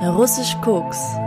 [0.00, 1.18] Russisch Koks,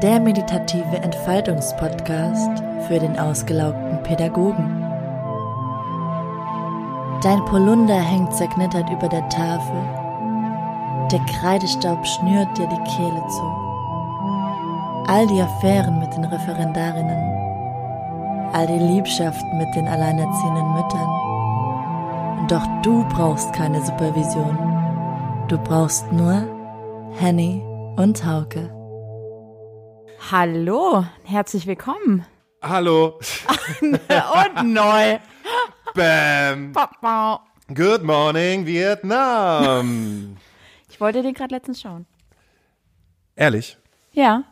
[0.00, 4.84] der meditative Entfaltungspodcast für den ausgelaugten Pädagogen.
[7.24, 9.82] Dein Polunder hängt zerknittert über der Tafel.
[11.10, 13.42] Der Kreidestaub schnürt dir die Kehle zu.
[15.08, 17.18] All die Affären mit den Referendarinnen.
[18.52, 22.46] All die Liebschaften mit den alleinerziehenden Müttern.
[22.46, 24.56] Doch du brauchst keine Supervision.
[25.48, 26.44] Du brauchst nur
[27.18, 28.70] Henny und Hauke.
[30.30, 32.26] Hallo, herzlich willkommen.
[32.62, 33.20] Hallo.
[33.80, 35.18] und neu.
[35.94, 36.72] Bam.
[36.72, 37.44] Papa.
[37.72, 40.36] Good morning, Vietnam.
[40.90, 42.06] Ich wollte den gerade letztens schauen.
[43.36, 43.78] Ehrlich?
[44.12, 44.44] Ja.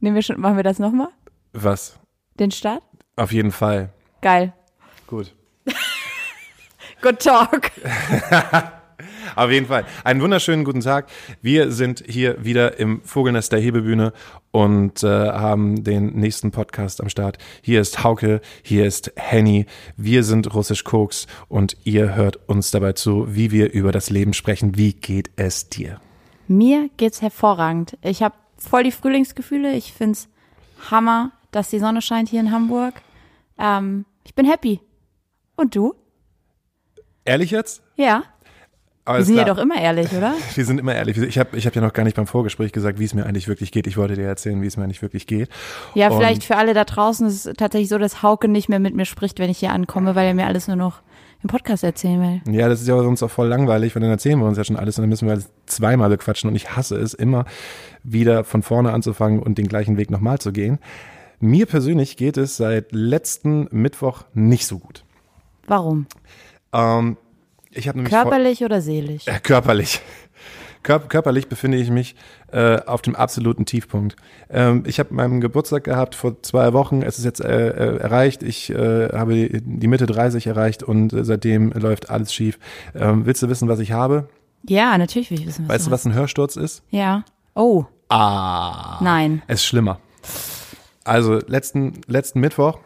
[0.00, 1.08] Nehmen wir schon, machen wir das nochmal?
[1.52, 1.98] Was?
[2.38, 2.82] Den Start?
[3.16, 3.92] Auf jeden Fall.
[4.20, 4.52] Geil.
[5.06, 5.34] Gut.
[7.02, 7.72] Good talk.
[9.36, 9.84] Auf jeden Fall.
[10.04, 11.08] Einen wunderschönen guten Tag.
[11.42, 14.12] Wir sind hier wieder im Vogelnest der Hebebühne
[14.50, 17.38] und äh, haben den nächsten Podcast am Start.
[17.62, 19.66] Hier ist Hauke, hier ist Henny.
[19.96, 24.32] Wir sind Russisch Koks und ihr hört uns dabei zu, wie wir über das Leben
[24.32, 24.76] sprechen.
[24.76, 26.00] Wie geht es dir?
[26.48, 27.96] Mir geht's hervorragend.
[28.02, 29.72] Ich habe voll die Frühlingsgefühle.
[29.74, 30.28] Ich find's
[30.90, 32.94] Hammer, dass die Sonne scheint hier in Hamburg.
[33.58, 34.80] Ähm, ich bin happy.
[35.56, 35.94] Und du?
[37.24, 37.82] Ehrlich jetzt?
[37.96, 38.24] Ja.
[39.04, 39.56] Aber Wir sind ja klar.
[39.56, 40.34] doch immer ehrlich, oder?
[40.54, 41.16] Wir sind immer ehrlich.
[41.18, 43.48] Ich habe ich hab ja noch gar nicht beim Vorgespräch gesagt, wie es mir eigentlich
[43.48, 43.86] wirklich geht.
[43.86, 45.48] Ich wollte dir erzählen, wie es mir eigentlich wirklich geht.
[45.94, 48.78] Ja, Und- vielleicht für alle da draußen ist es tatsächlich so, dass Hauke nicht mehr
[48.78, 51.00] mit mir spricht, wenn ich hier ankomme, weil er mir alles nur noch
[51.42, 52.54] im Podcast erzählen will.
[52.54, 54.76] Ja, das ist ja sonst auch voll langweilig, weil dann erzählen wir uns ja schon
[54.76, 57.46] alles und dann müssen wir alles zweimal bequatschen und ich hasse es, immer
[58.02, 60.78] wieder von vorne anzufangen und den gleichen Weg nochmal zu gehen.
[61.40, 65.04] Mir persönlich geht es seit letzten Mittwoch nicht so gut.
[65.66, 66.06] Warum?
[66.74, 67.16] Ähm,
[67.70, 69.26] ich habe nämlich Körperlich oder seelisch?
[69.26, 70.00] Äh, körperlich.
[70.82, 72.14] Kör körperlich befinde ich mich
[72.52, 74.16] äh, auf dem absoluten Tiefpunkt.
[74.48, 77.02] Ähm, ich habe meinen Geburtstag gehabt vor zwei Wochen.
[77.02, 78.42] Es ist jetzt äh, äh, erreicht.
[78.42, 82.58] Ich äh, habe die, die Mitte 30 erreicht und äh, seitdem läuft alles schief.
[82.94, 84.28] Ähm, willst du wissen, was ich habe?
[84.66, 86.82] Ja, natürlich will ich wissen, was Weißt du, was ein Hörsturz ist?
[86.88, 87.24] Ja.
[87.54, 88.98] Oh, Ah.
[89.02, 89.42] nein.
[89.48, 90.00] Es ist schlimmer.
[91.04, 92.78] Also letzten, letzten Mittwoch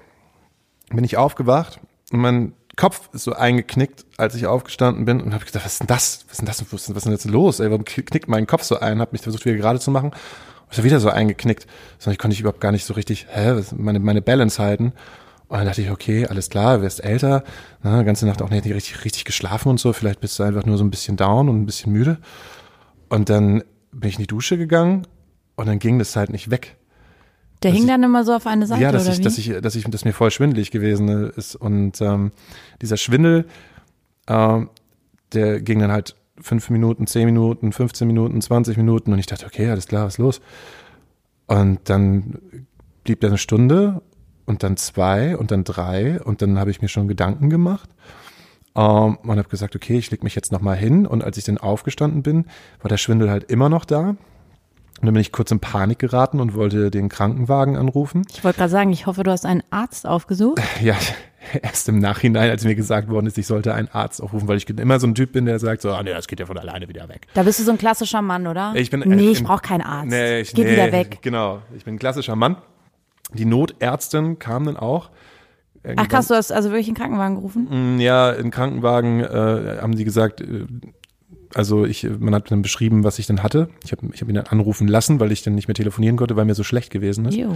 [0.90, 1.78] bin ich aufgewacht
[2.12, 5.80] und mein Kopf ist so eingeknickt, als ich aufgestanden bin und habe gedacht, was ist
[5.80, 6.24] denn das?
[6.28, 6.64] Was ist denn das?
[6.72, 7.60] Was ist denn- jetzt los?
[7.60, 9.00] Ey, warum knickt mein Kopf so ein?
[9.00, 11.66] Habe mich versucht wieder gerade zu machen und ist wieder so eingeknickt.
[11.98, 14.92] Sondern ich konnte ich überhaupt gar nicht so richtig, hä, meine, meine Balance halten.
[15.48, 17.44] Und dann dachte ich, okay, alles klar, wirst älter,
[17.82, 20.64] na, die ganze Nacht auch nicht richtig, richtig geschlafen und so, vielleicht bist du einfach
[20.64, 22.18] nur so ein bisschen down und ein bisschen müde.
[23.08, 23.62] Und dann
[23.92, 25.06] bin ich in die Dusche gegangen
[25.54, 26.76] und dann ging das halt nicht weg.
[27.64, 29.74] Der hing ich- dann immer so auf eine Seite ja, dass ich, dass ich, dass
[29.74, 31.56] ich, dass mir voll schwindelig gewesen ist.
[31.56, 32.30] Und ähm,
[32.80, 33.46] dieser Schwindel,
[34.28, 34.70] ähm,
[35.32, 39.12] der ging dann halt fünf Minuten, zehn Minuten, 15 Minuten, 20 Minuten.
[39.12, 40.40] Und ich dachte, okay, alles klar, was ist los?
[41.46, 42.38] Und dann
[43.04, 44.02] blieb da eine Stunde
[44.46, 46.20] und dann zwei und dann drei.
[46.22, 47.88] Und dann habe ich mir schon Gedanken gemacht
[48.76, 51.06] ähm, und habe gesagt, okay, ich leg mich jetzt noch mal hin.
[51.06, 52.46] Und als ich dann aufgestanden bin,
[52.80, 54.16] war der Schwindel halt immer noch da.
[55.00, 58.22] Und dann bin ich kurz in Panik geraten und wollte den Krankenwagen anrufen.
[58.32, 60.60] ich wollte gerade sagen, ich hoffe, du hast einen Arzt aufgesucht.
[60.82, 60.96] Ja,
[61.62, 64.68] erst im Nachhinein, als mir gesagt worden ist, ich sollte einen Arzt aufrufen, weil ich
[64.70, 66.88] immer so ein Typ bin, der sagt so, ah nee, das geht ja von alleine
[66.88, 67.26] wieder weg.
[67.34, 68.72] Da bist du so ein klassischer Mann, oder?
[68.76, 70.08] Ich bin, nee, ich brauche keinen Arzt.
[70.08, 71.18] Nee, ich, Geh nee, wieder weg.
[71.22, 72.56] Genau, ich bin ein klassischer Mann.
[73.34, 75.10] Die Notärztin kam dann auch.
[75.96, 77.96] Ach krass, du hast also wirklich einen Krankenwagen gerufen?
[77.96, 80.64] Mm, Ja, im Krankenwagen äh, haben die gesagt, äh,
[81.54, 83.68] also ich, man hat dann beschrieben, was ich dann hatte.
[83.84, 86.36] Ich habe ich hab ihn dann anrufen lassen, weil ich dann nicht mehr telefonieren konnte,
[86.36, 87.36] weil mir so schlecht gewesen ist.
[87.36, 87.54] Jo.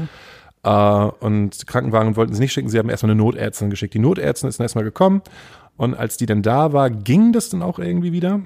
[0.63, 3.95] Äh, und Krankenwagen wollten sie nicht schicken, sie haben erstmal eine Notärztin geschickt.
[3.95, 5.23] Die Notärztin ist dann erstmal gekommen
[5.77, 8.41] und als die dann da war, ging das dann auch irgendwie wieder.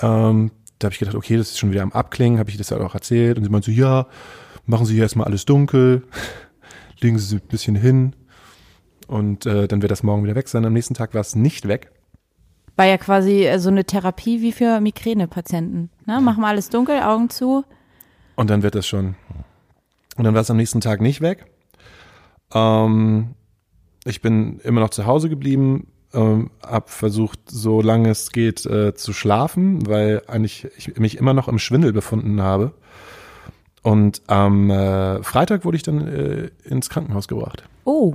[0.00, 2.70] Ähm, da habe ich gedacht, okay, das ist schon wieder am Abklingen, habe ich das
[2.70, 4.06] halt auch erzählt und sie meinte so, ja,
[4.66, 6.04] machen Sie hier erstmal alles dunkel,
[7.00, 8.14] legen Sie sich ein bisschen hin
[9.08, 10.64] und äh, dann wird das morgen wieder weg sein.
[10.64, 11.90] Am nächsten Tag war es nicht weg.
[12.78, 15.90] War ja quasi äh, so eine Therapie wie für Migränepatienten.
[16.06, 16.20] Ne?
[16.20, 17.64] Machen wir alles dunkel, Augen zu.
[18.36, 19.16] Und dann wird das schon.
[20.16, 21.46] Und dann war es am nächsten Tag nicht weg.
[22.54, 23.34] Ähm,
[24.04, 28.94] ich bin immer noch zu Hause geblieben, ähm, hab versucht, so lange es geht, äh,
[28.94, 32.74] zu schlafen, weil eigentlich ich mich immer noch im Schwindel befunden habe.
[33.82, 38.14] Und am äh, Freitag wurde ich dann äh, ins Krankenhaus gebracht, Oh,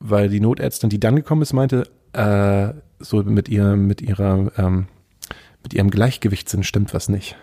[0.00, 4.86] weil die Notärztin, die dann gekommen ist, meinte, äh, so mit ihrem, mit ihrer, ähm,
[5.62, 7.36] mit ihrem Gleichgewichtssinn stimmt was nicht.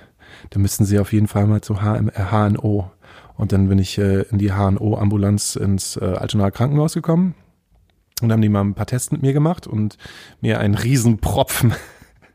[0.49, 2.91] Da müssten sie auf jeden Fall mal zu HM, äh, HNO.
[3.35, 7.35] Und dann bin ich äh, in die HNO-Ambulanz ins äh, Altonaer Krankenhaus gekommen.
[8.21, 9.97] Und haben die mal ein paar Tests mit mir gemacht und
[10.39, 11.73] mir einen riesen Propfen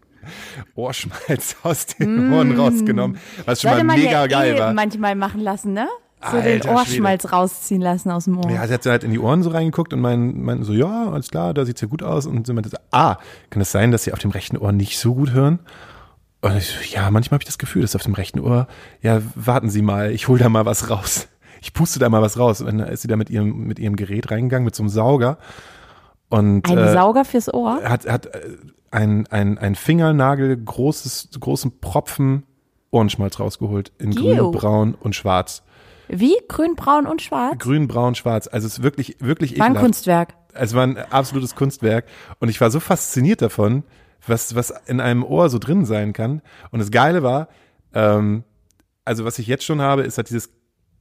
[0.75, 4.75] Ohrschmalz aus den Ohren rausgenommen, was schon mal mega ja geil eh war.
[4.75, 5.89] manchmal machen lassen, ne?
[6.21, 6.75] So Alter den Schwede.
[6.75, 8.51] Ohrschmalz rausziehen lassen aus dem Ohr.
[8.51, 11.11] Ja, sie hat so halt in die Ohren so reingeguckt und meinen mein so, ja,
[11.11, 12.27] alles klar, da sieht's ja gut aus.
[12.27, 13.19] Und sie meinte so, ah,
[13.51, 15.61] kann es sein, dass sie auf dem rechten Ohr nicht so gut hören?
[16.41, 18.67] Und ich so, ja, manchmal habe ich das Gefühl, dass auf dem rechten Ohr,
[19.01, 21.29] ja, warten Sie mal, ich hol da mal was raus.
[21.61, 22.61] Ich puste da mal was raus.
[22.61, 25.39] Und dann ist sie da mit ihrem, mit ihrem Gerät reingegangen, mit so einem Sauger.
[26.29, 27.83] Und Ein äh, Sauger fürs Ohr?
[27.83, 28.41] hat, hat äh,
[28.91, 32.45] ein, ein, ein Fingernagel großes, großen Propfen
[32.91, 33.93] Ohrenschmalz rausgeholt.
[33.99, 34.21] In Ew.
[34.21, 35.63] grün, braun und schwarz.
[36.09, 36.35] Wie?
[36.49, 37.59] Grün, braun und schwarz?
[37.59, 38.49] Grün, braun, schwarz.
[38.49, 39.85] Also es ist wirklich, wirklich War ein ekelhaft.
[39.85, 40.35] Kunstwerk.
[40.55, 42.07] Es war ein absolutes Kunstwerk
[42.41, 43.85] und ich war so fasziniert davon,
[44.27, 46.43] was, was in einem Ohr so drin sein kann.
[46.71, 47.49] Und das Geile war,
[47.95, 48.45] ähm,
[49.05, 50.51] also was ich jetzt schon habe, ist halt dieses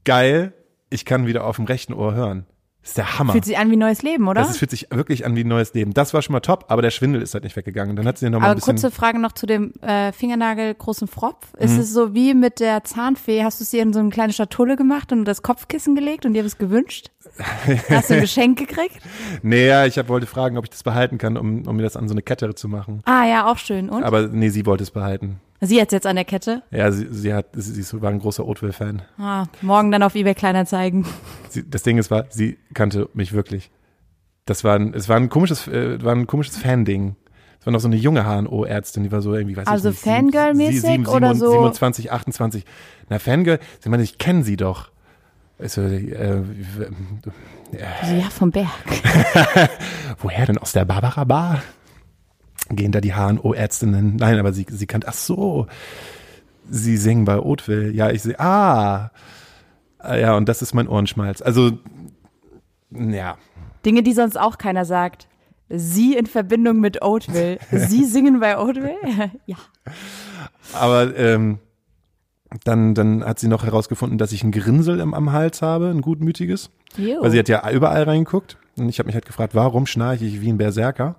[0.05, 0.53] geil,
[0.89, 2.45] ich kann wieder auf dem rechten Ohr hören.
[2.81, 3.33] Das ist der Hammer.
[3.33, 4.39] Fühlt sich an wie neues Leben, oder?
[4.39, 5.93] das ist, fühlt sich wirklich an wie ein neues Leben.
[5.93, 7.97] Das war schon mal top, aber der Schwindel ist halt nicht weggegangen.
[7.97, 8.75] Dann hat sie noch mal ein Aber bisschen.
[8.75, 11.53] kurze Frage noch zu dem äh, Fingernagel großen Fropf.
[11.57, 11.79] Ist Mhm.
[11.81, 13.43] es so wie mit der Zahnfee?
[13.43, 16.31] Hast du es dir in so eine kleine Schatulle gemacht und das Kopfkissen gelegt und
[16.33, 17.11] dir was gewünscht?
[17.89, 18.99] Hast du ein Geschenk gekriegt?
[19.41, 21.97] nee, ja, ich hab, wollte fragen, ob ich das behalten kann, um, um mir das
[21.97, 23.01] an so eine Kette zu machen.
[23.03, 23.89] Ah ja, auch schön.
[23.89, 24.03] Und?
[24.03, 25.41] Aber nee, sie wollte es behalten.
[25.59, 26.61] Sie hat jetzt an der Kette.
[26.71, 29.01] Ja, sie, sie hat, sie, sie war ein großer Oatville-Fan.
[29.17, 31.05] Ah, morgen dann auf eBay Kleinanzeigen.
[31.49, 33.71] Sie, das Ding ist, war, sie kannte mich wirklich.
[34.45, 37.15] Das war ein, es war ein komisches, äh, war ein komisches Fan-Ding.
[37.59, 40.03] Es war noch so eine junge HNO-Ärztin, die war so irgendwie, weiß Also ich nicht.
[40.05, 41.49] Fangirl-mäßig sieben- sieben- oder so?
[41.51, 42.63] 27, 28.
[43.09, 44.91] Na, Fangirl, sie meinte, ich kenne sie doch.
[45.59, 46.43] Also, äh,
[47.73, 48.67] So, ja, vom Berg.
[50.19, 50.59] woher denn?
[50.59, 51.63] Aus der Barbara Bar?
[52.69, 54.15] Gehen da die HNO-Ärztinnen?
[54.17, 55.67] Nein, aber sie, sie kannte, ach so,
[56.69, 57.91] sie singen bei Oatville.
[57.91, 59.11] Ja, ich sehe, ah.
[59.99, 61.41] Ah, Ja, und das ist mein Ohrenschmalz.
[61.41, 61.71] Also,
[62.91, 63.37] ja.
[63.85, 65.27] Dinge, die sonst auch keiner sagt.
[65.69, 67.59] Sie in Verbindung mit Oatville.
[67.71, 68.95] Sie singen bei Oatville?
[69.45, 69.57] ja.
[70.73, 71.59] Aber ähm,
[72.63, 76.01] dann, dann hat sie noch herausgefunden, dass ich ein Grinsel im, am Hals habe, ein
[76.01, 76.69] gutmütiges.
[76.97, 77.21] Jo.
[77.21, 78.57] Weil sie hat ja überall reingeguckt.
[78.77, 81.15] Und ich habe mich halt gefragt, warum schnarche ich wie ein Berserker?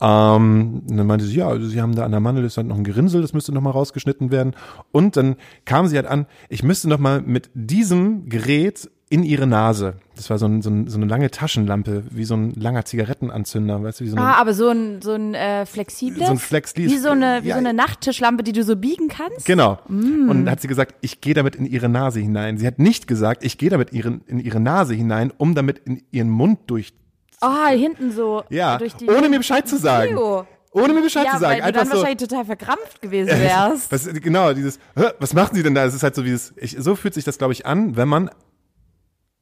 [0.00, 2.66] Ähm, und dann meinte sie, ja, also sie haben da an der Mandel ist halt
[2.66, 4.54] noch ein Gerinnsel, das müsste noch mal rausgeschnitten werden.
[4.92, 9.48] Und dann kam sie halt an, ich müsste noch mal mit diesem Gerät in ihre
[9.48, 9.94] Nase.
[10.14, 13.82] Das war so, ein, so, ein, so eine lange Taschenlampe, wie so ein langer Zigarettenanzünder,
[13.82, 16.26] weißt du, wie so eine, Ah, aber so ein, so ein äh, flexibles?
[16.26, 16.86] so ein Flexli.
[16.86, 19.46] Wie so eine, wie Ja, so eine Nachttischlampe, die du so biegen kannst?
[19.46, 19.80] Genau.
[19.88, 20.30] Mm.
[20.30, 22.56] Und dann hat sie gesagt, ich gehe damit in ihre Nase hinein.
[22.56, 26.02] Sie hat nicht gesagt, ich gehe damit ihren, in ihre Nase hinein, um damit in
[26.12, 26.92] ihren Mund durch.
[27.40, 28.44] Ah, hinten so.
[28.50, 30.16] Ja, die ohne mir Bescheid zu sagen.
[30.16, 30.44] Ew.
[30.72, 31.62] Ohne mir Bescheid Ja, zu sagen.
[31.62, 31.94] weil du dann so.
[31.94, 33.90] wahrscheinlich total verkrampft gewesen wärst.
[33.90, 35.84] Was, genau, dieses, "Hä, was machen Sie denn da?
[35.84, 38.08] Es ist halt so wie das, ich, so fühlt sich das, glaube ich, an, wenn
[38.08, 38.30] man,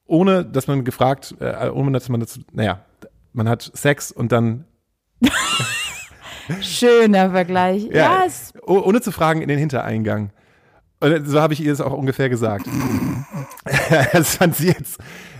[0.06, 2.80] ohne dass man gefragt, äh, ohne dass man das, naja,
[3.34, 4.64] man hat Sex und dann,
[6.62, 7.84] Schöner Vergleich.
[7.92, 10.30] Ja, es, oh, ohne zu fragen in den Hintereingang.
[11.00, 12.66] Und so habe ich ihr das auch ungefähr gesagt.
[14.12, 14.98] das fand sie jetzt,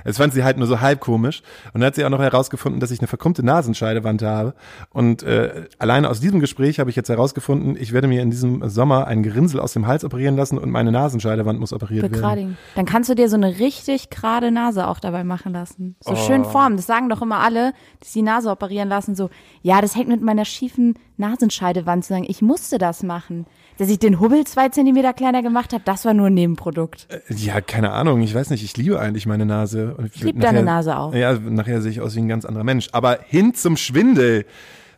[0.09, 1.43] das fand sie halt nur so halb komisch.
[1.73, 4.55] Und dann hat sie auch noch herausgefunden, dass ich eine verkrummte Nasenscheidewand habe.
[4.91, 8.69] Und äh, alleine aus diesem Gespräch habe ich jetzt herausgefunden, ich werde mir in diesem
[8.69, 12.13] Sommer ein Gerinnsel aus dem Hals operieren lassen und meine Nasenscheidewand muss operiert werden.
[12.13, 12.59] Begradigen.
[12.75, 15.97] Dann kannst du dir so eine richtig gerade Nase auch dabei machen lassen.
[16.01, 16.51] So schön Oh.
[16.51, 16.77] formen.
[16.77, 17.73] Das sagen doch immer alle,
[18.05, 19.15] die die Nase operieren lassen.
[19.15, 19.31] So,
[19.63, 22.27] ja, das hängt mit meiner schiefen Nasenscheidewand zusammen.
[22.29, 23.47] Ich musste das machen.
[23.79, 27.07] Dass ich den Hubbel zwei Zentimeter kleiner gemacht habe, das war nur ein Nebenprodukt.
[27.29, 29.95] Ja, keine Ahnung, ich weiß nicht, ich liebe eigentlich meine Nase.
[29.97, 31.15] Und Ich liebe deine Nase auch.
[31.15, 32.89] Ja, nachher sehe ich aus wie ein ganz anderer Mensch.
[32.93, 34.47] Aber hin zum Schwindel.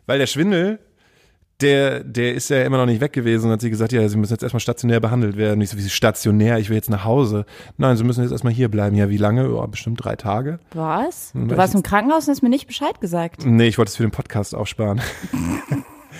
[0.07, 0.79] Weil der Schwindel,
[1.61, 3.45] der, der ist ja immer noch nicht weg gewesen.
[3.45, 5.61] Und hat sie gesagt, ja, sie müssen jetzt erstmal stationär behandelt werden.
[5.61, 7.45] Ich so, wie stationär, ich will jetzt nach Hause.
[7.77, 8.95] Nein, sie müssen jetzt erstmal hier bleiben.
[8.95, 9.53] Ja, wie lange?
[9.55, 10.57] Oh, bestimmt drei Tage.
[10.73, 11.35] Was?
[11.35, 13.45] Hm, Du warst im Krankenhaus und hast mir nicht Bescheid gesagt.
[13.45, 15.01] Nee, ich wollte es für den Podcast aufsparen.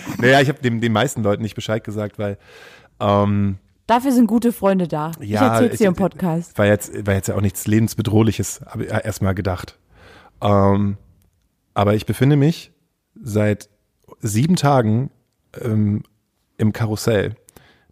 [0.18, 2.38] naja, ich habe den meisten Leuten nicht Bescheid gesagt, weil
[3.00, 5.10] ähm, Dafür sind gute Freunde da.
[5.20, 6.56] ich Ja, erzähl's dir ich- im Podcast.
[6.56, 9.78] war jetzt, war jetzt ja auch nichts lebensbedrohliches, habe ich erstmal gedacht.
[10.40, 10.96] Ähm,
[11.74, 12.72] aber ich befinde mich
[13.20, 13.68] seit
[14.20, 15.10] sieben Tagen
[15.60, 16.02] ähm,
[16.58, 17.34] im Karussell.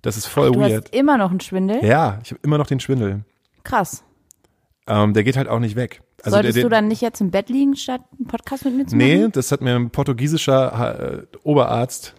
[0.02, 0.84] Das ist voll Du weird.
[0.86, 1.84] hast immer noch einen Schwindel?
[1.84, 3.24] Ja, ich habe immer noch den Schwindel.
[3.64, 4.02] Krass.
[4.86, 6.02] Ähm, der geht halt auch nicht weg.
[6.22, 8.74] Also Solltest der, du der, dann nicht jetzt im Bett liegen, statt einen Podcast mit
[8.76, 9.08] mir zu machen?
[9.08, 12.14] Nee, das hat mir ein portugiesischer äh, Oberarzt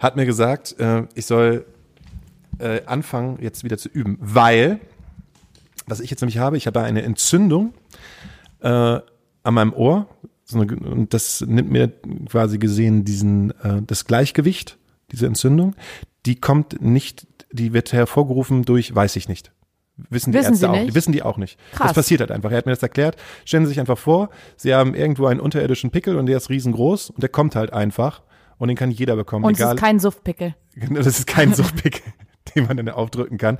[0.00, 1.64] hat mir gesagt, äh, ich soll
[2.58, 4.80] äh, anfangen, jetzt wieder zu üben, weil
[5.86, 7.74] was ich jetzt nämlich habe, ich habe eine Entzündung
[8.60, 10.06] äh, an meinem Ohr
[10.44, 11.92] so eine, und das nimmt mir
[12.28, 14.78] quasi gesehen diesen äh, das Gleichgewicht,
[15.10, 15.74] diese Entzündung,
[16.26, 19.52] die kommt nicht, die wird hervorgerufen durch, weiß ich nicht.
[19.96, 20.94] Wissen die Wissen Ärzte sie auch nicht?
[20.94, 21.58] Wissen die auch nicht.
[21.72, 21.88] Krass.
[21.88, 22.50] Das passiert halt einfach.
[22.50, 23.16] Er hat mir das erklärt.
[23.44, 27.10] Stellen Sie sich einfach vor, Sie haben irgendwo einen unterirdischen Pickel und der ist riesengroß
[27.10, 28.22] und der kommt halt einfach
[28.58, 29.44] und den kann jeder bekommen.
[29.44, 30.54] Und es egal, ist kein Suftpickel.
[30.90, 32.02] das ist kein Suchtpick,
[32.54, 33.58] den man dann aufdrücken kann.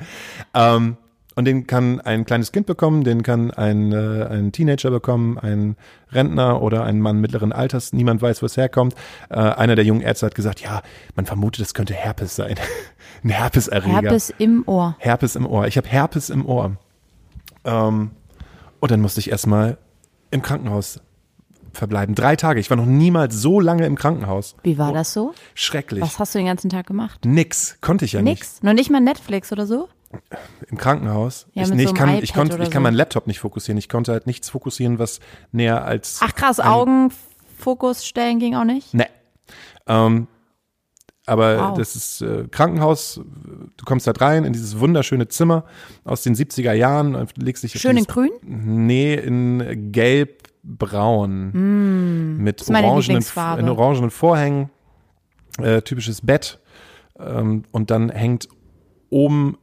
[0.55, 0.97] Ähm,
[1.35, 5.77] und den kann ein kleines Kind bekommen, den kann ein, äh, ein Teenager bekommen, ein
[6.13, 7.93] Rentner oder ein Mann mittleren Alters.
[7.93, 8.95] Niemand weiß, wo es herkommt.
[9.31, 10.83] Äh, einer der jungen Ärzte hat gesagt, ja,
[11.17, 12.55] man vermutet, es könnte Herpes sein.
[13.25, 14.03] ein Herpeserreger.
[14.03, 14.97] Herpes im Ohr.
[14.99, 15.67] Herpes im Ohr.
[15.67, 16.77] Ich habe Herpes im Ohr.
[17.65, 18.11] Ähm,
[18.81, 19.79] und dann musste ich erstmal
[20.31, 21.01] im Krankenhaus
[21.73, 22.15] verbleiben.
[22.15, 22.61] Drei Tage.
[22.61, 24.55] Ich war noch niemals so lange im Krankenhaus.
[24.63, 25.35] Wie war das so?
[25.55, 26.03] Schrecklich.
[26.03, 27.25] Was hast du den ganzen Tag gemacht?
[27.25, 27.79] Nix.
[27.81, 28.41] Konnte ich ja nicht.
[28.41, 28.63] Nix.
[28.63, 29.89] Noch nicht mal Netflix oder so?
[30.71, 31.47] Im Krankenhaus.
[31.55, 32.85] Ja, ich, mit nee, so ich kann, ich konnte, ich kann so.
[32.85, 33.79] meinen Laptop nicht fokussieren.
[33.79, 35.21] Ich konnte halt nichts fokussieren, was
[35.53, 36.21] näher als.
[36.23, 38.95] Ach krass, Augenfokus stellen ging auch nicht?
[38.95, 39.07] Ne.
[39.87, 40.27] Ähm,
[41.27, 41.79] aber Wow.
[41.79, 43.21] das ist äh, Krankenhaus.
[43.77, 45.65] Du kommst halt rein in dieses wunderschöne Zimmer
[46.05, 48.31] aus den 70er Jahren, und legst dich Schön in grün?
[48.43, 52.37] Nee, in gelb-braun.
[52.43, 52.73] mit Mm.
[52.73, 53.25] meine orangenen,
[53.59, 54.71] in orangenen Vorhängen.
[55.59, 56.59] Äh, typisches Bett.
[57.19, 58.49] Ähm, und dann hängt
[59.09, 59.57] oben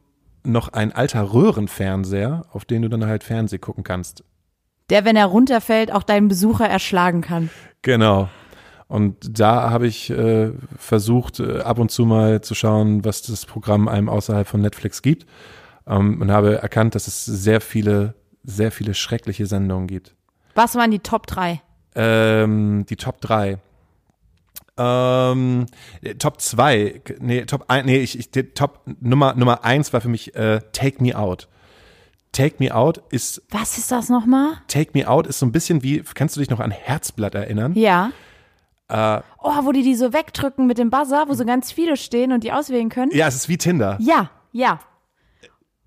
[0.44, 4.24] noch ein alter Röhrenfernseher, auf den du dann halt Fernseh gucken kannst.
[4.90, 7.50] Der, wenn er runterfällt, auch deinen Besucher erschlagen kann.
[7.82, 8.28] Genau.
[8.88, 13.46] Und da habe ich äh, versucht, äh, ab und zu mal zu schauen, was das
[13.46, 15.26] Programm einem außerhalb von Netflix gibt.
[15.86, 20.14] Ähm, und habe erkannt, dass es sehr viele, sehr viele schreckliche Sendungen gibt.
[20.54, 21.62] Was waren die Top 3?
[21.94, 23.58] Ähm, die Top 3.
[24.78, 25.66] Ähm,
[26.02, 30.08] äh, Top 2, nee, Top 1, nee, ich, ich, Top Nummer, Nummer 1 war für
[30.08, 31.48] mich äh, Take Me Out.
[32.32, 34.52] Take Me Out ist, Was ist das nochmal?
[34.68, 37.74] Take Me Out ist so ein bisschen wie, kannst du dich noch an Herzblatt erinnern?
[37.74, 38.10] Ja.
[38.88, 42.32] Äh, Oh, wo die die so wegdrücken mit dem Buzzer, wo so ganz viele stehen
[42.32, 43.10] und die auswählen können?
[43.12, 43.98] ja, es ist wie Tinder.
[44.00, 44.80] Ja, ja.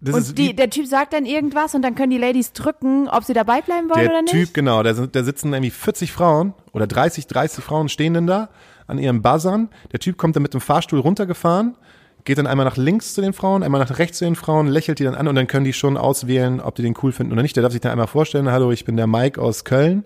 [0.01, 3.23] Das Und die, der Typ sagt dann irgendwas und dann können die Ladies drücken, ob
[3.23, 4.31] sie dabei bleiben wollen oder Der nicht.
[4.33, 8.27] Typ, genau, da, sind, da sitzen irgendwie 40 Frauen oder 30, 30 Frauen stehen denn
[8.27, 8.49] da
[8.87, 9.69] an ihren Buzzern.
[9.91, 11.75] Der Typ kommt dann mit dem Fahrstuhl runtergefahren,
[12.23, 14.99] geht dann einmal nach links zu den Frauen, einmal nach rechts zu den Frauen, lächelt
[14.99, 17.41] die dann an und dann können die schon auswählen, ob die den cool finden oder
[17.41, 17.55] nicht.
[17.55, 20.03] Der darf sich dann einmal vorstellen, hallo, ich bin der Mike aus Köln.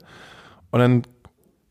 [0.71, 1.03] Und dann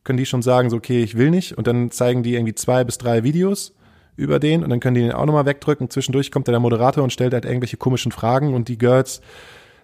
[0.05, 1.57] können die schon sagen, so, okay, ich will nicht.
[1.57, 3.75] Und dann zeigen die irgendwie zwei bis drei Videos
[4.17, 5.91] über den und dann können die den auch nochmal wegdrücken.
[5.91, 9.21] Zwischendurch kommt dann der Moderator und stellt halt irgendwelche komischen Fragen und die Girls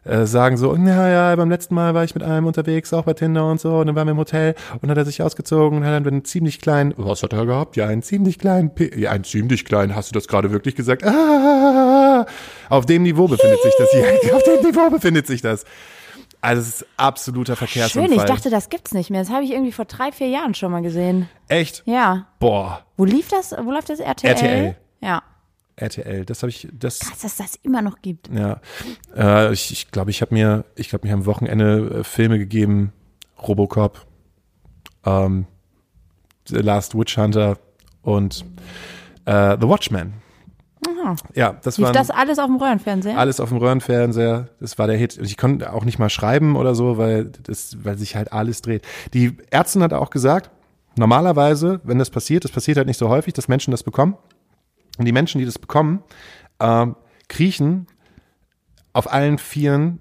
[0.05, 3.51] äh, sagen so, naja, beim letzten Mal war ich mit einem unterwegs, auch bei Tinder
[3.51, 5.95] und so, und dann waren wir im Hotel und hat er sich ausgezogen und hat
[5.95, 7.77] dann einen ziemlich kleinen, was hat er gehabt?
[7.77, 11.05] Ja, einen ziemlich kleinen, P ja, einen ziemlich kleinen, hast du das gerade wirklich gesagt?
[11.05, 12.27] Ah,
[12.69, 15.65] auf dem Niveau befindet sich das hier, auf dem Niveau befindet sich das.
[16.41, 18.11] Also es ist absoluter Verkehrsunfall.
[18.11, 19.23] Schön, ich dachte, das gibt's nicht mehr.
[19.23, 21.31] Das habe ich irgendwie vor drei, vier Jahren schon mal gesehen.
[21.49, 21.83] Echt?
[21.87, 22.27] Ja.
[22.39, 23.53] Boah, Wo lief das?
[23.53, 23.99] Wo läuft das?
[23.99, 24.31] RTL?
[24.31, 24.77] RTL.
[25.01, 25.23] Ja.
[25.77, 28.29] RTL, das habe ich, das, Krass, dass das immer noch gibt.
[28.29, 28.61] ja,
[29.17, 32.93] äh, ich ich, glaube, ich habe mir, ich glaube, mir am Wochenende äh, Filme gegeben,
[33.47, 34.07] Robocop,
[35.05, 35.47] ähm,
[36.47, 37.59] The Last Witch Hunter
[38.03, 38.45] und
[39.25, 40.25] äh, The Watchmen.
[41.35, 43.19] Ja, das war das alles auf dem Röhrenfernseher?
[43.19, 44.49] alles auf dem Röhrenfernseher.
[44.61, 45.19] Das war der Hit.
[45.19, 48.63] Und ich konnte auch nicht mal schreiben oder so, weil das, weil sich halt alles
[48.63, 48.85] dreht.
[49.13, 50.51] Die Ärztin hat auch gesagt,
[50.97, 54.17] normalerweise, wenn das passiert, das passiert halt nicht so häufig, dass Menschen das bekommen.
[54.99, 56.03] Und die Menschen, die das bekommen,
[56.61, 56.97] ähm,
[57.29, 57.87] kriechen
[58.93, 59.99] auf allen Vieren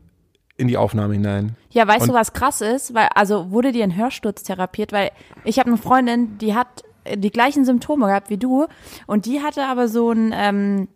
[0.55, 1.55] in die Aufnahme hinein.
[1.71, 2.93] Ja, weißt Und- du, was krass ist?
[2.93, 4.91] Weil, also wurde dir ein Hörsturz therapiert?
[4.91, 5.11] Weil
[5.43, 8.67] ich habe eine Freundin, die hat äh, die gleichen Symptome gehabt wie du
[9.07, 10.87] und die hatte aber so ein, ähm,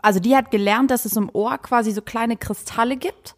[0.00, 3.34] also die hat gelernt, dass es im Ohr quasi so kleine Kristalle gibt.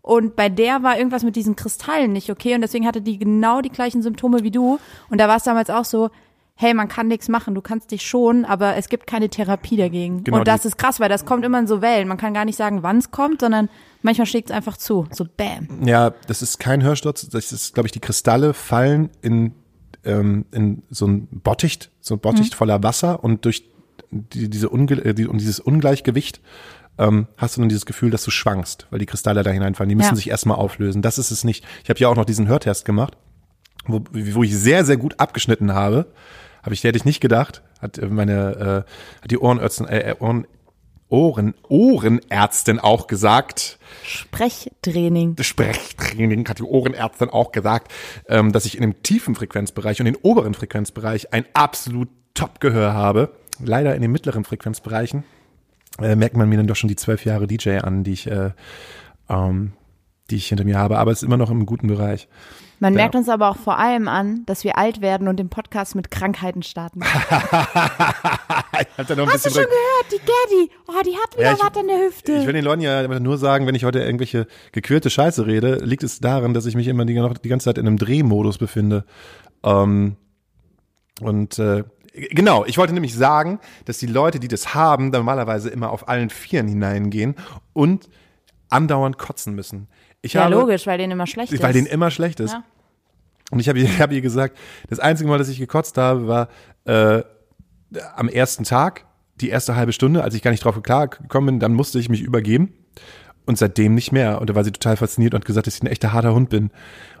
[0.00, 3.60] Und bei der war irgendwas mit diesen Kristallen nicht okay und deswegen hatte die genau
[3.60, 4.78] die gleichen Symptome wie du.
[5.10, 6.10] Und da war es damals auch so,
[6.58, 10.24] hey, man kann nichts machen, du kannst dich schon, aber es gibt keine Therapie dagegen.
[10.24, 12.08] Genau, und das ist krass, weil das kommt immer in so Wellen.
[12.08, 13.68] Man kann gar nicht sagen, wann es kommt, sondern
[14.02, 15.06] manchmal schlägt es einfach zu.
[15.10, 15.68] So bam.
[15.84, 17.28] Ja, das ist kein Hörsturz.
[17.28, 19.52] Das ist, glaube ich, die Kristalle fallen in,
[20.04, 23.64] ähm, in so ein Botticht, so ein Botticht voller Wasser und durch
[24.10, 26.40] die, diese Unge äh, die, und dieses Ungleichgewicht
[26.98, 29.90] ähm, hast du dann dieses Gefühl, dass du schwankst, weil die Kristalle da hineinfallen.
[29.90, 30.16] Die müssen Ja.
[30.16, 31.02] sich erstmal auflösen.
[31.02, 31.66] Das ist es nicht.
[31.84, 33.14] Ich habe ja auch noch diesen Hörtest gemacht,
[33.86, 36.06] wo, wo ich sehr, sehr gut abgeschnitten habe.
[36.66, 37.62] Habe ich, hätte ich nicht gedacht.
[37.80, 40.48] Hat äh, meine, äh, hat die Ohrenärztin, äh, äh, Ohren,
[41.08, 43.78] Ohren, Ohrenärztin auch gesagt.
[44.02, 45.36] Sprechtraining.
[45.40, 47.92] Sprechtraining hat die Ohrenärztin auch gesagt,
[48.28, 53.30] ähm, dass ich in dem tiefen Frequenzbereich und den oberen Frequenzbereich ein absolut Top-Gehör habe.
[53.64, 55.22] Leider in den mittleren Frequenzbereichen
[56.00, 58.50] äh, merkt man mir dann doch schon die zwölf Jahre DJ an, die ich, äh,
[59.28, 59.74] ähm,
[60.30, 60.98] die ich hinter mir habe.
[60.98, 62.26] Aber es ist immer noch im guten Bereich.
[62.78, 62.98] Man Ja.
[63.00, 66.10] merkt uns aber auch vor allem an, dass wir alt werden und den Podcast mit
[66.10, 67.00] Krankheiten starten.
[68.78, 70.12] Ich hab da noch ein Hast du schon gehört?
[70.12, 70.70] Die Gaddy.
[70.88, 72.32] Oh, die hat wieder Ja, was an der Hüfte.
[72.32, 76.02] Ich will den Leuten ja nur sagen, wenn ich heute irgendwelche gequirlte Scheiße rede, liegt
[76.02, 79.04] es daran, dass ich mich immer die, noch die ganze Zeit in einem Drehmodus befinde.
[79.64, 80.16] Ähm,
[81.22, 85.90] Und äh, genau, ich wollte nämlich sagen, dass die Leute, die das haben, normalerweise immer
[85.90, 87.34] auf allen Vieren hineingehen
[87.72, 88.10] und
[88.68, 89.88] andauernd kotzen müssen.
[90.22, 91.62] Ich Ja, habe, logisch, weil denen immer schlecht ist.
[91.62, 92.52] Weil denen immer schlecht ist.
[92.52, 92.64] Ja.
[93.50, 94.56] Und ich habe ihr, hab ihr gesagt,
[94.88, 96.48] das einzige Mal, dass ich gekotzt habe, war
[96.84, 97.22] äh,
[98.16, 99.06] am ersten Tag,
[99.40, 102.08] die erste halbe Stunde, als ich gar nicht drauf klar gekommen bin, dann musste ich
[102.08, 102.72] mich übergeben.
[103.44, 104.40] Und seitdem nicht mehr.
[104.40, 106.50] Und da war sie total fasziniert und hat gesagt, dass ich ein echter harter Hund
[106.50, 106.70] bin.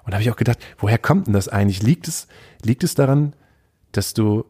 [0.02, 1.84] Und da habe ich auch gedacht, woher kommt denn das eigentlich?
[1.84, 2.26] Liegt es,
[2.64, 3.36] liegt es daran,
[3.92, 4.44] dass du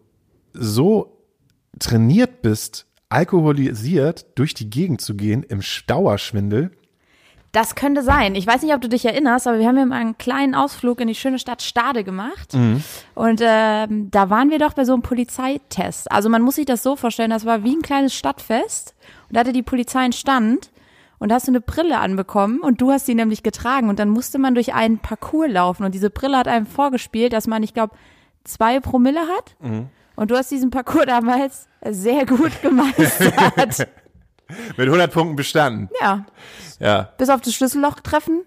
[0.54, 1.22] so
[1.78, 6.70] trainiert bist, alkoholisiert durch die Gegend zu gehen im Dauerschwindel?
[7.56, 8.34] Das könnte sein.
[8.34, 11.00] Ich weiß nicht, ob du dich erinnerst, aber wir haben ja mal einen kleinen Ausflug
[11.00, 12.52] in die schöne Stadt Stade gemacht.
[13.14, 16.12] Und ähm, da waren wir doch bei so einem Polizeitest.
[16.12, 18.94] Also man muss sich das so vorstellen, das war wie ein kleines Stadtfest.
[19.30, 20.70] Und da hatte die Polizei einen Stand
[21.18, 23.88] und da hast du eine Brille anbekommen und du hast sie nämlich getragen.
[23.88, 25.84] Und dann musste man durch einen Parcours laufen.
[25.84, 27.96] Und diese Brille hat einem vorgespielt, dass man, ich glaube,
[28.44, 29.56] zwei Promille hat.
[30.14, 33.88] Und du hast diesen Parcours damals sehr gut gemeistert.
[34.76, 35.88] Mit 100 Punkten bestanden.
[36.00, 36.24] ja,
[36.78, 37.10] Ja.
[37.18, 38.42] bis auf das Schlüsselloch treffen,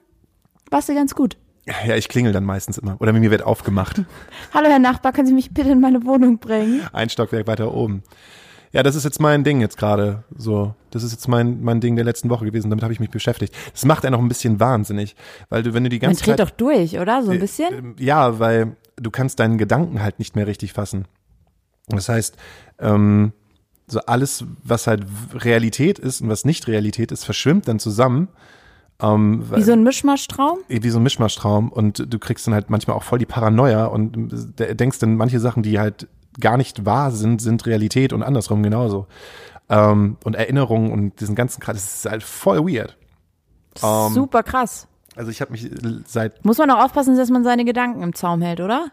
[0.72, 1.38] warst du ganz gut.
[1.86, 2.96] Ja, ich klingel dann meistens immer.
[3.00, 4.02] Oder mir wird aufgemacht.
[4.54, 6.82] Hallo Herr Nachbar, können Sie mich bitte in meine Wohnung bringen?
[6.94, 8.02] Ein Stockwerk weiter oben.
[8.72, 10.24] Ja, das ist jetzt mein Ding jetzt gerade.
[10.36, 12.70] So, das ist jetzt mein mein Ding der letzten Woche gewesen.
[12.70, 13.56] Damit habe ich mich beschäftigt.
[13.72, 15.16] Das macht einen auch ein bisschen wahnsinnig,
[15.50, 17.22] weil du, wenn du die Man ganze dreht Zeit, doch durch, oder?
[17.24, 17.74] So ein bisschen?
[17.74, 21.08] Ähm, ja, weil du kannst deinen Gedanken halt nicht mehr richtig fassen.
[21.88, 22.36] Das heißt,
[22.80, 23.34] ähm,
[23.92, 28.28] so alles, was halt Realität ist und was nicht Realität ist, verschwimmt dann zusammen.
[29.02, 30.60] Ähm, Wie so ein Mischmaschtraum?
[30.68, 34.60] wie so ein Mischmaschtraum und du kriegst dann halt manchmal auch voll die Paranoia und
[34.60, 36.08] de- denkst dann manche Sachen, die halt
[36.40, 39.08] gar nicht wahr sind, sind Realität und andersrum genauso.
[39.70, 42.98] Ähm, und Erinnerungen und diesen ganzen Kram, das ist halt voll weird.
[43.82, 44.88] Ähm, Super krass.
[45.16, 45.70] Also ich habe mich
[46.06, 48.88] seit, Muss man auch aufpassen, dass man seine Gedanken im Zaum hält, oder?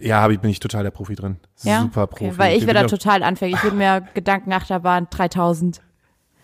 [0.00, 1.36] Ja, hab ich, bin ich total der Profi drin.
[1.62, 1.82] Ja?
[1.82, 2.38] Super Okay, Profi.
[2.38, 3.56] weil ich wäre da total anfällig.
[3.56, 5.80] Ich würde mir Gedankenachterbahn 3000.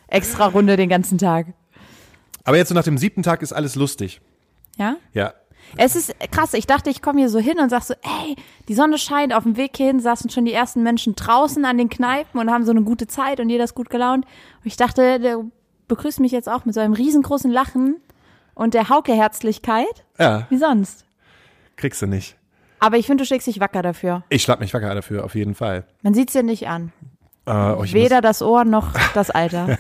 [0.09, 1.49] Extra Runde den ganzen Tag.
[2.45, 4.21] Aber jetzt so nach dem siebten Tag ist alles lustig.
[4.77, 4.97] Ja?
[5.13, 5.35] Ja.
[5.77, 6.55] Es ist krass.
[6.55, 8.37] Ich dachte, ich komme hier so hin und sag so, ey,
[8.69, 9.35] die Sonne scheint.
[9.35, 12.65] Auf dem Weg hin saßen schon die ersten Menschen draußen an den Kneipen und haben
[12.65, 14.25] so eine gute Zeit und jeder ist gut gelaunt.
[14.27, 15.41] Und ich dachte, der
[15.89, 17.97] begrüßt mich jetzt auch mit so einem riesengroßen Lachen
[18.55, 20.05] und der Hauke-Herzlichkeit.
[20.19, 21.05] Ja, Wie sonst.
[21.75, 22.37] kriegst du nicht.
[22.79, 24.23] Aber ich finde, du schlägst dich wacker dafür.
[24.29, 25.85] Ich schlag mich wacker dafür, auf jeden Fall.
[26.03, 26.93] Man sieht's dir nicht an.
[27.47, 29.79] Äh, oh, Weder das Ohr noch das Alter.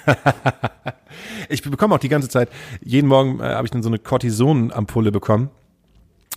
[1.48, 2.48] ich bekomme auch die ganze Zeit,
[2.80, 5.50] jeden Morgen äh, habe ich dann so eine Cortison-Ampulle bekommen.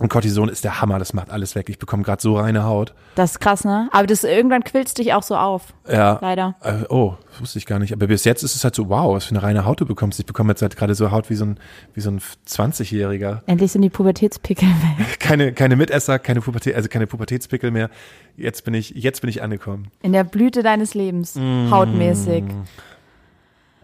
[0.00, 1.68] Und Cortison ist der Hammer, das macht alles weg.
[1.68, 2.94] Ich bekomme gerade so reine Haut.
[3.16, 3.90] Das ist krass, ne?
[3.92, 5.74] Aber das irgendwann quillst dich auch so auf.
[5.86, 6.18] Ja.
[6.22, 6.56] Leider.
[6.62, 7.92] Äh, oh, das wusste ich gar nicht.
[7.92, 10.18] Aber bis jetzt ist es halt so, wow, was für eine reine Haut du bekommst.
[10.18, 11.60] Ich bekomme jetzt halt gerade so Haut wie so ein,
[11.92, 13.42] wie so ein 20-Jähriger.
[13.44, 15.18] Endlich sind die Pubertätspickel weg.
[15.20, 17.90] Keine, keine Mitesser, keine Pubertät, also keine Pubertätspickel mehr.
[18.36, 19.88] Jetzt bin ich, jetzt bin ich angekommen.
[20.00, 21.34] In der Blüte deines Lebens.
[21.34, 21.70] Mm.
[21.70, 22.44] Hautmäßig.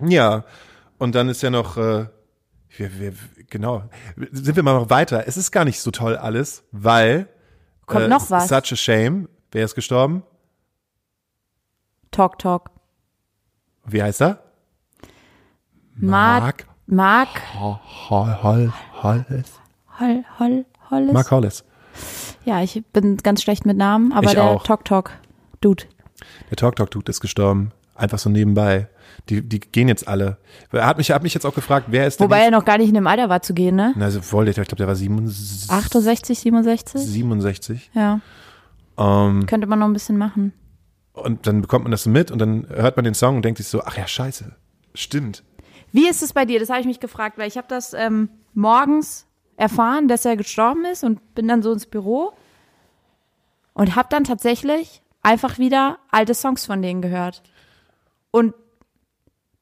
[0.01, 0.45] Ja.
[0.99, 2.07] Und dann ist ja noch, äh,
[2.77, 3.13] wir, wir,
[3.51, 3.85] genau,
[4.33, 5.25] sind wir mal noch weiter.
[5.27, 7.29] Es ist gar nicht so toll alles, weil
[7.87, 8.49] Kommt äh, noch was.
[8.49, 9.29] Such a shame.
[9.53, 10.23] Wer ist gestorben?
[12.11, 12.71] Talk, talk.
[13.87, 14.43] Wie heißt er?
[15.95, 16.67] Mark.
[16.87, 17.29] Mark.
[17.59, 17.79] Hol,
[18.43, 19.61] Hol, Hollis.
[19.99, 21.13] Hol, Hol, Hollis.
[21.13, 21.65] Mark Hollis.
[22.45, 24.63] Ja, ich bin ganz schlecht mit Namen, aber Ich der auch.
[24.63, 25.13] Talk, talk.
[25.61, 25.85] Dude.
[26.51, 27.73] Der Talk Talk Dude ist gestorben.
[27.95, 28.89] Einfach so nebenbei.
[29.29, 30.39] Die, die gehen jetzt alle.
[30.73, 32.89] Er hat mich, hat mich jetzt auch gefragt, wer ist Wobei er noch gar nicht
[32.89, 33.93] in dem Alter war zu gehen, ne?
[33.97, 35.71] Na, also voll, ich glaube, der war 67.
[35.71, 37.01] 68, 67?
[37.01, 37.91] 67.
[37.95, 38.21] Ja.
[38.99, 40.53] Ähm, Könnte man noch ein bisschen machen.
[41.13, 43.69] und dann bekommt man das mit und dann hört man den Song und denkt sich
[43.69, 44.55] so, ach ja, scheiße.
[44.95, 45.43] Stimmt.
[45.93, 46.61] Wie ist es bei dir?
[46.61, 50.85] Das habe ich mich gefragt, weil ich habe das ähm, morgens erfahren, dass er gestorben
[50.85, 52.33] ist und bin dann so ins Büro
[53.75, 57.43] und habe dann tatsächlich einfach wieder alte Songs von denen gehört.
[58.31, 58.55] Und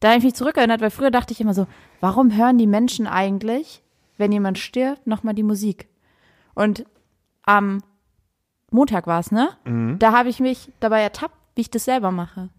[0.04, 1.66] da habe ich mich zurückerinnert, weil früher dachte ich immer so,
[2.00, 3.82] warum hören die Menschen eigentlich,
[4.18, 5.88] wenn jemand stirbt, nochmal die Musik?
[6.52, 6.84] Und
[7.44, 7.82] am
[8.70, 9.48] Montag war es, ne?
[9.98, 12.50] Da habe ich mich dabei ertappt, wie ich das selber mache.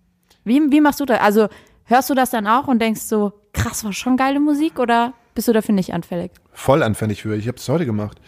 [0.44, 1.20] Wie, wie machst du das?
[1.20, 1.48] Also
[1.84, 5.48] hörst du das dann auch und denkst so, krass, war schon geile Musik oder bist
[5.48, 6.32] du dafür nicht anfällig?
[6.52, 7.36] Voll anfällig für.
[7.36, 8.20] Ich habe es heute gemacht.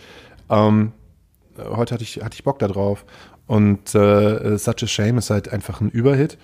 [0.48, 0.92] Ähm,
[1.58, 3.04] heute hatte ich, hatte ich Bock da drauf.
[3.48, 6.38] Und äh, Such a Shame ist halt einfach ein Überhit.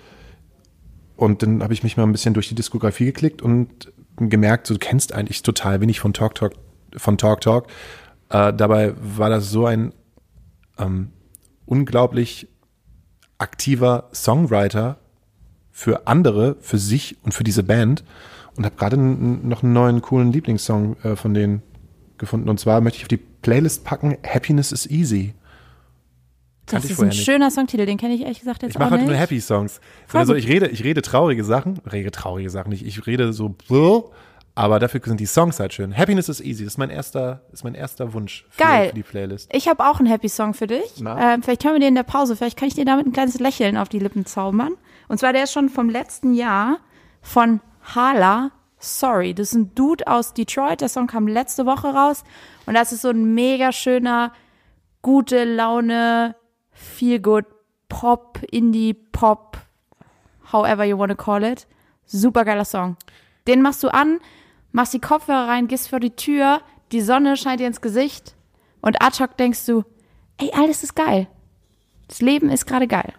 [1.16, 4.74] Und dann habe ich mich mal ein bisschen durch die Diskografie geklickt und gemerkt, so,
[4.74, 6.54] du kennst eigentlich total wenig von Talk Talk,
[6.96, 7.68] von Talk Talk.
[8.30, 9.92] Äh, dabei war das so ein
[10.78, 11.10] ähm,
[11.66, 12.48] unglaublich
[13.38, 14.98] aktiver Songwriter
[15.70, 18.04] für andere, für sich und für diese Band
[18.56, 21.62] und habe gerade noch einen neuen coolen Lieblingssong äh, von denen
[22.18, 22.48] gefunden.
[22.48, 25.34] Und zwar möchte ich auf die Playlist packen Happiness is Easy.
[26.66, 27.24] Das Kannte ich ist ein nicht.
[27.24, 29.10] schöner Songtitel, den kenne ich ehrlich gesagt jetzt Ich auch mache heute nicht.
[29.10, 29.80] nur Happy Songs.
[30.12, 32.86] Also ich rede, ich rede traurige Sachen, rede traurige Sachen nicht.
[32.86, 33.54] Ich rede so,
[34.54, 35.96] aber dafür sind die Songs halt schön.
[35.96, 36.64] Happiness is easy.
[36.64, 38.88] Das ist mein erster, ist mein erster Wunsch für, Geil.
[38.90, 39.50] für die Playlist.
[39.52, 41.00] Ich habe auch einen Happy Song für dich.
[41.04, 42.36] Ähm, vielleicht hören wir den in der Pause.
[42.36, 44.74] Vielleicht kann ich dir damit ein kleines Lächeln auf die Lippen zaubern.
[45.08, 46.78] Und zwar der ist schon vom letzten Jahr
[47.20, 47.60] von
[47.94, 48.52] Hala.
[48.78, 50.80] Sorry, das ist ein Dude aus Detroit.
[50.82, 52.22] Der Song kam letzte Woche raus.
[52.66, 54.32] Und das ist so ein mega schöner,
[55.02, 56.36] gute Laune,
[56.74, 57.46] feel good
[57.88, 59.56] Pop, Indie Pop,
[60.52, 61.66] however you wanna call it.
[62.06, 62.96] Super geiler Song.
[63.46, 64.18] Den machst du an,
[64.72, 66.60] machst die Kopfhörer rein, gehst vor die Tür,
[66.92, 68.34] die Sonne scheint dir ins Gesicht
[68.80, 69.84] und ad hoc denkst du,
[70.38, 71.28] ey, alles ist geil.
[72.08, 73.12] Das Leben ist gerade geil.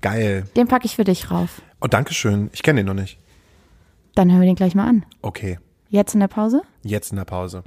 [0.00, 0.46] Geil.
[0.56, 1.62] Den packe ich für dich rauf.
[1.80, 2.50] Oh, Dankeschön.
[2.52, 3.18] Ich kenne den noch nicht.
[4.14, 5.04] Dann hören wir den gleich mal an.
[5.20, 5.58] Okay.
[5.88, 6.62] Jetzt in der Pause.
[6.82, 7.64] Jetzt in der Pause.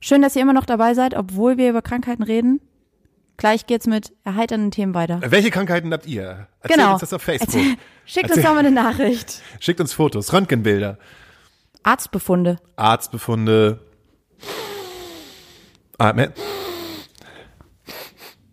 [0.00, 2.60] Schön, dass ihr immer noch dabei seid, obwohl wir über Krankheiten reden.
[3.40, 5.18] Gleich geht's mit erheiternden Themen weiter.
[5.24, 6.46] Welche Krankheiten habt ihr?
[6.60, 6.92] Erzählt Genau.
[6.92, 7.48] uns das auf Facebook.
[7.54, 9.40] Erzähl- Schickt uns Erzähl- doch mal eine Nachricht.
[9.60, 10.98] Schickt uns Fotos, Röntgenbilder,
[11.82, 12.58] Arztbefunde.
[12.76, 13.80] Arztbefunde.
[15.96, 16.32] Ah, me-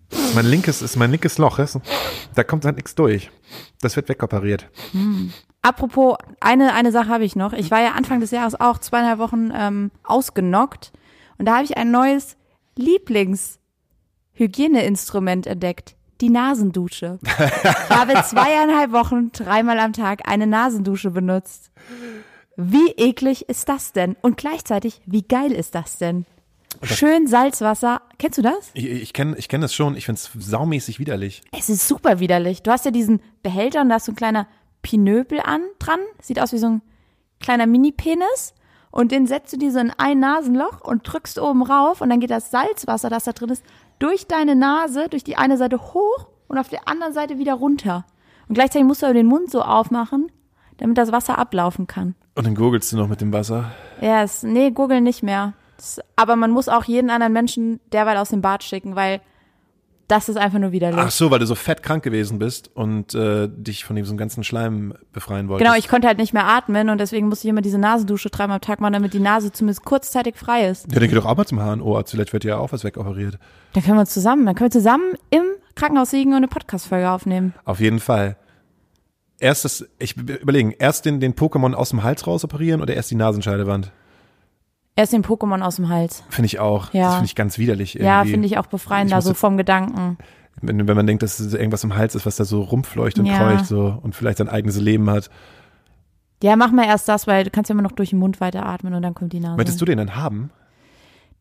[0.09, 1.59] Das ist mein linkes, ist mein linkes Loch.
[2.35, 3.29] Da kommt halt nichts durch.
[3.81, 4.69] Das wird wegoperiert.
[5.61, 7.51] Apropos, eine, eine Sache habe ich noch.
[7.51, 10.93] Ich war ja Anfang des Jahres auch zweieinhalb Wochen ähm, ausgenockt
[11.37, 12.37] und da habe ich ein neues
[14.37, 15.95] Lieblingshygieneinstrument entdeckt.
[16.21, 17.19] Die Nasendusche.
[17.23, 21.71] Ich habe zweieinhalb Wochen dreimal am Tag eine Nasendusche benutzt.
[22.55, 24.15] Wie eklig ist das denn?
[24.21, 26.25] Und gleichzeitig, wie geil ist das denn?
[26.81, 28.01] Schön Salzwasser.
[28.17, 28.71] Kennst du das?
[28.73, 29.95] Ich, ich kenne ich kenn das schon.
[29.95, 31.43] Ich finde es saumäßig widerlich.
[31.51, 32.63] Es ist super widerlich.
[32.63, 34.47] Du hast ja diesen Behälter und da ist so ein kleiner
[34.81, 35.99] Pinöpel an dran.
[36.19, 36.81] Sieht aus wie so ein
[37.39, 38.55] kleiner Mini-Penis.
[38.89, 42.19] Und den setzt du dir so in ein Nasenloch und drückst oben rauf und dann
[42.19, 43.63] geht das Salzwasser, das da drin ist,
[43.99, 48.05] durch deine Nase, durch die eine Seite hoch und auf der anderen Seite wieder runter.
[48.47, 50.31] Und gleichzeitig musst du aber den Mund so aufmachen,
[50.77, 52.15] damit das Wasser ablaufen kann.
[52.35, 53.71] Und dann gurgelst du noch mit dem Wasser.
[53.99, 55.53] Ja, es, nee, googeln nicht mehr.
[56.15, 59.21] Aber man muss auch jeden anderen Menschen derweil aus dem Bad schicken, weil
[60.07, 60.99] das ist einfach nur widerlich.
[60.99, 64.43] Ach so, weil du so fett krank gewesen bist und äh, dich von diesem ganzen
[64.43, 65.65] Schleim befreien wolltest.
[65.65, 68.55] Genau, ich konnte halt nicht mehr atmen und deswegen musste ich immer diese Nasendusche dreimal
[68.55, 70.91] am Tag machen, damit die Nase zumindest kurzzeitig frei ist.
[70.91, 72.01] Ja, dann geh doch auch mal zum HNO.
[72.03, 73.37] Zuletzt wird ja auch was wegoperiert.
[73.73, 75.43] Dann können wir uns zusammen, dann können wir zusammen im
[75.75, 77.53] Krankenhaus liegen und eine Podcast-Folge aufnehmen.
[77.65, 78.37] Auf jeden Fall.
[79.39, 83.11] Erst das, ich überlegen, erst den, den Pokémon aus dem Hals raus operieren oder erst
[83.11, 83.91] die Nasenscheidewand?
[84.97, 86.23] Erst den Pokémon aus dem Hals.
[86.29, 86.91] Finde ich auch.
[86.91, 87.03] Ja.
[87.03, 88.07] Das finde ich ganz widerlich irgendwie.
[88.07, 90.17] Ja, finde ich auch befreiender, Ich so vom Gedanken.
[90.59, 93.27] Wenn, wenn man denkt, dass es irgendwas im Hals ist, was da so rumfleucht und
[93.27, 93.37] Ja.
[93.37, 95.29] kreucht so und vielleicht sein eigenes Leben hat.
[96.41, 98.95] Ja, mach mal erst das, weil du kannst ja immer noch durch den Mund weiteratmen
[98.95, 99.55] und dann kommt die Nase.
[99.55, 100.49] Möchtest du den dann haben?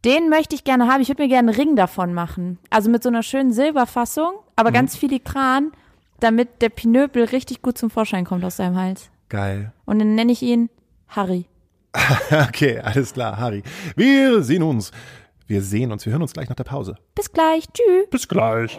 [0.05, 1.01] Den möchte ich gerne haben.
[1.01, 2.59] Ich würde mir gerne einen Ring davon machen.
[2.69, 5.73] Also mit so einer schönen Silberfassung, aber ganz filigran,
[6.21, 9.11] damit der Pinöpel richtig gut zum Vorschein kommt aus deinem Hals.
[9.31, 9.73] Geil.
[9.87, 10.69] Und dann nenne ich ihn
[11.09, 11.47] Harry.
[12.49, 13.63] Okay, alles klar, Harry.
[13.95, 14.91] Wir sehen uns.
[15.47, 16.05] Wir sehen uns.
[16.05, 16.97] Wir hören uns gleich nach der Pause.
[17.15, 17.65] Bis gleich.
[17.73, 18.11] Tschüss.
[18.11, 18.77] Bis gleich.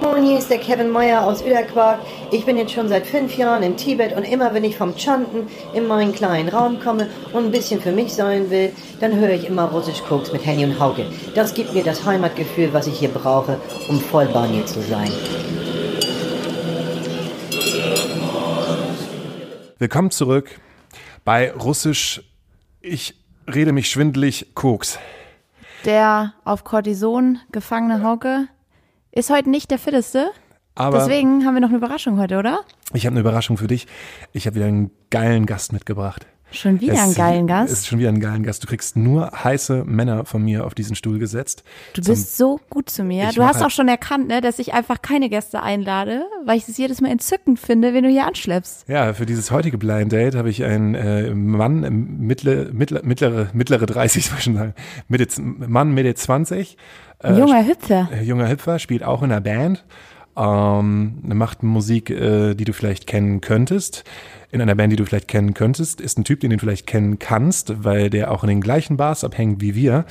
[0.00, 1.98] Moin, hier ist der Kevin Meyer aus Uederquark.
[2.30, 5.48] Ich bin jetzt schon seit fünf Jahren in Tibet und immer wenn ich vom Chanten
[5.74, 9.48] in meinen kleinen Raum komme und ein bisschen für mich sein will, dann höre ich
[9.48, 11.06] immer Russisch Koks mit Henny und Hauke.
[11.34, 15.10] Das gibt mir das Heimatgefühl, was ich hier brauche, um voll bei mir zu sein.
[19.78, 20.60] Willkommen zurück
[21.24, 22.22] bei Russisch.
[22.88, 23.16] Ich
[23.52, 25.00] rede mich schwindelig Koks.
[25.84, 28.46] Der auf Cortison gefangene Hauke
[29.10, 30.30] ist heute nicht der fitteste.
[30.76, 32.60] Aber Deswegen haben wir noch eine Überraschung heute, oder?
[32.92, 33.88] ich habe eine Überraschung für dich.
[34.32, 36.26] Ich habe wieder einen geilen Gast mitgebracht.
[36.52, 37.86] Schon wieder Es einen geilen Es ist Gast.
[37.88, 38.62] schon wieder ein geilen Gast.
[38.62, 41.64] Du kriegst nur heiße Männer von mir auf diesen Stuhl gesetzt.
[41.92, 43.28] Du Zum- bist so gut zu mir.
[43.28, 46.56] Ich Du hast halt- auch schon erkannt, ne, dass ich einfach keine Gäste einlade, weil
[46.56, 48.88] ich es jedes Mal entzückend finde, wenn du hier anschleppst.
[48.88, 53.48] Ja, für dieses heutige Blind Date habe ich einen äh, Mann, im mittler, mittler, mittlere,
[53.52, 54.74] mittlere 30, soll ich schon sagen,
[55.08, 56.76] Mitte, Mann Mitte 20,
[57.18, 58.08] Ein junger Hüpfer.
[58.12, 59.84] äh, junger Hüpfer, spielt auch in einer Band,
[60.36, 64.04] ähm, macht Musik, äh, die du vielleicht kennen könntest,
[64.50, 67.18] in einer Band, die du vielleicht kennen könntest, ist ein Typ, den du vielleicht kennen
[67.18, 70.04] kannst, weil der auch in den gleichen Bars abhängt wie wir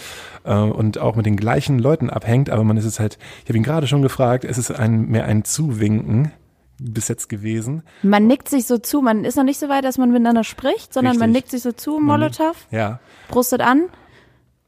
[0.44, 3.58] äh, und auch mit den gleichen Leuten abhängt, aber man ist es halt, ich habe
[3.58, 6.32] ihn gerade schon gefragt, es ist ein, mehr ein Zuwinken
[6.78, 7.84] bis jetzt gewesen.
[8.04, 9.02] Man nickt sich so zu.
[9.02, 11.44] Man ist noch nicht so weit, dass man miteinander spricht, sondern man Richtig.
[11.44, 13.00] nickt sich so zu, Molotow, Ja.
[13.30, 13.84] brustet an.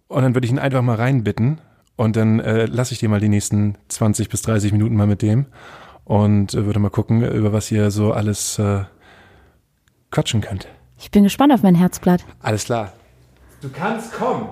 [0.07, 1.59] Und dann würde ich ihn einfach mal reinbitten
[1.97, 5.21] und dann äh, lasse ich dir mal die nächsten 20 bis 30 Minuten mal mit
[5.21, 5.47] dem
[6.05, 8.85] und äh, würde mal gucken, über was ihr so alles äh,
[10.11, 10.67] quatschen könnt.
[10.97, 12.23] Ich bin gespannt auf mein Herzblatt.
[12.41, 12.93] Alles klar.
[13.61, 14.47] Du kannst kommen.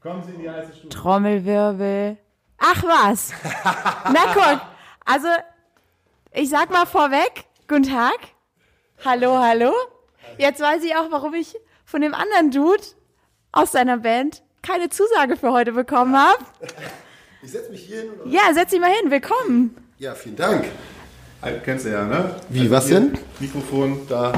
[0.00, 0.88] Kommen Sie in die heiße Stube.
[0.88, 2.16] Trommelwirbel.
[2.58, 3.32] Ach was.
[4.04, 4.60] Na guck.
[5.04, 5.28] Also,
[6.32, 8.18] ich sag mal vorweg, guten Tag.
[9.04, 9.72] Hallo, hallo.
[10.38, 12.82] Jetzt weiß ich auch, warum ich von dem anderen Dude
[13.52, 16.38] aus seiner Band keine Zusage für heute bekommen habe.
[17.42, 18.10] Ich setze mich hier hin.
[18.24, 19.10] und- Ja, setz dich mal hin.
[19.10, 19.76] Willkommen.
[19.98, 20.66] Ja, vielen Dank.
[21.40, 22.34] Also, kennst du ja, ne?
[22.50, 23.18] Wie, was hier, denn?
[23.38, 24.32] Mikrofon, da.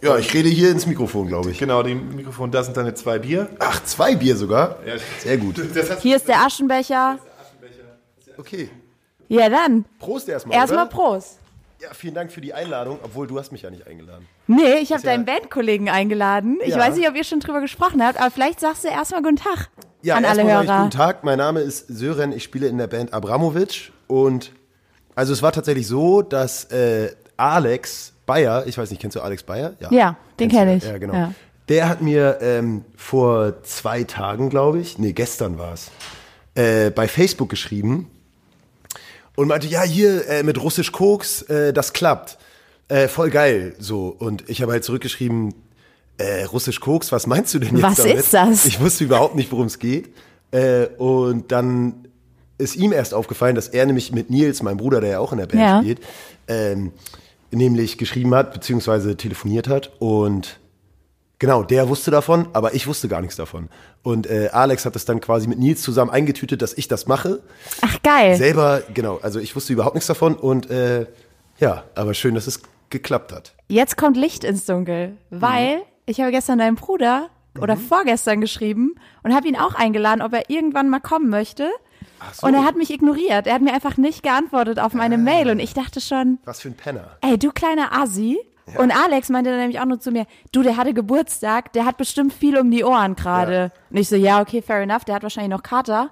[0.00, 1.58] Ja, ich rede hier ins Mikrofon, glaube ich.
[1.58, 3.48] Genau, die Mikrofon, da sind deine zwei Bier.
[3.58, 4.78] Ach, zwei Bier sogar?
[4.86, 4.94] Ja.
[5.18, 5.58] Sehr gut.
[5.74, 7.18] Das hast Hier ist der Aschenbecher.
[8.36, 8.68] Okay.
[9.28, 9.84] Ja, dann.
[9.98, 10.56] Prost erstmal.
[10.58, 10.90] Erstmal oder?
[10.94, 11.38] Prost.
[11.84, 14.26] Ja, vielen Dank für die Einladung, obwohl du hast mich ja nicht eingeladen.
[14.46, 16.58] Nee, ich habe ja- deinen Bandkollegen eingeladen.
[16.62, 16.78] Ich Ja.
[16.78, 19.68] weiß nicht, ob ihr schon drüber gesprochen habt, aber vielleicht sagst du erstmal guten Tag
[20.02, 20.78] Ja, an alle Hörer.
[20.78, 21.24] guten Tag.
[21.24, 22.32] Mein Name ist Sören.
[22.32, 23.92] Ich spiele in der Band Abramovic.
[24.06, 24.52] Und
[25.14, 29.42] also es war tatsächlich so, dass äh, Alex Bayer, ich weiß nicht, kennst du Alex
[29.42, 29.74] Bayer?
[29.80, 30.84] Ja, den Kennst du, kenn ich.
[30.84, 31.14] Ja, genau.
[31.14, 31.34] Ja.
[31.68, 35.90] Der hat mir ähm, vor zwei Tagen, glaube ich, nee, gestern war es,
[36.54, 38.10] äh, bei Facebook geschrieben
[39.36, 42.38] und meinte, ja, hier äh, mit Russisch Koks, äh, das klappt.
[42.88, 44.14] Äh, voll geil, so.
[44.18, 45.54] Und ich habe halt zurückgeschrieben,
[46.18, 48.16] äh, Russisch Koks, was meinst du denn jetzt Was damit?
[48.16, 48.64] ist das?
[48.66, 50.10] Ich wusste überhaupt nicht, worum es geht.
[50.52, 52.06] Äh, und dann
[52.58, 55.38] ist ihm erst aufgefallen, dass er nämlich mit Nils, meinem Bruder, der ja auch in
[55.38, 55.78] der Band Ja.
[55.80, 56.00] spielt,
[56.46, 56.92] ähm,
[57.50, 60.58] nämlich geschrieben hat, beziehungsweise telefoniert hat und
[61.44, 63.68] Genau, der wusste davon, aber ich wusste gar nichts davon.
[64.02, 67.42] Und äh, Alex hat es dann quasi mit Nils zusammen eingetütet, dass ich das mache.
[67.82, 68.34] Ach, geil.
[68.36, 71.04] Selber, genau, also ich wusste überhaupt nichts davon und äh,
[71.58, 73.52] ja, aber schön, dass es geklappt hat.
[73.68, 77.28] Jetzt kommt Licht ins Dunkel, weil ich habe gestern deinem Bruder
[77.60, 81.68] oder vorgestern geschrieben und habe ihn auch eingeladen, ob er irgendwann mal kommen möchte.
[82.32, 82.46] so.
[82.46, 83.46] Und er hat mich ignoriert.
[83.46, 86.68] Er hat mir einfach nicht geantwortet auf meine Mail und ich dachte schon, Was für
[86.68, 87.18] ein Penner.
[87.20, 87.92] ey, du kleiner
[88.66, 88.78] Assi.
[88.78, 91.96] Und Alex meinte dann nämlich auch nur zu mir, du, der hatte Geburtstag, der hat
[91.96, 93.72] bestimmt viel um die Ohren gerade.
[93.90, 96.10] Und ich so, ja, okay, fair enough, der hat wahrscheinlich noch Kater.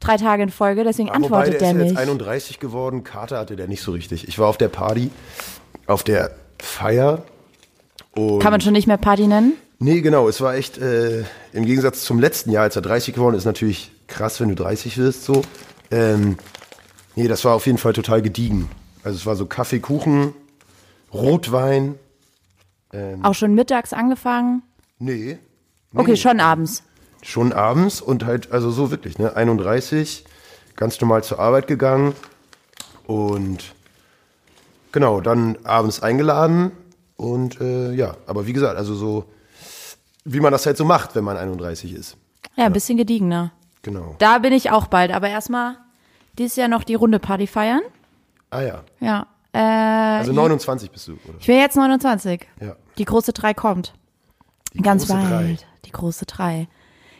[0.00, 1.24] Drei Tage in Folge, deswegen Mhm.
[1.24, 1.90] Wobei, antwortet der der ist nicht.
[1.90, 4.26] jetzt 31 geworden, Kater hatte der nicht so richtig.
[4.28, 5.10] Ich war auf der Party,
[5.86, 7.22] auf der Feier
[8.14, 9.52] Kann man schon nicht mehr Party nennen?
[9.78, 10.28] Nee, genau.
[10.28, 13.92] Es war echt, äh, im Gegensatz zum letzten Jahr, als er 30 geworden ist, natürlich
[14.08, 15.42] krass, wenn du 30 wirst, so.
[15.90, 16.36] Ähm,
[17.16, 18.68] nee, das war auf jeden Fall total gediegen.
[19.04, 20.34] Also es war so Kaffee, Kuchen,
[21.12, 21.98] Rotwein.
[23.22, 24.62] Auch schon mittags angefangen?
[24.98, 25.38] Nee.
[25.94, 26.82] Okay, schon abends.
[27.22, 29.36] Schon abends und halt, also so wirklich, ne?
[29.36, 30.24] 31,
[30.76, 32.14] ganz normal zur Arbeit gegangen
[33.06, 33.74] und
[34.92, 36.72] genau, dann abends eingeladen
[37.16, 39.24] und äh, ja, aber wie gesagt, also so,
[40.24, 42.16] wie man das halt so macht, wenn man 31 ist.
[42.56, 43.52] Ja, ein bisschen gediegener.
[43.82, 44.14] Genau.
[44.18, 45.76] Da bin ich auch bald, aber erstmal
[46.38, 47.82] dieses Jahr noch die Runde Party feiern.
[48.50, 48.84] Ah ja.
[49.00, 49.26] Ja.
[49.52, 51.38] Äh, Also 29 bist du, oder?
[51.40, 52.46] ich bin jetzt 29.
[52.60, 52.76] Ja.
[52.98, 53.94] Die große drei kommt.
[54.82, 55.60] Ganz große bald.
[55.60, 55.66] Drei.
[55.86, 56.68] Die große drei.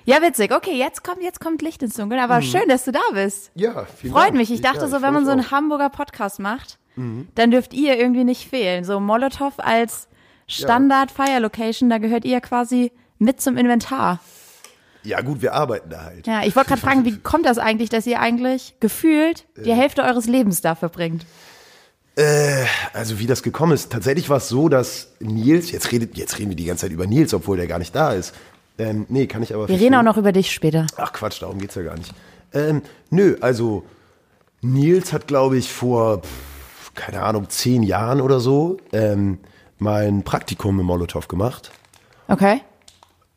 [0.04, 0.52] Ja, witzig.
[0.54, 2.18] Okay, jetzt kommt, jetzt kommt Licht ins Dunkel.
[2.20, 3.50] Aber schön, dass du da bist.
[3.54, 4.36] Ja, vielen Freut Dank.
[4.36, 4.50] mich.
[4.50, 5.50] Ich dachte ja, so, ich wenn freu man so einen auch.
[5.50, 8.84] Hamburger Podcast macht, dann dürft ihr irgendwie nicht fehlen.
[8.84, 10.08] So Molotow als
[10.48, 14.20] Standard-Fire-Location, da gehört ihr quasi mit zum Inventar.
[15.02, 16.26] Ja gut, wir arbeiten da halt.
[16.26, 20.02] Ja, ich wollte gerade fragen, wie kommt das eigentlich, dass ihr eigentlich gefühlt die Hälfte
[20.02, 20.88] eures Lebens dafür
[22.20, 22.68] bringt?
[22.92, 26.50] Also wie das gekommen ist, tatsächlich war es so, dass Nils, jetzt, redet, jetzt reden
[26.50, 28.34] wir die ganze Zeit über Nils, obwohl der gar nicht da ist.
[28.78, 30.86] Ähm, nee, kann ich aber Wir reden auch noch über dich später.
[30.96, 32.12] Ach Quatsch, darum geht's ja gar nicht.
[32.52, 33.84] Ähm, nö, also
[34.62, 36.22] Nils hat, glaube ich, vor,
[36.94, 39.38] keine Ahnung, zehn Jahren oder so ähm,
[39.78, 41.70] mal ein Praktikum im Molotow gemacht.
[42.28, 42.62] Okay?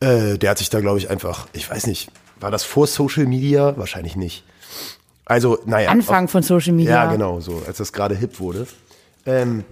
[0.00, 3.26] Äh, der hat sich da, glaube ich, einfach, ich weiß nicht, war das vor Social
[3.26, 3.76] Media?
[3.76, 4.44] Wahrscheinlich nicht.
[5.24, 5.90] Also, naja.
[5.90, 7.04] Anfang von Social Media.
[7.04, 8.66] Ja, genau, so, als das gerade hip wurde.
[9.26, 9.64] Ähm,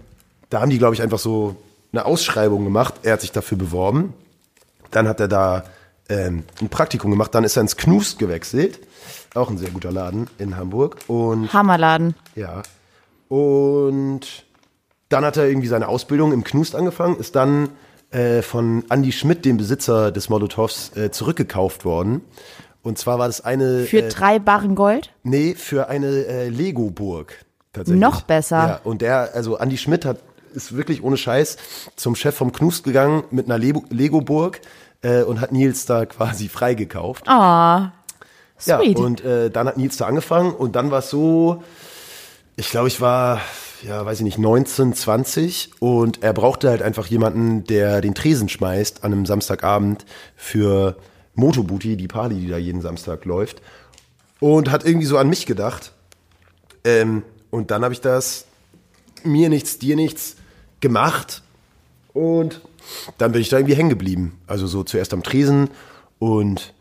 [0.51, 1.57] da haben die, glaube ich, einfach so
[1.93, 2.95] eine Ausschreibung gemacht.
[3.03, 4.15] Er hat sich dafür beworben.
[4.91, 5.65] Dann hat er da
[6.09, 7.35] ähm, ein Praktikum gemacht.
[7.35, 8.81] Dann ist er ins Knust gewechselt.
[9.35, 10.99] Auch ein sehr guter Laden in Hamburg.
[11.07, 12.15] Und Hammerladen.
[12.35, 12.63] ja.
[13.29, 14.45] Und
[15.09, 17.71] dann hat er irgendwie seine Ausbildung im Knust angefangen, ist dann
[18.11, 22.21] äh, von Andy Schmidt, dem Besitzer des Molotovs, äh, zurückgekauft worden.
[22.83, 23.85] Und zwar war das eine.
[23.85, 25.11] Für äh, drei Barren Gold?
[25.23, 27.45] Nee, für eine äh, Lego-Burg.
[27.73, 28.01] Tatsächlich.
[28.01, 28.57] Noch besser.
[28.57, 30.19] Ja, und der, also Andy Schmidt hat,
[30.55, 31.57] ist wirklich ohne Scheiß
[31.97, 34.61] zum Chef vom Knust gegangen mit einer Lego- Lego-Burg
[35.03, 37.27] äh, und hat Nils da quasi freigekauft.
[37.29, 37.93] Ah,
[38.67, 38.99] Ja, sweet.
[38.99, 41.63] und äh, dann hat Nils da angefangen und dann war es so,
[42.57, 43.41] ich glaube, ich war,
[43.87, 48.49] ja, weiß ich nicht, 19, 20 und er brauchte halt einfach jemanden, der den Tresen
[48.51, 50.05] schmeißt an einem Samstagabend
[50.37, 50.97] für
[51.35, 53.63] Motobuti, die Party, die da jeden Samstag läuft.
[54.41, 55.93] Und hat irgendwie so an mich gedacht.
[56.85, 58.47] Ähm, und dann habe ich das
[59.25, 60.37] mir nichts, dir nichts
[60.81, 61.43] gemacht
[62.13, 62.61] und
[63.19, 64.39] dann bin ich da irgendwie hängen geblieben.
[64.47, 65.71] Also so zuerst am Tresen
[66.19, 66.75] und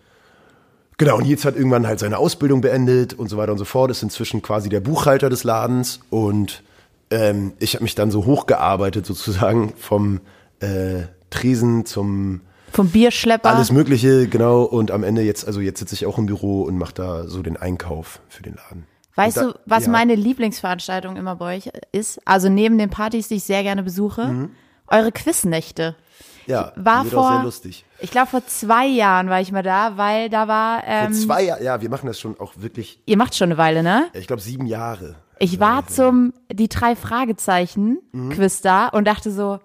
[0.97, 3.89] Genau, und Nils hat irgendwann halt seine Ausbildung beendet und so weiter und so fort,
[3.89, 6.61] ist inzwischen quasi der Buchhalter des Ladens und
[7.09, 10.21] ähm, ich habe mich dann so hochgearbeitet sozusagen vom
[10.59, 13.49] äh, Tresen zum Vom Bierschlepper.
[13.53, 16.77] alles Mögliche, genau, und am Ende jetzt, also jetzt sitze ich auch im Büro und
[16.77, 18.85] mache da so den Einkauf für den Laden.
[19.15, 19.91] Weißt da- du, was ja.
[19.91, 22.21] meine Lieblingsveranstaltung immer bei euch ist?
[22.25, 24.49] Also neben den Partys, die ich sehr gerne besuche,
[24.87, 25.95] eure Quiznächte.
[26.47, 27.85] Ja, War wird auch vor, sehr lustig.
[27.99, 31.43] ich glaube vor zwei Jahren war ich mal da, weil da war, Vor ähm, zwei
[31.43, 34.05] Jahren, ja, wir machen das schon auch wirklich, ihr macht schon eine Weile, ne?
[34.13, 35.15] ich glaube sieben Jahre.
[35.37, 38.29] Ich war zum die drei Fragezeichen Mhm.
[38.31, 39.59] Quiz da und dachte so,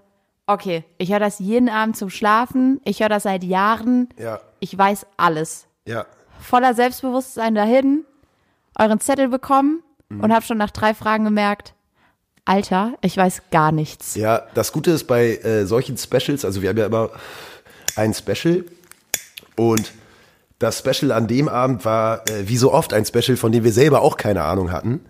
[0.46, 4.76] okay, ich höre das jeden Abend zum Schlafen, ich höre das seit Jahren, Ja, ich
[4.76, 5.66] weiß alles.
[5.84, 6.06] ja.
[6.38, 8.04] Voller Selbstbewusstsein dahin,
[8.78, 10.20] euren Zettel bekommen Mhm.
[10.20, 11.72] und habe schon nach drei Fragen gemerkt,
[12.44, 14.14] Alter, ich weiß gar nichts.
[14.14, 17.10] Ja, das Gute ist bei äh, solchen Specials, also wir haben ja immer
[17.96, 18.64] ein Special
[19.56, 19.92] und
[20.60, 23.72] das Special an dem Abend war äh, wie so oft ein Special, von dem wir
[23.72, 25.04] selber auch keine Ahnung hatten.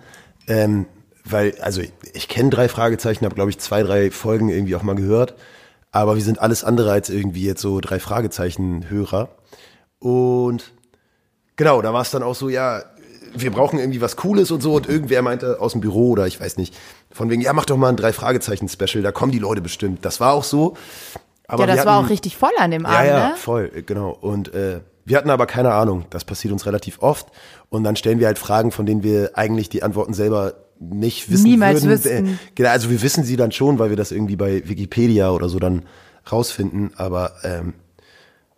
[0.48, 0.86] Ähm,
[1.28, 4.94] weil, also ich, kenne drei Fragezeichen, habe glaube ich zwei, drei Folgen irgendwie auch mal
[4.96, 5.34] gehört,
[5.92, 9.28] aber wir sind alles andere als irgendwie jetzt so drei Fragezeichen-Hörer.
[9.98, 10.72] Und
[11.58, 12.82] Genau, da war es dann auch so, ja,
[13.34, 14.74] wir brauchen irgendwie was Cooles und so.
[14.74, 16.76] Und irgendwer meinte aus dem Büro oder ich weiß nicht,
[17.10, 20.04] von wegen, ja, mach doch mal ein Drei-Fragezeichen-Special, da kommen die Leute bestimmt.
[20.04, 20.74] Das war auch so.
[21.48, 23.34] Aber ja, das wir war hatten- auch richtig voll an dem Ja, Abend, ja, ne?
[23.36, 24.10] voll, äh, genau.
[24.20, 26.04] Und äh, wir hatten aber keine Ahnung.
[26.10, 27.28] Das passiert uns relativ oft.
[27.70, 31.44] Und dann stellen wir halt Fragen, von denen wir eigentlich die Antworten selber nicht wissen
[31.44, 32.26] Niemals würden.
[32.26, 35.48] Äh, genau, also wir wissen sie dann schon, weil wir das irgendwie bei Wikipedia oder
[35.48, 35.82] so dann
[36.30, 36.92] rausfinden.
[36.96, 37.74] Aber ähm,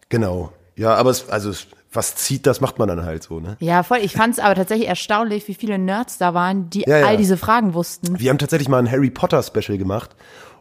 [0.09, 0.52] genau.
[0.76, 3.57] Ja, aber es, also es, was zieht, das macht man dann halt so, ne?
[3.61, 3.98] Ja, voll.
[4.02, 7.07] Ich fand es aber tatsächlich erstaunlich, wie viele Nerds da waren, die Ja, ja.
[7.07, 8.18] all diese Fragen wussten.
[8.18, 10.14] Wir haben tatsächlich mal ein Harry Potter Special gemacht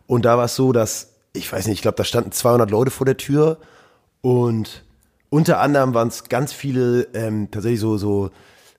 [0.08, 2.92] und da war es so, dass ich weiß nicht, ich glaube, da standen 200 Leute
[2.92, 3.58] vor der Tür
[4.22, 4.84] und
[5.30, 8.32] unter anderem waren es ganz viele ähm, tatsächlich so so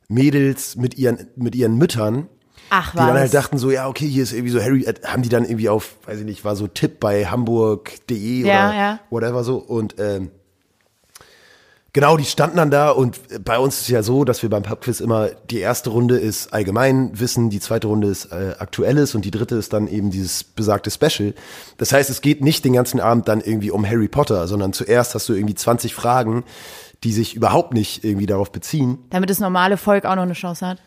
[0.09, 2.29] Mädels mit ihren mit ihren Müttern,
[2.71, 3.21] Ach, die dann was.
[3.21, 5.69] halt dachten so, ja, okay, hier ist irgendwie so Harry, äh, haben die dann irgendwie
[5.69, 9.01] auf, weiß ich nicht, war so Tipp bei hamburg.de Ja, oder ja.
[9.11, 10.31] whatever so und ähm,
[11.95, 15.01] Genau, die standen dann da und bei uns ist ja so, dass wir beim Pubquiz
[15.01, 19.57] immer, die erste Runde ist Allgemeinwissen, die zweite Runde ist äh, Aktuelles und die dritte
[19.57, 21.35] ist dann eben dieses besagte Special.
[21.79, 25.15] Das heißt, es geht nicht den ganzen Abend dann irgendwie um Harry Potter, sondern zuerst
[25.15, 26.45] hast du irgendwie 20 Fragen,
[27.05, 28.99] die sich überhaupt nicht irgendwie darauf beziehen.
[29.09, 30.79] Damit das normale Volk auch noch eine Chance hat.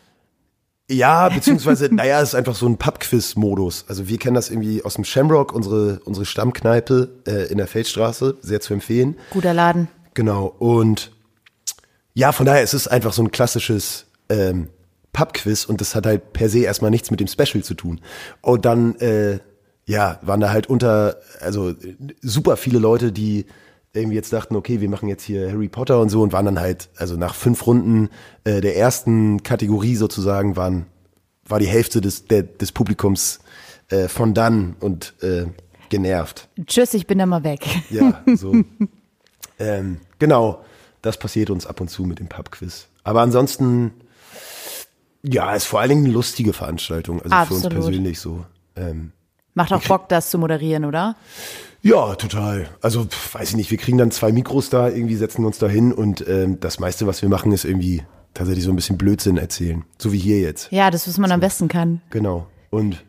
[0.92, 3.86] Ja, beziehungsweise, naja, es ist einfach so ein Pubquiz-Modus.
[3.88, 8.36] Also wir kennen das irgendwie aus dem Shamrock, unsere, unsere Stammkneipe äh, in der Feldstraße,
[8.42, 9.16] sehr zu empfehlen.
[9.30, 9.88] Guter Laden.
[10.14, 10.54] Genau.
[10.58, 11.12] Und
[12.14, 14.68] ja, von daher es ist es einfach so ein klassisches ähm,
[15.12, 18.00] Pub-Quiz und das hat halt per se erstmal nichts mit dem Special zu tun.
[18.42, 19.38] Und dann, äh,
[19.86, 21.74] ja, waren da halt unter, also
[22.20, 23.46] super viele Leute, die
[23.94, 26.60] irgendwie jetzt dachten, okay, wir machen jetzt hier Harry Potter und so und waren dann
[26.60, 28.08] halt, also nach fünf Runden
[28.44, 30.86] äh, der ersten Kategorie sozusagen waren,
[31.44, 33.40] war die Hälfte des, der, des Publikums
[33.88, 35.46] äh, von dann und äh,
[35.90, 36.48] genervt.
[36.66, 37.66] Tschüss, ich bin da mal weg.
[37.90, 38.54] Ja, so.
[39.58, 40.64] ähm, genau,
[41.02, 42.86] das passiert uns ab und zu mit dem Pub-Quiz.
[43.04, 43.92] Aber ansonsten,
[45.22, 47.64] ja, ist vor allen Dingen eine lustige Veranstaltung, also für Absolut.
[47.64, 48.46] uns persönlich so.
[48.74, 49.12] Ähm,
[49.54, 51.14] Macht auch Bock, das zu moderieren, oder?
[51.82, 52.68] Ja, total.
[52.80, 55.68] Also, pf, weiß ich nicht, wir kriegen dann zwei Mikros da, irgendwie setzen uns da
[55.68, 58.02] hin und ähm, das meiste, was wir machen, ist irgendwie
[58.34, 59.84] tatsächlich so ein bisschen Blödsinn erzählen.
[59.98, 60.70] So wie hier jetzt.
[60.72, 62.00] Ja, das, was man am besten kann.
[62.10, 62.46] Genau.
[62.70, 63.04] Und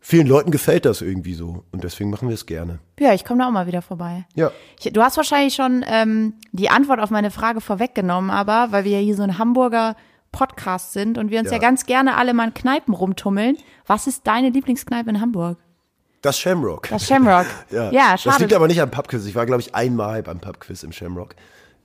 [0.00, 2.78] vielen Leuten gefällt das irgendwie so und deswegen machen wir es gerne.
[3.00, 4.26] Ja, ich komme da auch mal wieder vorbei.
[4.34, 4.52] Ja.
[4.80, 8.92] Ich, du hast wahrscheinlich schon ähm, die Antwort auf meine Frage vorweggenommen, aber weil wir
[8.92, 9.96] ja hier so ein Hamburger
[10.30, 11.60] Podcast sind und wir uns ja, Ja.
[11.60, 13.56] ganz gerne alle mal in Kneipen rumtummeln.
[13.86, 15.58] Was ist deine Lieblingskneipe in Hamburg?
[16.22, 16.88] Das Shamrock.
[16.88, 17.46] Das Shamrock.
[17.70, 18.38] Ja, ja Das schade.
[18.44, 19.26] liegt aber nicht am Pubquiz.
[19.26, 21.34] Ich war, glaube ich, einmal beim Pubquiz im Shamrock.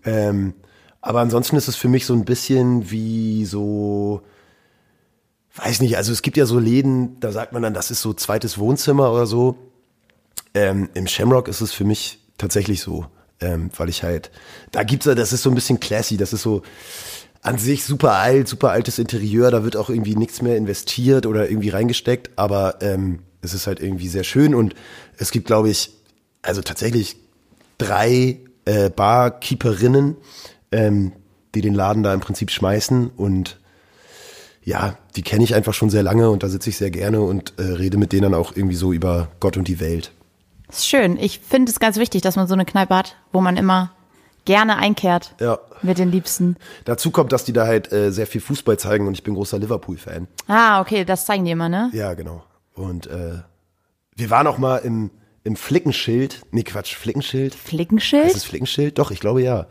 [0.05, 0.53] Ähm,
[1.01, 4.21] aber ansonsten ist es für mich so ein bisschen wie so,
[5.55, 8.13] weiß nicht, also es gibt ja so Läden, da sagt man dann, das ist so
[8.13, 9.57] zweites Wohnzimmer oder so.
[10.53, 13.05] Ähm, Im Shamrock ist es für mich tatsächlich so,
[13.41, 14.31] ähm, weil ich halt,
[14.71, 16.61] da gibt's ja, das ist so ein bisschen classy, das ist so
[17.41, 21.49] an sich super alt, super altes Interieur, da wird auch irgendwie nichts mehr investiert oder
[21.49, 24.73] irgendwie reingesteckt, aber ähm, es ist halt irgendwie sehr schön und
[25.17, 25.91] es gibt, glaube ich,
[26.41, 27.17] also tatsächlich
[27.77, 30.15] drei äh, Barkeeperinnen,
[30.71, 31.11] ähm,
[31.55, 33.59] die den Laden da im Prinzip schmeißen und
[34.63, 37.53] ja, die kenne ich einfach schon sehr lange und da sitze ich sehr gerne und
[37.57, 40.11] äh, rede mit denen dann auch irgendwie so über Gott und die Welt.
[40.69, 41.17] ist schön.
[41.17, 43.91] Ich finde es ganz wichtig, dass man so eine Kneipe hat, wo man immer
[44.43, 45.59] gerne einkehrt Ja.
[45.81, 46.57] mit den Liebsten.
[46.85, 49.57] Dazu kommt, dass die da halt äh, sehr viel Fußball zeigen und ich bin großer
[49.59, 50.27] Liverpool-Fan.
[50.47, 51.89] Ah, okay, das zeigen die immer, ne?
[51.93, 52.43] Ja, genau.
[52.77, 53.39] Und äh,
[54.15, 55.11] wir waren auch mal im,
[55.43, 56.41] im Flickenschild.
[56.51, 57.55] Nee, Quatsch, Flickenschild.
[57.55, 58.27] Flickenschild?
[58.27, 58.99] Ist es Flickenschild?
[58.99, 59.67] Doch, ich glaube ja.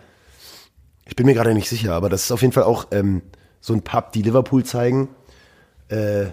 [1.07, 3.23] Ich bin mir gerade nicht sicher, aber das ist auf jeden Fall auch ähm,
[3.61, 5.09] so ein Pub, die Liverpool zeigen.
[5.89, 6.27] Äh,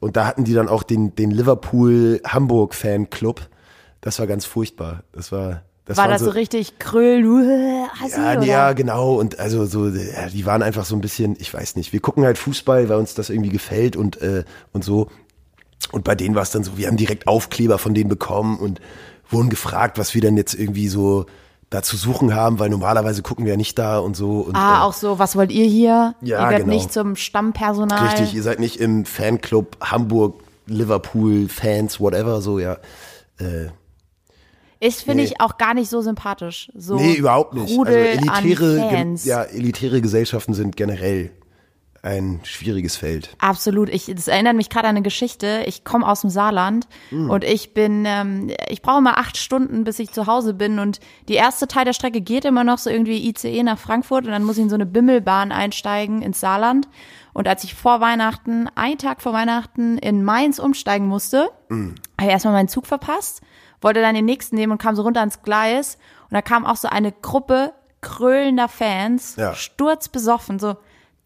[0.00, 3.48] und da hatten die dann auch den, den Liverpool Hamburg Fan Club.
[4.00, 5.04] Das war ganz furchtbar.
[5.12, 7.22] Das war das War das so richtig Kröll,
[8.00, 8.42] Hassi, ja, oder?
[8.42, 9.14] ja, genau.
[9.14, 11.92] Und also so, ja, die waren einfach so ein bisschen, ich weiß nicht.
[11.92, 15.08] Wir gucken halt Fußball, weil uns das irgendwie gefällt und äh, und so.
[15.92, 18.80] Und bei denen war es dann so, wir haben direkt Aufkleber von denen bekommen und
[19.30, 21.26] wurden gefragt, was wir denn jetzt irgendwie so
[21.70, 24.40] da zu suchen haben, weil normalerweise gucken wir ja nicht da und so.
[24.40, 26.14] Und, Ah, äh, auch so, was wollt ihr hier?
[26.22, 26.74] Ja, ihr gehört genau.
[26.74, 28.06] nicht zum Stammpersonal.
[28.08, 32.76] Richtig, ihr seid nicht im Fanclub Hamburg, Liverpool, Fans, whatever, so, ja.
[33.38, 33.66] Äh,
[34.78, 35.30] Ist, finde Nee.
[35.30, 36.70] ich, auch gar nicht so sympathisch.
[36.76, 37.76] So nee, überhaupt nicht.
[37.76, 41.30] Rudel also elitäre, ja, elitäre Gesellschaften sind generell
[42.06, 43.30] ein schwieriges Feld.
[43.38, 43.88] Absolut.
[43.88, 45.64] Ich, das erinnert mich gerade an eine Geschichte.
[45.66, 47.28] Ich komme aus dem Saarland Hm.
[47.28, 50.78] und ich bin, ähm, ich brauche mal acht Stunden, bis ich zu Hause bin.
[50.78, 54.30] Und die erste Teil der Strecke geht immer noch so irgendwie ICE nach Frankfurt und
[54.30, 56.88] dann muss ich in so eine Bimmelbahn einsteigen ins Saarland.
[57.34, 61.96] Und als ich vor Weihnachten, einen Tag vor Weihnachten in Mainz umsteigen musste, Hm.
[62.18, 63.40] habe ich erstmal meinen Zug verpasst,
[63.80, 65.98] wollte dann den nächsten nehmen und kam so runter ans Gleis.
[66.30, 69.54] Und da kam auch so eine Gruppe krölender Fans, Ja.
[69.54, 70.76] sturzbesoffen, so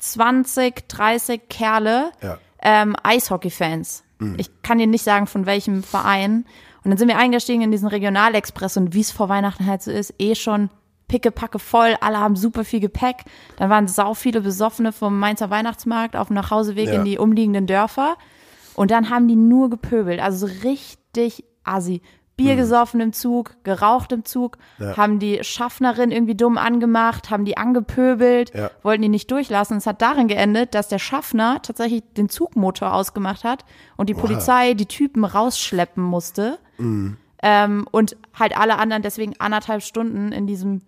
[0.02, 2.38] 20, 30 Kerle, Ja.
[2.62, 4.04] ähm, Eishockey-Fans.
[4.36, 6.44] Ich kann dir nicht sagen, von welchem Verein.
[6.84, 9.90] Und dann sind wir eingestiegen in diesen Regionalexpress und wie es vor Weihnachten halt so
[9.90, 10.68] ist, eh schon
[11.08, 13.24] pickepacke voll, alle haben super viel Gepäck.
[13.56, 16.94] Dann waren sau viele Besoffene vom Mainzer Weihnachtsmarkt auf dem Nachhauseweg Ja.
[16.96, 18.16] in die umliegenden Dörfer.
[18.74, 22.02] Und dann haben die nur gepöbelt, also so richtig assi.
[22.44, 24.58] Bier gesoffen im Zug, geraucht im Zug,
[24.96, 28.70] haben die Schaffnerin irgendwie dumm angemacht, haben die angepöbelt, Ja.
[28.82, 29.76] wollten die nicht durchlassen.
[29.76, 33.64] Es hat darin geendet, dass der Schaffner tatsächlich den Zugmotor ausgemacht hat
[33.96, 36.58] und die Polizei die Typen rausschleppen musste.
[37.42, 40.82] Ähm, und halt alle anderen deswegen anderthalb Stunden in diesem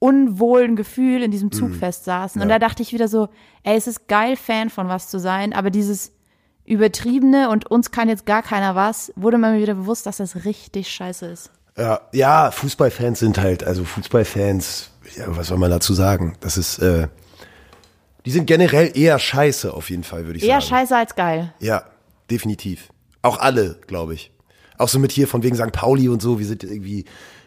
[0.00, 2.40] unwohlen Gefühl in diesem Zug festsaßen.
[2.40, 3.28] Und da dachte ich wieder so,
[3.64, 6.12] ey, es ist geil, Fan von was zu sein, aber dieses
[6.68, 10.88] übertriebene und uns kann jetzt gar keiner was, wurde mir wieder bewusst, dass das richtig
[10.88, 11.50] scheiße ist.
[11.76, 16.36] Ja, ja, Fußballfans sind halt, also Fußballfans, ja, was soll man dazu sagen?
[16.40, 17.08] Das ist, äh,
[18.26, 20.70] die sind generell eher scheiße auf jeden Fall, würde ich Eher sagen.
[20.70, 21.54] scheiße als geil.
[21.60, 21.84] Ja,
[22.30, 22.88] definitiv.
[23.22, 24.32] Auch alle, glaube ich.
[24.76, 25.72] Auch so mit hier von wegen St.
[25.72, 27.04] Pauli und so, wir sind irgendwie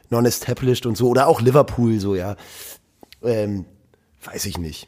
[0.09, 1.07] non-established und so.
[1.09, 2.35] Oder auch Liverpool, so, ja.
[3.23, 3.65] Ähm,
[4.23, 4.87] weiß ich nicht.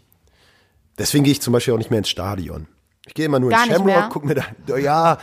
[0.98, 2.68] Deswegen gehe ich zum Beispiel auch nicht mehr ins Stadion.
[3.06, 5.18] Ich gehe immer nur Gar ins nicht Shamrock, guck mir da, ja.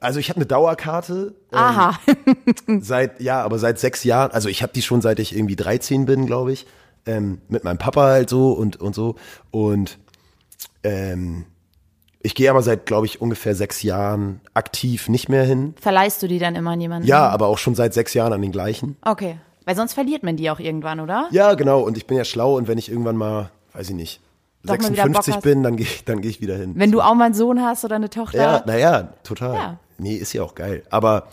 [0.00, 1.34] Also ich habe eine Dauerkarte.
[1.52, 1.98] ähm, Aha.
[2.80, 6.04] Seit, ja, aber seit sechs Jahren, also ich habe die schon seit ich irgendwie 13
[6.04, 6.66] bin, glaube ich.
[7.06, 9.16] Ähm, mit meinem Papa halt so und, und so.
[9.50, 9.98] Und
[10.82, 11.46] ähm,
[12.22, 15.74] ich gehe aber seit, glaube ich, ungefähr sechs Jahren aktiv nicht mehr hin.
[15.80, 17.06] Verleihst du die dann immer an jemanden?
[17.06, 18.96] Ja, aber auch schon seit sechs Jahren an den gleichen.
[19.02, 19.38] Okay.
[19.66, 21.28] Weil sonst verliert man die auch irgendwann, oder?
[21.30, 21.80] Ja, genau.
[21.80, 24.20] Und ich bin ja schlau und wenn ich irgendwann mal, weiß ich nicht,
[24.64, 25.42] Doch mal wieder Bock 56 hast.
[25.42, 26.72] bin, dann gehe ich, dann gehe ich wieder hin.
[26.76, 28.38] Wenn du auch mal einen Sohn hast oder eine Tochter.
[28.38, 29.54] Ja, naja, total.
[29.54, 29.78] Ja.
[29.98, 30.82] Nee, ist ja auch geil.
[30.90, 31.28] Aber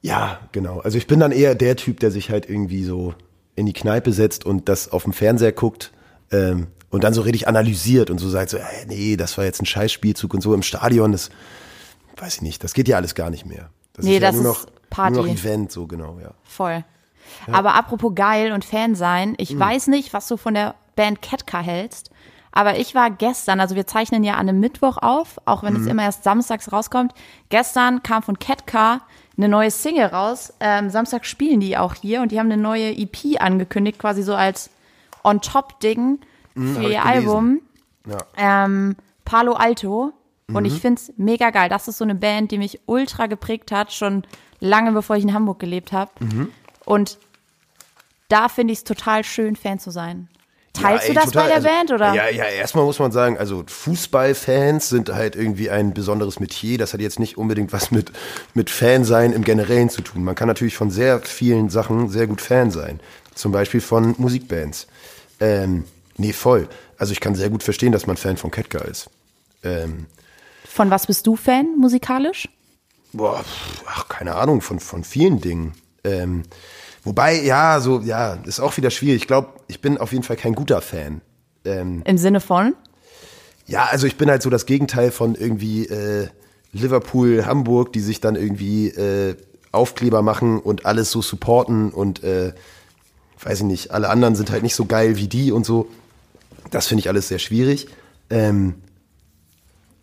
[0.00, 0.80] ja, genau.
[0.80, 3.14] Also ich bin dann eher der Typ, der sich halt irgendwie so
[3.56, 5.92] in die Kneipe setzt und das auf dem Fernseher guckt
[6.30, 9.62] ähm, und dann so richtig analysiert und so sagt so, äh, nee, das war jetzt
[9.62, 11.30] ein Scheißspielzug und so im Stadion, das
[12.16, 13.70] weiß ich nicht, das geht ja alles gar nicht mehr.
[13.94, 15.12] Das Nee, ist ja das nur ist noch, Party.
[15.14, 16.30] nur noch Event, so genau, ja.
[16.44, 16.84] Voll.
[17.50, 21.60] Aber apropos geil und Fan sein, ich weiß nicht, was du von der Band Ketka
[21.60, 22.10] hältst,
[22.56, 25.82] aber ich war gestern, also wir zeichnen ja an einem Mittwoch auf, auch wenn Hm.
[25.82, 27.12] es immer erst samstags rauskommt.
[27.48, 29.00] Gestern kam von Ketka
[29.36, 30.52] eine neue Single raus.
[30.60, 34.34] Ähm, Samstag spielen die auch hier und die haben eine neue EP angekündigt, quasi so
[34.34, 34.70] als
[35.24, 36.20] On-Top-Ding
[36.54, 37.60] für Hm, hab ihr Album.
[38.06, 38.18] Ja.
[38.36, 40.12] Ähm, Palo Alto.
[40.46, 40.64] Und Mhm.
[40.66, 41.68] ich find's mega geil.
[41.70, 44.24] Das ist so eine Band, die mich ultra geprägt hat, schon
[44.60, 46.10] lange bevor ich in Hamburg gelebt habe.
[46.20, 46.52] Mhm.
[46.84, 47.18] Und
[48.28, 50.28] da finde ich es total schön, Fan zu sein.
[50.74, 51.42] Teilst Ja, du ey, das total.
[51.42, 52.12] bei der Also, Band, oder?
[52.14, 56.78] Ja, ja, erstmal muss man sagen, also Fußballfans sind halt irgendwie ein besonderes Metier.
[56.78, 58.12] Das hat jetzt nicht unbedingt was mit,
[58.54, 60.24] mit Fansein im Generellen zu tun.
[60.24, 63.00] Man kann natürlich von sehr vielen Sachen sehr gut Fan sein.
[63.34, 64.86] Zum Beispiel von Musikbands.
[65.40, 65.84] Ähm,
[66.16, 66.68] nee, voll.
[66.98, 69.08] Also ich kann sehr gut verstehen, dass man Fan von Ketka ist.
[69.62, 70.06] Ähm,
[70.68, 72.48] Von was bist du Fan musikalisch?
[73.12, 73.44] boah,
[73.86, 75.74] ach, keine Ahnung, von, von vielen Dingen.
[76.02, 76.42] Ähm,
[77.04, 79.22] wobei, ja, so, ja, ist auch wieder schwierig.
[79.22, 81.20] Ich glaube, ich bin auf jeden Fall kein guter Fan.
[81.64, 82.74] Ähm, Im Sinne von?
[83.66, 86.28] Ja, also ich bin halt so das Gegenteil von irgendwie äh,
[86.72, 89.36] Liverpool, Hamburg, die sich dann irgendwie äh,
[89.72, 92.52] Aufkleber machen und alles so supporten und äh,
[93.42, 95.88] weiß ich nicht, alle anderen sind halt nicht so geil wie die und so.
[96.70, 97.88] Das finde ich alles sehr schwierig.
[98.30, 98.74] Ähm,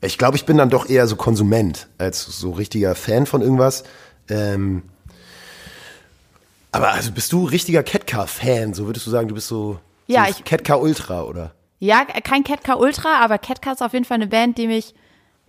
[0.02, 3.84] ich glaube, ich bin dann doch eher so Konsument als so richtiger Fan von irgendwas.
[4.30, 4.84] Ähm,
[6.72, 8.74] aber also bist du richtiger Catcar-Fan?
[8.74, 11.54] So würdest du sagen, du bist so Ja, so ich- Ketka Ultra, oder?
[11.80, 14.94] Ja, kein Ketka Ultra, aber Ketka ist auf jeden Fall eine Band, die mich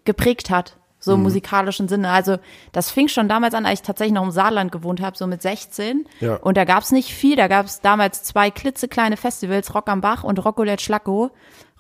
[0.05, 1.17] geprägt hat, so Mhm.
[1.19, 2.11] im musikalischen Sinne.
[2.11, 2.37] Also
[2.71, 5.43] das fing schon damals an, als ich tatsächlich noch im Saarland gewohnt habe, so mit
[5.43, 6.07] 16.
[6.21, 6.37] Ja.
[6.37, 10.43] Und da gab's nicht viel, da gab's damals zwei klitzekleine Festivals, Rock am Bach und
[10.45, 11.31] Rocco del Schlacco.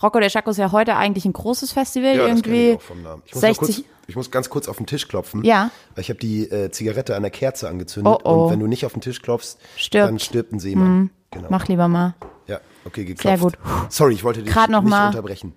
[0.02, 2.82] Rocco del Schlacco ist ja heute eigentlich ein großes Festival, das kenn irgendwie ich auch
[2.82, 3.22] vom Namen.
[3.26, 3.76] Ich muss, mal 60.
[3.76, 5.44] kurz, ich muss ganz kurz auf den Tisch klopfen.
[5.44, 5.70] Ja.
[5.94, 8.12] Weil ich habe die äh, Zigarette an der Kerze angezündet.
[8.24, 8.44] Oh, oh.
[8.46, 10.08] Und wenn du nicht auf den Tisch klopfst, Stirbt.
[10.08, 11.10] dann stirbt ein Seemann.
[11.30, 11.46] Genau.
[11.50, 12.14] Mach lieber mal.
[12.48, 13.22] Ja, okay, geklopft.
[13.22, 13.56] Sehr gut.
[13.88, 15.06] Sorry, ich wollte dich Grad noch nicht mal.
[15.06, 15.54] unterbrechen.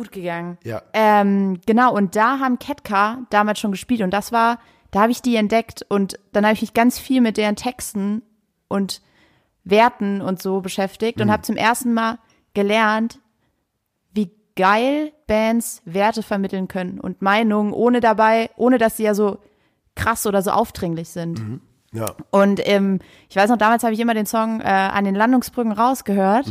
[0.00, 0.56] Gut gegangen.
[0.64, 0.80] Ja.
[0.94, 4.58] Ähm, genau, und da haben Ketka damals schon gespielt und das war,
[4.92, 8.22] da habe ich die entdeckt und dann habe ich mich ganz viel mit deren Texten
[8.68, 9.02] und
[9.62, 11.24] Werten und so beschäftigt Mhm.
[11.24, 12.18] und habe zum ersten Mal
[12.54, 13.18] gelernt,
[14.14, 19.38] wie geil Bands Werte vermitteln können und Meinungen, ohne dabei, ohne dass sie ja so
[19.96, 21.60] krass oder so aufdringlich sind.
[21.92, 22.06] Ja.
[22.30, 25.72] Und ähm, ich weiß noch, damals habe ich immer den Song äh, an den Landungsbrücken
[25.72, 26.46] rausgehört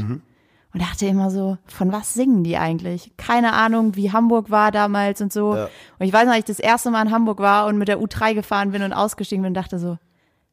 [0.80, 3.12] und dachte immer so, von was singen die eigentlich?
[3.18, 5.56] Keine Ahnung, wie Hamburg war damals und so.
[5.56, 5.70] Ja.
[5.98, 8.00] Und ich weiß noch, als ich das erste Mal in Hamburg war und mit der
[8.00, 9.98] U3 gefahren bin und ausgestiegen bin, dachte so,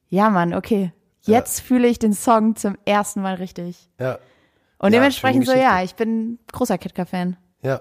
[0.09, 3.89] ja Mann, okay, jetzt fühle ich den Song zum ersten Mal richtig.
[4.01, 4.19] Ja.
[4.79, 7.37] Und Ja, dementsprechend so, ja, ich bin großer Kitka-Fan.
[7.63, 7.81] Ja.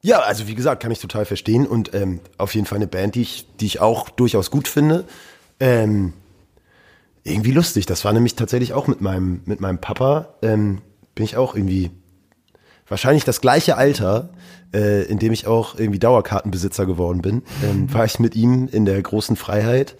[0.00, 3.14] Ja, also wie gesagt, kann ich total verstehen und ähm, auf jeden Fall eine Band,
[3.14, 5.04] die ich, die ich auch durchaus gut finde.
[5.60, 6.14] Ähm,
[7.22, 7.86] irgendwie lustig.
[7.86, 10.80] Das war nämlich tatsächlich auch mit meinem, mit meinem Papa, ähm,
[11.14, 11.90] bin ich auch irgendwie
[12.88, 14.30] wahrscheinlich das gleiche Alter,
[14.74, 18.84] äh, in dem ich auch irgendwie Dauerkartenbesitzer geworden bin, ähm, war ich mit ihm in
[18.84, 19.96] der großen Freiheit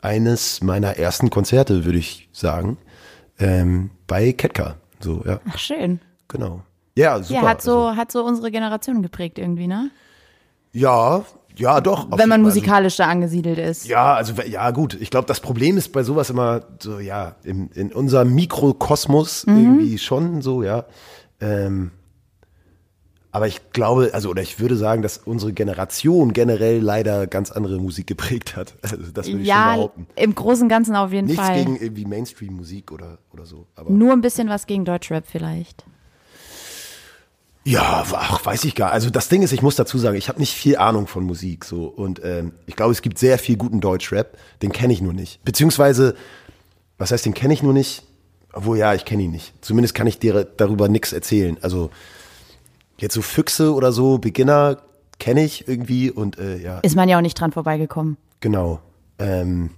[0.00, 2.78] eines meiner ersten Konzerte, würde ich sagen,
[3.38, 4.76] ähm, bei Ketka.
[5.00, 6.00] So, ja, Ach, schön.
[6.28, 6.62] genau.
[6.96, 7.42] Ja, super.
[7.42, 9.90] ja, hat so, also, hat so unsere Generation geprägt irgendwie, ne?
[10.72, 11.24] ja,
[11.56, 12.08] ja, doch.
[12.16, 13.82] Wenn man musikalisch da angesiedelt ist.
[13.82, 14.96] Also, ja, also ja, gut.
[15.00, 19.56] Ich glaube, das Problem ist bei sowas immer so, ja, in, in unserem Mikrokosmos Mhm.
[19.58, 20.84] irgendwie schon so, ja.
[21.40, 21.90] Ähm,
[23.34, 27.78] aber ich glaube, also oder ich würde sagen, dass unsere Generation generell leider ganz andere
[27.78, 28.74] Musik geprägt hat.
[28.82, 30.06] Also das würde ich schon Ja, behaupten.
[30.16, 31.54] im Großen und Ganzen auf jeden Nichts Fall.
[31.64, 33.66] gegen irgendwie Mainstream-Musik oder, oder so.
[33.74, 35.84] Aber Nur ein bisschen was gegen Deutschrap vielleicht.
[37.64, 38.90] Ja, ach, weiß ich gar.
[38.90, 41.64] Also das Ding ist, ich muss dazu sagen, ich habe nicht viel Ahnung von Musik
[41.64, 45.12] so und ähm, ich glaube, es gibt sehr viel guten Deutschrap, den kenne ich nur
[45.12, 45.44] nicht.
[45.44, 46.16] Beziehungsweise,
[46.98, 48.02] was heißt, den kenne ich nur nicht?
[48.52, 49.54] Obwohl ja, ich kenne ihn nicht.
[49.64, 51.56] Zumindest kann ich dir darüber nichts erzählen.
[51.62, 51.90] Also
[52.98, 54.78] jetzt so Füchse oder so, Beginner
[55.20, 58.16] kenne ich irgendwie und äh, ja, Ist man ja auch nicht dran vorbeigekommen.
[58.40, 58.80] genau.
[59.18, 59.70] Ähm,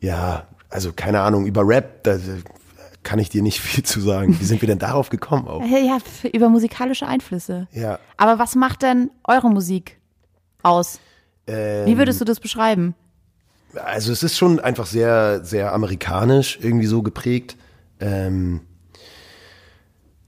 [0.00, 2.18] ja, also keine Ahnung über Rap, da
[3.06, 4.38] kann ich dir nicht viel zu sagen.
[4.38, 5.62] Wie sind wir denn darauf gekommen auch?
[5.62, 5.98] Äh, Ja,
[6.32, 7.68] über musikalische Einflüsse.
[7.72, 7.98] Ja.
[8.18, 9.96] Aber was macht denn eure Musik
[10.62, 11.00] aus?
[11.46, 12.94] Ähm, Wie würdest du das beschreiben?
[13.84, 17.56] Also es ist schon einfach sehr, sehr amerikanisch irgendwie so geprägt.
[18.00, 18.60] Ähm,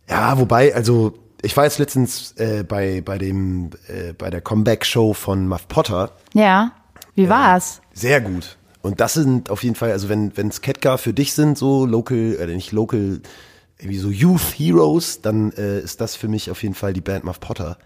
[0.08, 5.14] ja, wobei, also ich war jetzt letztens äh, bei, bei dem, äh, bei der Comeback-Show
[5.14, 6.12] von Muff Potter.
[6.34, 6.72] Ja.
[7.14, 7.80] Wie war's?
[7.92, 8.56] Sehr gut.
[8.88, 12.38] Und das sind auf jeden Fall, also wenn, wenn Sketka für dich sind, so local,
[12.40, 13.20] äh, nicht local,
[13.76, 17.22] irgendwie so Youth Heroes, dann äh, ist das für mich auf jeden Fall die Band
[17.22, 17.76] Muff Potter.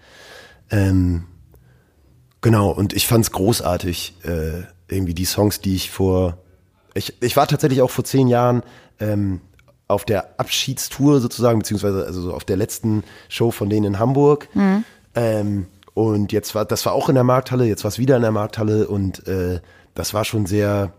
[0.70, 1.24] Ähm,
[2.40, 6.38] genau, und ich fand's großartig, äh, irgendwie die Songs, die ich vor,
[6.94, 8.62] ich, ich war tatsächlich auch vor zehn Jahren
[9.00, 9.40] ähm,
[9.88, 14.48] auf der Abschiedstour sozusagen, beziehungsweise also so auf der letzten Show von denen in Hamburg.
[15.16, 18.22] Ähm, und jetzt war, das war auch in der Markthalle, jetzt war es wieder in
[18.22, 19.61] der Markthalle und äh,
[19.95, 20.93] das war schon sehr,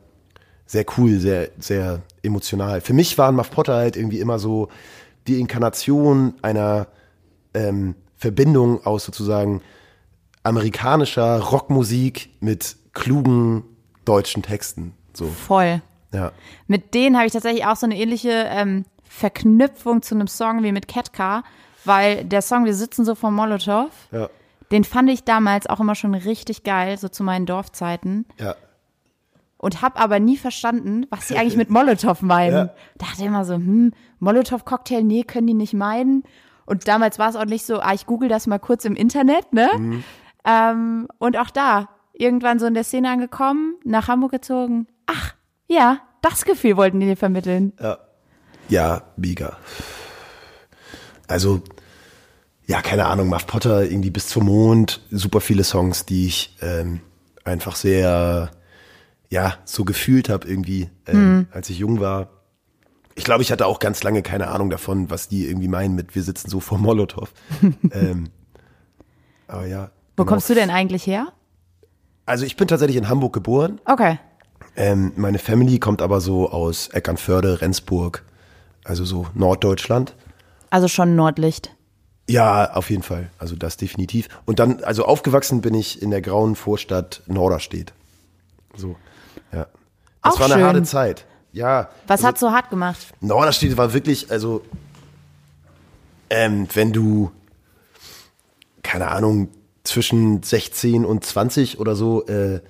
[0.65, 2.81] sehr cool, sehr, sehr emotional.
[2.81, 4.69] Für mich waren Muff Potter halt irgendwie immer so
[5.27, 6.87] die Inkarnation einer
[7.53, 9.61] ähm, Verbindung aus sozusagen
[10.43, 13.63] amerikanischer Rockmusik mit klugen
[14.05, 14.93] deutschen Texten.
[15.13, 15.81] So, Voll.
[16.13, 16.31] ja.
[16.67, 20.71] Mit denen habe ich tatsächlich auch so eine ähnliche ähm, Verknüpfung zu einem Song wie
[20.71, 21.43] mit Ketka,
[21.85, 24.29] weil der Song Wir sitzen so vom Molotow, Ja,
[24.71, 28.25] den fand ich damals auch immer schon richtig geil, so zu meinen Dorfzeiten.
[28.39, 28.55] ja.
[29.64, 32.68] Und habe aber nie verstanden, was sie eigentlich mit Molotow meinen.
[32.68, 32.74] Ja.
[32.97, 36.24] Dachte immer so, hm, Molotow-Cocktail, nee, können die nicht meinen.
[36.66, 39.53] Und damals war es auch nicht so, ah, ich google das mal kurz im Internet,
[39.53, 39.70] ne?
[39.78, 40.03] Mhm.
[40.43, 44.88] Ähm, und auch da, irgendwann so in der Szene angekommen, nach Hamburg gezogen.
[45.05, 45.34] Ach,
[45.70, 47.72] ja, das Gefühl wollten die dir vermitteln.
[48.68, 49.55] Ja, mega.
[51.28, 51.61] Also,
[52.66, 56.99] ja, keine Ahnung, Muff Potter, irgendwie bis zum Mond, super viele Songs, die ich ähm,
[57.45, 58.51] einfach sehr,
[59.34, 62.29] ja, so gefühlt habe irgendwie, ähm, als ich jung war.
[63.15, 66.13] Ich glaube, ich hatte auch ganz lange keine Ahnung davon, was die irgendwie meinen mit
[66.13, 67.34] wir sitzen so vor Molotow.
[67.91, 68.29] ähm,
[69.47, 69.89] aber ja.
[70.15, 70.34] Wo genau.
[70.34, 71.34] kommst du denn eigentlich her?
[72.27, 73.81] Also ich bin tatsächlich in Hamburg geboren.
[73.86, 74.19] Okay.
[74.75, 78.23] Ähm, meine Family kommt aber so aus Eckernförde, Rendsburg.
[78.84, 80.13] also so Norddeutschland.
[80.69, 81.71] Also schon Nordlicht.
[82.29, 83.31] Ja, auf jeden Fall.
[83.39, 84.29] Also das definitiv.
[84.45, 87.93] Und dann, also aufgewachsen bin ich in der grauen Vorstadt Norderstedt.
[88.75, 88.95] So,
[89.53, 89.67] ja.
[90.23, 90.63] Das Auch war eine schön.
[90.63, 91.25] harte Zeit.
[91.51, 91.89] Ja.
[92.07, 93.13] Was also, hat so hart gemacht?
[93.21, 94.63] Norderstedt war wirklich, also,
[96.29, 97.31] ähm, wenn du,
[98.81, 99.49] keine Ahnung,
[99.83, 102.61] zwischen 16 und 20 oder so, äh,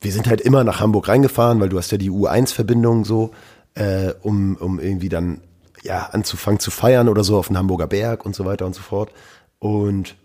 [0.00, 3.32] wir sind halt immer nach Hamburg reingefahren, weil du hast ja die U1-Verbindung so,
[3.74, 5.40] äh, um, um irgendwie dann
[5.82, 8.82] ja anzufangen zu feiern oder so auf den Hamburger Berg und so weiter und so
[8.82, 9.10] fort.
[9.58, 10.16] Und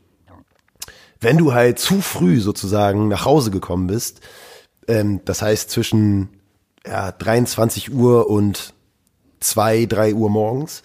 [1.20, 4.22] wenn du halt zu früh sozusagen nach Hause gekommen bist,
[4.88, 6.30] ähm, das heißt zwischen
[6.86, 8.74] ja, 23 Uhr und
[9.40, 10.82] 2, 3 Uhr morgens,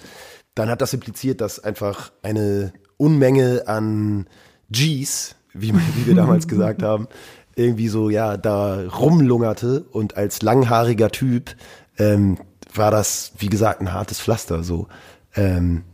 [0.55, 4.26] dann hat das impliziert, dass einfach eine Unmenge an
[4.70, 7.09] Gs, wie, wie wir damals gesagt haben,
[7.55, 11.55] irgendwie so, ja, da rumlungerte und als langhaariger Typ
[11.98, 12.38] ähm,
[12.74, 14.62] war das, wie gesagt, ein hartes Pflaster.
[14.62, 14.88] So,
[15.34, 15.84] ähm,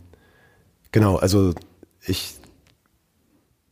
[0.93, 1.55] genau, also
[2.07, 2.38] ich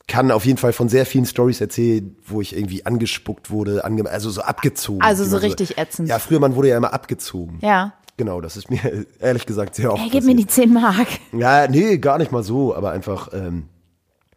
[0.09, 4.09] kann auf jeden Fall von sehr vielen Stories erzählen, wo ich irgendwie angespuckt wurde, ange
[4.09, 5.03] also so abgezogen.
[5.03, 6.09] Also so richtig ätzend.
[6.09, 7.59] Ja, früher man wurde ja immer abgezogen.
[7.61, 7.95] Ja.
[8.17, 11.09] Genau, das ist mir ehrlich gesagt sehr oft Hey, gib mir die 10 Mark.
[11.33, 13.69] ja, nee, gar nicht mal so, aber einfach, ähm,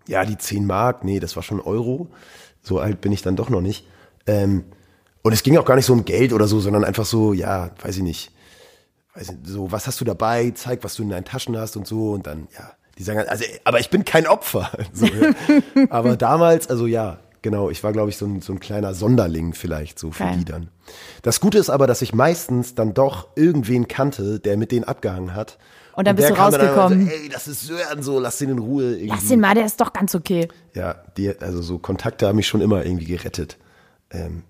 [0.07, 2.07] ja, die 10 Mark, nee, das war schon Euro.
[2.61, 3.85] So alt bin ich dann doch noch nicht.
[4.25, 4.65] Ähm,
[5.21, 7.71] und es ging auch gar nicht so um Geld oder so, sondern einfach so, ja,
[7.81, 8.31] weiß ich nicht.
[9.13, 10.51] Weiß nicht, so, was hast du dabei?
[10.51, 12.11] Zeig, was du in deinen Taschen hast und so.
[12.11, 14.69] Und dann, ja, die sagen, also, aber ich bin kein Opfer.
[14.93, 15.31] So, ja.
[15.89, 19.53] aber damals, also ja, genau, ich war, glaube ich, so ein, so ein kleiner Sonderling
[19.53, 20.37] vielleicht so für Geil.
[20.39, 20.69] die dann.
[21.21, 25.33] Das Gute ist aber, dass ich meistens dann doch irgendwen kannte, der mit denen abgehangen
[25.33, 25.57] hat.
[25.93, 27.05] Und dann bist der du kam dann rausgekommen.
[27.07, 28.91] So, Ey, das ist Sören so, lass den in Ruhe.
[28.91, 29.07] Irgendwie.
[29.07, 30.47] Lass den mal, der ist doch ganz okay.
[30.73, 33.57] Ja, die, also so Kontakte haben mich schon immer irgendwie gerettet.
[34.11, 34.43] Ähm,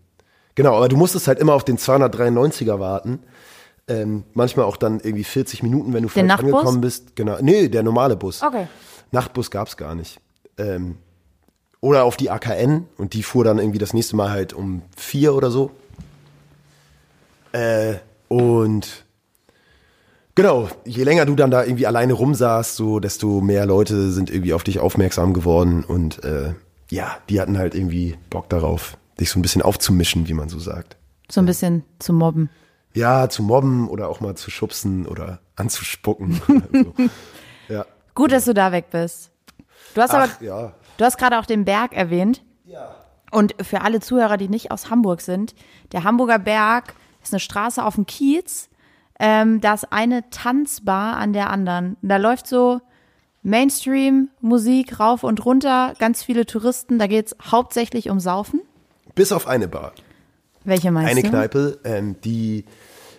[0.56, 3.20] genau, aber du musstest halt immer auf den 293er warten.
[3.90, 6.54] Ähm, manchmal auch dann irgendwie 40 Minuten, wenn du falsch Nachtbus?
[6.54, 7.16] angekommen bist.
[7.16, 7.38] Genau.
[7.42, 8.42] Nee, der normale Bus.
[8.44, 8.68] Okay.
[9.12, 10.20] Nachtbus gab's gar nicht.
[10.58, 10.98] Ähm,
[11.82, 15.34] oder auf die AKN und die fuhr dann irgendwie das nächste Mal halt um vier
[15.34, 15.72] oder so.
[17.52, 17.96] Äh,
[18.28, 19.06] und
[20.36, 24.54] genau, je länger du dann da irgendwie alleine rumsaßt, so desto mehr Leute sind irgendwie
[24.54, 26.54] auf dich aufmerksam geworden und äh,
[26.92, 30.60] ja, die hatten halt irgendwie Bock darauf, dich so ein bisschen aufzumischen, wie man so
[30.60, 30.98] sagt.
[31.32, 32.50] So ein bisschen zu mobben.
[32.94, 36.42] Ja, zu mobben oder auch mal zu schubsen oder anzuspucken.
[36.74, 36.94] so.
[37.68, 37.86] Ja.
[38.16, 39.30] Gut, dass du da weg bist.
[39.94, 40.74] Du hast aber, Ach, ja.
[40.98, 42.42] du hast gerade auch den Berg erwähnt.
[42.66, 42.96] Ja.
[43.32, 45.54] Und für alle Zuhörer, die nicht aus Hamburg sind,
[45.92, 48.70] der Hamburger Berg ist eine Straße auf dem Kiez.
[49.20, 51.96] Ähm, da ist eine Tanzbar an der anderen.
[52.02, 52.82] Da läuft so
[53.44, 57.00] Mainstream-Musik rauf und runter, ganz viele Touristen.
[57.00, 58.62] Da geht's hauptsächlich um Saufen.
[59.16, 59.94] Bis auf eine Bar.
[60.64, 61.30] Welche meinst Eine du?
[61.30, 62.66] Kneipe, ähm, die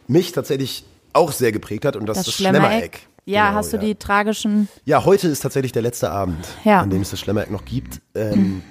[0.06, 3.00] mich tatsächlich auch sehr geprägt hat und das, Das ist das Schlemmereck.
[3.26, 3.82] Ja, Genau, hast du ja.
[3.82, 4.68] die tragischen.
[4.84, 6.80] Ja, heute ist tatsächlich der letzte Abend, Ja.
[6.80, 8.00] an dem es das Schlemmereck noch gibt.
[8.14, 8.62] Ähm,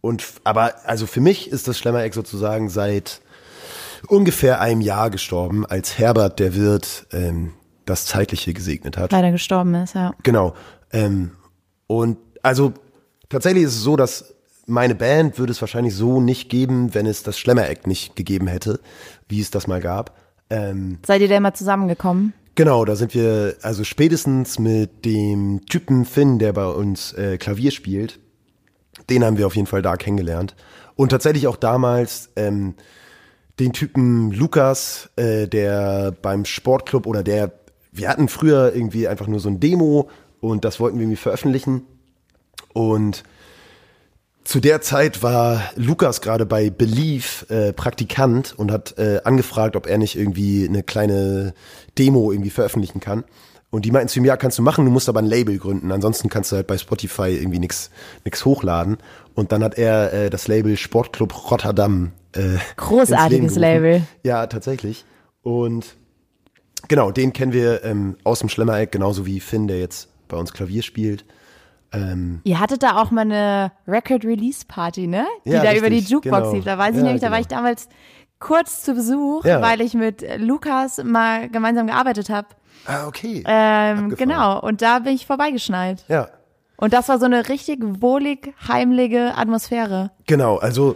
[0.00, 3.20] und aber also für mich ist das Schlemmereck sozusagen seit
[4.06, 7.52] ungefähr einem Jahr gestorben, als Herbert der Wirt ähm,
[7.84, 9.12] das Zeitliche gesegnet hat.
[9.12, 10.12] leider gestorben ist, ja.
[10.22, 10.54] Genau.
[10.92, 11.32] Ähm,
[11.86, 12.72] und also
[13.28, 14.34] tatsächlich ist es so, dass
[14.68, 18.80] meine Band würde es wahrscheinlich so nicht geben, wenn es das Schlemmereck nicht gegeben hätte,
[19.28, 20.16] wie es das mal gab.
[20.50, 22.34] Ähm, Seid ihr da immer zusammengekommen?
[22.54, 27.70] Genau, da sind wir also spätestens mit dem Typen Finn, der bei uns äh, Klavier
[27.70, 28.18] spielt.
[29.08, 30.54] Den haben wir auf jeden Fall da kennengelernt.
[30.96, 32.74] Und tatsächlich auch damals ähm,
[33.60, 37.52] den Typen Lukas, äh, der beim Sportclub oder der,
[37.92, 40.10] wir hatten früher irgendwie einfach nur so ein Demo
[40.40, 41.82] und das wollten wir irgendwie veröffentlichen.
[42.72, 43.22] Und
[44.48, 49.86] zu der Zeit war Lukas gerade bei Believe äh, Praktikant und hat äh, angefragt, ob
[49.86, 51.52] er nicht irgendwie eine kleine
[51.98, 53.24] Demo irgendwie veröffentlichen kann.
[53.68, 55.92] Und die meinten zu ihm, ja, kannst du machen, du musst aber ein Label gründen,
[55.92, 57.90] ansonsten kannst du halt bei Spotify irgendwie nix
[58.24, 58.96] nix hochladen.
[59.34, 63.54] Und dann hat er äh, das Label Sportclub Rotterdam äh, Großartiges.
[63.56, 64.00] Label.
[64.22, 65.04] Ja, tatsächlich.
[65.42, 65.94] Und
[66.88, 70.54] genau, den kennen wir ähm, aus dem Schlemmereck, genauso wie Finn, der jetzt bei uns
[70.54, 71.26] Klavier spielt.
[71.92, 75.24] Ähm, Ihr hattet da auch mal eine Record-Release-Party, ne?
[75.44, 76.52] Die Ja, da über die richtig, Jukebox genau.
[76.54, 76.64] lief.
[76.64, 77.40] Da weiß ich Ja, nämlich, da war genau.
[77.42, 77.88] ich damals
[78.40, 79.62] kurz zu Besuch, Ja.
[79.62, 82.48] weil ich mit Lukas mal gemeinsam gearbeitet habe.
[82.86, 83.42] ah, okay.
[83.46, 86.04] Ähm, genau, und da bin ich vorbeigeschneit.
[86.08, 86.28] Ja,
[86.76, 90.10] Und das war so eine richtig wohlig, heimliche Atmosphäre.
[90.26, 90.94] Genau, also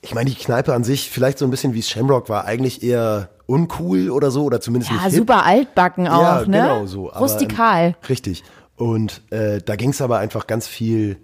[0.00, 2.82] ich meine, die Kneipe an sich, vielleicht so ein bisschen wie es Shamrock war, eigentlich
[2.82, 5.14] eher uncool oder so, oder zumindest Ja, nicht hip.
[5.14, 6.44] super altbacken auch, ja, ne?
[6.46, 7.10] genau so.
[7.10, 7.86] aber, Rustikal.
[7.88, 8.44] Ähm, richtig.
[8.76, 11.18] Und äh, da ging es aber einfach ganz viel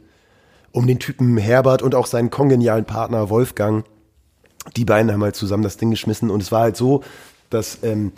[0.73, 3.85] um den Typen Herbert und auch seinen kongenialen Partner Wolfgang.
[4.77, 7.03] Die beiden haben halt zusammen das Ding geschmissen und es war halt so,
[7.49, 8.13] dass ähm,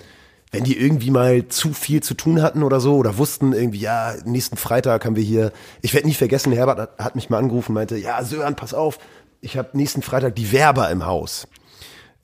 [0.51, 4.15] wenn die irgendwie mal zu viel zu tun hatten oder so oder wussten irgendwie, ja,
[4.27, 7.73] nächsten Freitag haben wir hier, ich werde nie vergessen, Herbert hat, hat mich mal angerufen
[7.73, 8.99] meinte, ja, Sören, pass auf,
[9.41, 11.49] ich habe nächsten Freitag die Werber im Haus.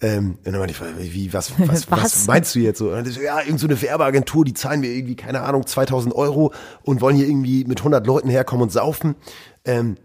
[0.01, 2.03] Ähm, und dann meinte ich, wie, was, was, was?
[2.03, 2.27] Was?
[2.27, 2.91] meinst du jetzt so?
[2.91, 6.53] Und dann ja, irgend so eine Werbeagentur, die zahlen mir irgendwie, keine Ahnung, 2000 Euro
[6.83, 9.17] und wollen hier irgendwie mit 100 Leuten herkommen und saufen.
[9.65, 9.97] Ähm,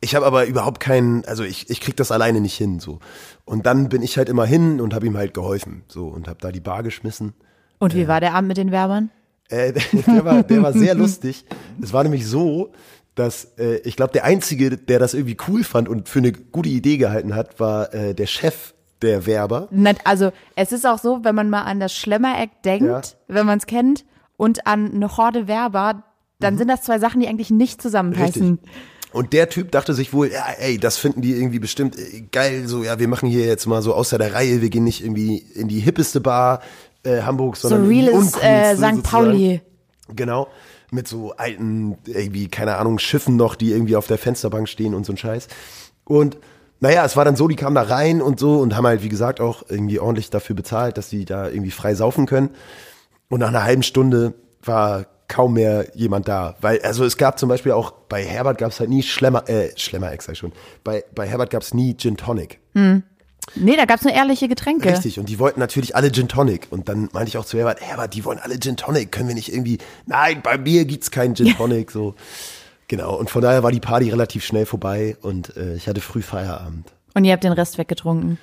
[0.00, 3.00] ich habe aber überhaupt keinen, also ich, ich krieg das alleine nicht hin, so.
[3.44, 6.38] Und dann bin ich halt immer hin und habe ihm halt geholfen, so, und habe
[6.40, 7.34] da die Bar geschmissen.
[7.78, 9.10] Und wie war der Abend mit den Werbern?
[9.48, 9.72] Äh,
[10.06, 11.44] der, war, der war sehr lustig.
[11.82, 12.72] Es war nämlich so,
[13.14, 16.68] dass äh, ich glaube, der Einzige, der das irgendwie cool fand und für eine gute
[16.68, 19.68] Idee gehalten hat, war äh, der Chef der Werber.
[19.70, 23.02] Na, Also es ist auch so, wenn man mal an das Schlemmereck denkt, Ja.
[23.28, 24.04] wenn man es kennt,
[24.36, 26.02] und an eine Horde Werber,
[26.40, 28.42] dann sind das zwei Sachen, die eigentlich nicht zusammenpassen.
[28.46, 28.58] Mhm.
[28.62, 28.70] Richtig.
[29.12, 32.66] Und der Typ dachte sich wohl, ja, ey, das finden die irgendwie bestimmt äh, geil,
[32.66, 35.36] so, ja, wir machen hier jetzt mal so außer der Reihe, wir gehen nicht irgendwie
[35.36, 36.60] in die hippeste Bar
[37.04, 38.80] äh, Hamburgs, So sondern in die reales äh, St.
[38.80, 39.02] sozusagen.
[39.02, 39.60] Pauli.
[40.08, 40.48] Genau.
[40.90, 45.04] Mit so alten, irgendwie, keine Ahnung, Schiffen noch, die irgendwie auf der Fensterbank stehen und
[45.06, 45.46] so ein Scheiß.
[46.04, 46.38] Und
[46.82, 49.08] naja, es war dann so, die kamen da rein und so und haben halt, wie
[49.08, 52.50] gesagt, auch irgendwie ordentlich dafür bezahlt, dass die da irgendwie frei saufen können.
[53.28, 56.56] Und nach einer halben Stunde war kaum mehr jemand da.
[56.60, 59.70] Weil, also es gab zum Beispiel auch, bei Herbert gab es halt nie Schlemmer, äh,
[59.76, 60.52] Schlemmer sag ich schon.
[60.82, 62.58] Bei, bei Herbert gab es nie Gin Tonic.
[63.54, 64.88] Nee, da gab's nur ehrliche Getränke.
[64.88, 66.66] Richtig, und die wollten natürlich alle Gin Tonic.
[66.70, 69.12] Und dann meinte ich auch zu Herbert, Herbert, die wollen alle Gin Tonic.
[69.12, 71.92] Können wir nicht irgendwie, nein, bei mir gibt's keinen Gin Tonic.
[71.92, 72.16] So,
[72.92, 73.14] genau.
[73.16, 76.92] Und von daher war die Party relativ schnell vorbei und äh, ich hatte früh Feierabend.
[77.14, 78.38] Und ihr habt den Rest weggetrunken.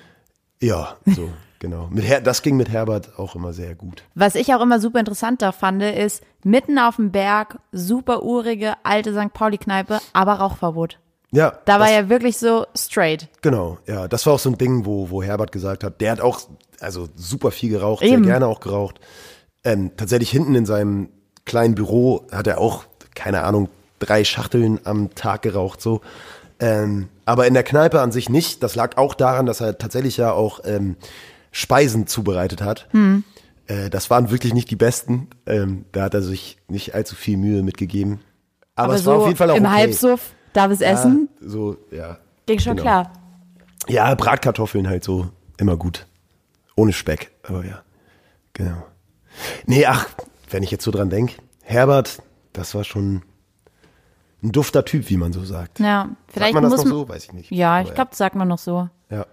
[0.60, 1.30] Ja, so,
[1.60, 1.88] genau.
[1.92, 4.04] Mit Her das ging mit Herbert auch immer sehr gut.
[4.16, 8.74] Was ich auch immer super interessant da fand, ist mitten auf dem Berg, super urige,
[8.82, 9.32] alte St.
[9.32, 10.98] Pauli-Kneipe, aber Rauchverbot.
[11.32, 13.28] Ja, Da war ja wirklich so straight.
[13.44, 14.08] Genau, ja.
[14.08, 16.42] Das war auch so ein Ding, wo, wo Herbert gesagt hat, der hat auch,
[16.80, 18.24] also super viel geraucht, Eben.
[18.24, 19.00] sehr gerne auch geraucht.
[19.64, 21.10] Ähm, tatsächlich hinten in seinem
[21.46, 23.70] kleinen Büro hat er auch, keine Ahnung,
[24.00, 26.02] drei Schachteln am Tag geraucht, so.
[26.60, 28.64] Ähm, aber in der Kneipe an sich nicht.
[28.64, 30.98] Das lag auch daran, dass er tatsächlich ja auch ähm,
[31.52, 32.88] Speisen zubereitet hat.
[32.92, 33.24] Hm.
[33.68, 35.28] Äh, das waren wirklich nicht die besten.
[35.46, 38.20] Ähm, da hat er sich nicht allzu viel Mühe mitgegeben.
[38.76, 39.74] Aber, Aber es so war auf jeden Fall auch im okay.
[39.74, 42.18] Halbsuff, darf es essen, Ja, so, ja.
[42.46, 42.84] ging schon genau.
[42.84, 43.14] klar.
[43.88, 46.08] Ja, Bratkartoffeln halt so immer gut.
[46.76, 47.82] Ohne Speck, aber ja.
[48.54, 48.86] Genau.
[49.66, 50.08] Nee, ach,
[50.50, 52.22] wenn ich jetzt so dran denke, Herbert,
[52.54, 53.22] das war schon
[54.42, 55.80] ein dufter Typ, wie man so sagt.
[55.80, 57.10] Ja, vielleicht sagt man das muss noch man, so?
[57.10, 57.52] Weiß ich nicht.
[57.52, 58.90] Ja, Aber ich glaube, das sagt man noch so.
[59.10, 59.26] Ja.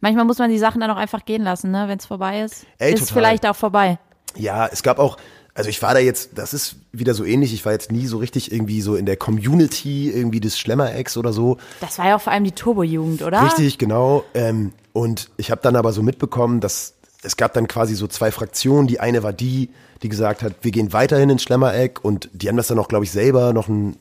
[0.00, 1.84] Manchmal muss man die Sachen dann auch einfach gehen lassen, ne?
[1.88, 2.66] Wenn es vorbei ist.
[2.78, 3.14] Ey, ist total.
[3.14, 3.98] vielleicht auch vorbei.
[4.36, 5.16] Ja, es gab auch,
[5.54, 8.18] also ich war da jetzt, das ist wieder so ähnlich, ich war jetzt nie so
[8.18, 11.58] richtig irgendwie so in der Community irgendwie des Schlemmer-Ex oder so.
[11.80, 13.44] Das war ja auch vor allem die Turbo-Jugend, oder?
[13.44, 14.24] Richtig, genau.
[14.34, 18.30] Ähm, und ich habe dann aber so mitbekommen, dass es gab dann quasi so zwei
[18.30, 18.86] Fraktionen.
[18.86, 19.70] Die eine war die,
[20.02, 23.04] die gesagt hat, wir gehen weiterhin ins Schlemmereck und die haben das dann auch, glaube
[23.04, 23.96] ich, selber noch ein,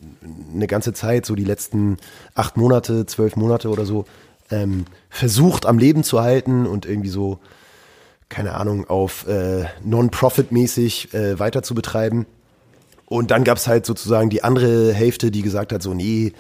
[0.53, 1.97] eine ganze Zeit, so die letzten
[2.33, 4.05] acht Monate, zwölf Monate oder so,
[4.49, 7.39] ähm, versucht am Leben zu halten und irgendwie so,
[8.27, 12.25] keine Ahnung, auf äh, Non-Profit-mäßig äh, weiter zu betreiben.
[13.05, 16.33] Und dann gab's halt sozusagen die andere Hälfte, die gesagt hat, so, nee,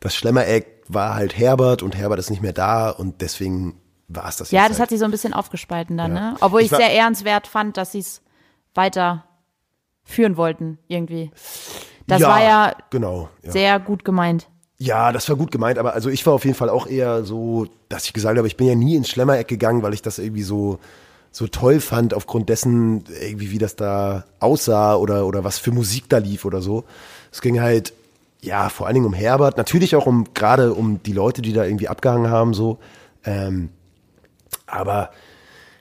[0.00, 3.74] das Schlemmereck war halt Herbert und Herbert ist nicht mehr da und deswegen
[4.08, 4.82] war es das Ja, jetzt das halt.
[4.82, 6.30] hat sich so ein bisschen aufgespalten dann, Ja.
[6.32, 6.36] ne?
[6.40, 8.22] Obwohl ich Ich sehr ehrenswert fand, dass sie es
[8.74, 9.24] weiter
[10.04, 11.30] führen wollten, irgendwie.
[12.06, 13.28] Das ja, war ja genau.
[13.42, 13.52] Ja.
[13.52, 14.48] sehr gut gemeint.
[14.78, 17.66] ja, das war gut gemeint, aber also ich war auf jeden Fall auch eher so,
[17.88, 20.42] dass ich gesagt habe, ich bin ja nie ins Schlemmereck gegangen, weil ich das irgendwie
[20.42, 20.78] so
[21.34, 26.08] so toll fand aufgrund dessen irgendwie wie das da aussah oder oder was für Musik
[26.10, 26.84] da lief oder so.
[27.30, 27.94] Es ging halt
[28.42, 31.64] ja vor allen Dingen um Herbert, natürlich auch um gerade um die Leute, die da
[31.64, 32.78] irgendwie abgehangen haben so.
[33.24, 33.70] Ähm,
[34.72, 35.10] aber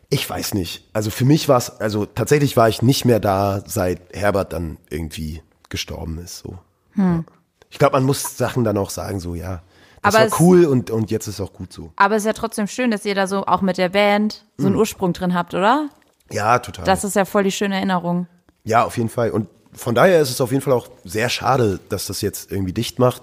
[0.10, 0.84] ich weiß nicht.
[0.94, 4.78] Also für mich war es, also tatsächlich war ich nicht mehr da, seit Herbert dann
[4.90, 6.40] irgendwie gestorben ist.
[6.40, 6.58] So.
[6.98, 7.24] Ja.
[7.70, 9.62] Ich glaube, man muss Sachen dann auch sagen, so ja,
[10.02, 10.20] das Hm.
[10.22, 11.92] Aber es- war cool und, und jetzt ist auch gut so.
[11.96, 14.64] Aber es ist ja trotzdem schön, dass ihr da so auch mit der Band so
[14.66, 14.72] Hm.
[14.74, 15.90] einen Ursprung drin habt, oder?
[16.32, 16.86] Ja, total.
[16.86, 18.28] Das ist ja voll die schöne Erinnerung.
[18.64, 19.32] ja, auf jeden Fall.
[19.32, 22.74] Und von daher ist es auf jeden Fall auch sehr schade, dass das jetzt irgendwie
[22.74, 23.22] dicht macht.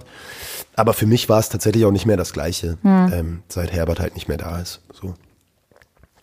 [0.76, 3.12] Aber für mich war es tatsächlich auch nicht mehr das Gleiche, Hm.
[3.12, 4.80] ähm, seit Herbert halt nicht mehr da ist.
[4.92, 5.12] So.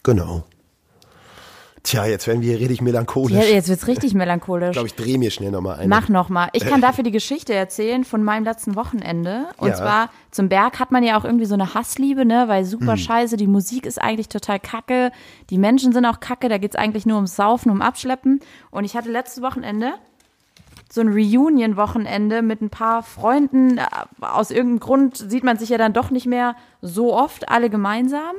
[0.06, 0.44] Genau.
[1.82, 3.34] Tja, jetzt werden wir hier richtig melancholisch.
[3.38, 4.70] Ja, jetzt wird's richtig melancholisch.
[4.70, 5.90] Ich glaube, ich drehe mir schnell nochmal ein.
[5.90, 6.50] Mach noch mal.
[6.54, 9.48] Ich kann dafür die Geschichte erzählen von meinem letzten Wochenende.
[9.58, 9.76] Und Ja.
[9.76, 12.46] zwar zum Berg hat man ja auch irgendwie so eine Hassliebe, ne?
[12.48, 12.98] Weil super Hm.
[12.98, 15.12] scheiße, die Musik ist eigentlich total kacke,
[15.52, 18.40] die Menschen sind auch kacke, da geht's eigentlich nur ums Saufen, um Abschleppen.
[18.72, 19.94] Und ich hatte letztes Wochenende
[20.92, 23.80] so ein Reunion-Wochenende mit ein paar Freunden.
[24.22, 28.36] Aus irgendeinem Grund sieht man sich ja dann doch nicht mehr so oft alle gemeinsam.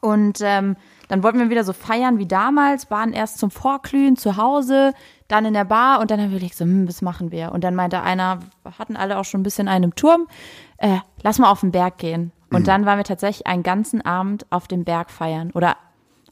[0.00, 0.76] Und ähm,
[1.08, 4.94] dann wollten wir wieder so feiern wie damals, waren erst zum Vorglühen zu Hause,
[5.28, 7.52] dann in der Bar und dann haben wir gesagt, so, hm, was machen wir?
[7.52, 10.26] Und dann meinte einer, wir hatten alle auch schon ein bisschen einen im Turm,
[10.78, 12.32] äh, lass mal auf den Berg gehen.
[12.52, 15.76] Und dann waren wir tatsächlich einen ganzen Abend auf dem Berg feiern oder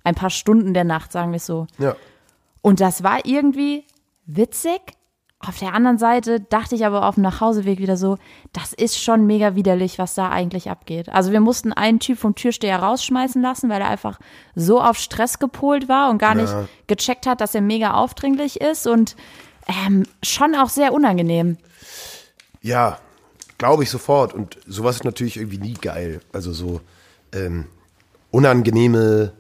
[0.03, 1.67] ein paar Stunden der Nacht, sagen wir es so.
[1.79, 1.95] Ja.
[2.61, 3.85] Und das war irgendwie
[4.27, 4.81] witzig.
[5.41, 8.19] Auf der anderen Seite dachte ich aber auf dem Nachhauseweg wieder so,
[8.53, 11.09] das ist schon mega widerlich, was da eigentlich abgeht.
[11.09, 14.19] Also wir mussten einen Typ vom Türsteher rausschmeißen lassen, weil er einfach
[14.57, 16.53] so auf Stress gepolt war und gar nicht
[16.89, 19.15] gecheckt hat, dass er mega aufdringlich ist und
[19.69, 21.57] ähm, schon auch sehr unangenehm.
[22.61, 22.99] Ja,
[23.59, 24.35] glaube ich sofort.
[24.35, 26.21] Und sowas ist natürlich irgendwie nie geil.
[26.33, 26.81] Also so
[27.33, 27.67] ähm,
[28.33, 29.33] unangenehme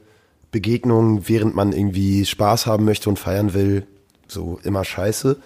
[0.53, 3.87] Begegnungen, während man irgendwie Spaß haben möchte und feiern will,
[4.29, 5.39] so immer scheiße.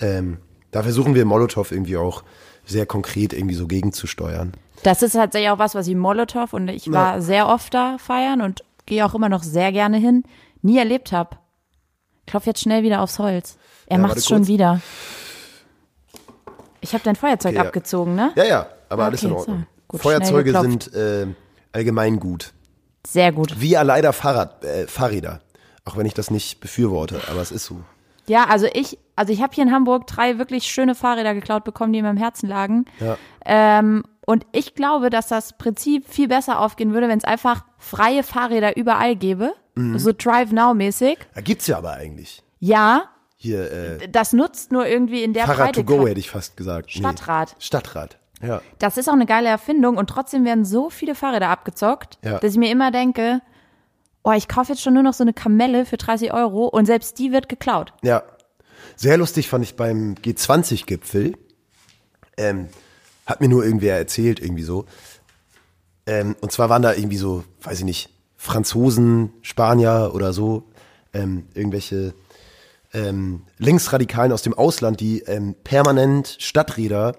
[0.00, 0.38] Ähm,
[0.70, 2.22] da versuchen wir Molotow irgendwie auch
[2.64, 4.52] sehr konkret irgendwie so gegenzusteuern.
[4.82, 8.40] Das ist tatsächlich auch was, was ich Molotow und ich war sehr oft da feiern
[8.40, 10.22] und gehe auch immer noch sehr gerne hin,
[10.62, 11.36] nie erlebt habe.
[12.26, 13.58] Klopf jetzt schnell wieder aufs Holz.
[13.86, 14.48] Er Ja, macht's warte schon kurz.
[14.48, 14.80] wieder.
[16.80, 17.62] Ich habe dein Feuerzeug Ja.
[17.62, 18.32] abgezogen, ne?
[18.36, 19.58] Ja, ja, aber Ah, alles in okay, Ordnung.
[19.60, 19.66] so.
[19.88, 21.26] Gut, Feuerzeuge sind äh,
[21.72, 22.52] allgemein gut.
[23.06, 23.60] Sehr gut.
[23.60, 25.40] Wie ja leider Fahrrad, äh, Fahrräder.
[25.84, 27.80] Auch wenn ich das nicht befürworte, aber es ist so.
[28.26, 31.92] Ja, also ich, also ich habe hier in Hamburg drei wirklich schöne Fahrräder geklaut bekommen,
[31.92, 32.84] die in meinem Herzen lagen.
[33.00, 33.16] Ja.
[33.44, 38.22] Ähm, und ich glaube, dass das Prinzip viel besser aufgehen würde, wenn es einfach freie
[38.22, 39.54] Fahrräder überall gäbe.
[39.74, 39.98] Mhm.
[39.98, 41.18] So Drive Now mäßig.
[41.34, 42.42] Da gibt's ja aber eigentlich.
[42.60, 43.04] Ja,
[43.36, 45.98] Hier, äh, das nutzt nur irgendwie in der Fahrrad to Breite.
[46.02, 46.90] go hätte ich fast gesagt.
[46.92, 47.50] Stadtrad.
[47.58, 47.64] Nee.
[47.64, 48.18] Stadtrad.
[48.42, 48.60] Ja.
[48.78, 52.38] Das ist auch eine geile Erfindung und trotzdem werden so viele Fahrräder abgezockt, Ja.
[52.38, 53.40] dass ich mir immer denke,
[54.22, 57.18] oh, ich kaufe jetzt schon nur noch so eine Kamelle für 30 Euro und selbst
[57.18, 57.92] die wird geklaut.
[58.02, 58.22] Ja.
[58.96, 61.34] Sehr lustig fand ich beim G20-Gipfel.
[62.36, 62.68] Ähm,
[63.26, 64.86] hat mir nur irgendwer erzählt, irgendwie so.
[66.06, 70.64] Ähm, und zwar waren da irgendwie so, weiß ich nicht, Franzosen, Spanier oder so,
[71.12, 72.14] ähm, irgendwelche
[72.92, 77.16] ähm, Linksradikalen aus dem Ausland, die ähm, permanent Stadträder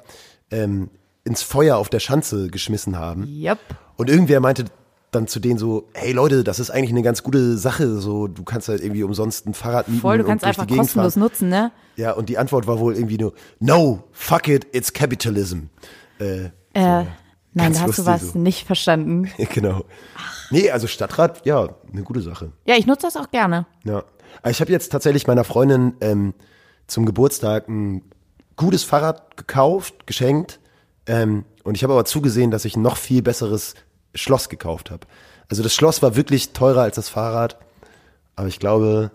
[0.49, 0.89] ähm,
[1.23, 3.27] ins Feuer auf der Schanze geschmissen haben.
[3.27, 3.59] Yep.
[3.97, 4.65] Und irgendwer meinte
[5.11, 8.43] dann zu denen so, hey Leute, das ist eigentlich eine ganz gute Sache, so du
[8.43, 11.19] kannst halt irgendwie umsonst ein Fahrrad mieten Voll, du kannst einfach kostenlos fahren.
[11.23, 11.71] nutzen, ne?
[11.97, 15.63] Ja, und die Antwort war wohl irgendwie nur, no, fuck it, it's capitalism.
[16.19, 17.07] Äh, Äh, nein,
[17.53, 18.39] Ganz da hast du was so.
[18.39, 19.29] nicht verstanden.
[19.53, 19.83] genau.
[20.49, 22.53] Nee, also Stadtrat, ja, eine gute Sache.
[22.65, 23.65] Ja, ich nutze das auch gerne.
[23.83, 24.03] Ja.
[24.49, 26.33] Ich habe jetzt tatsächlich meiner Freundin ähm,
[26.87, 28.01] zum Geburtstag ein
[28.55, 30.59] gutes Fahrrad gekauft, geschenkt.
[31.05, 33.75] Ähm, und ich habe aber zugesehen, dass ich ein noch viel besseres
[34.15, 35.07] Schloss gekauft habe.
[35.49, 37.57] Also das Schloss war wirklich teurer als das Fahrrad.
[38.35, 39.11] Aber ich glaube,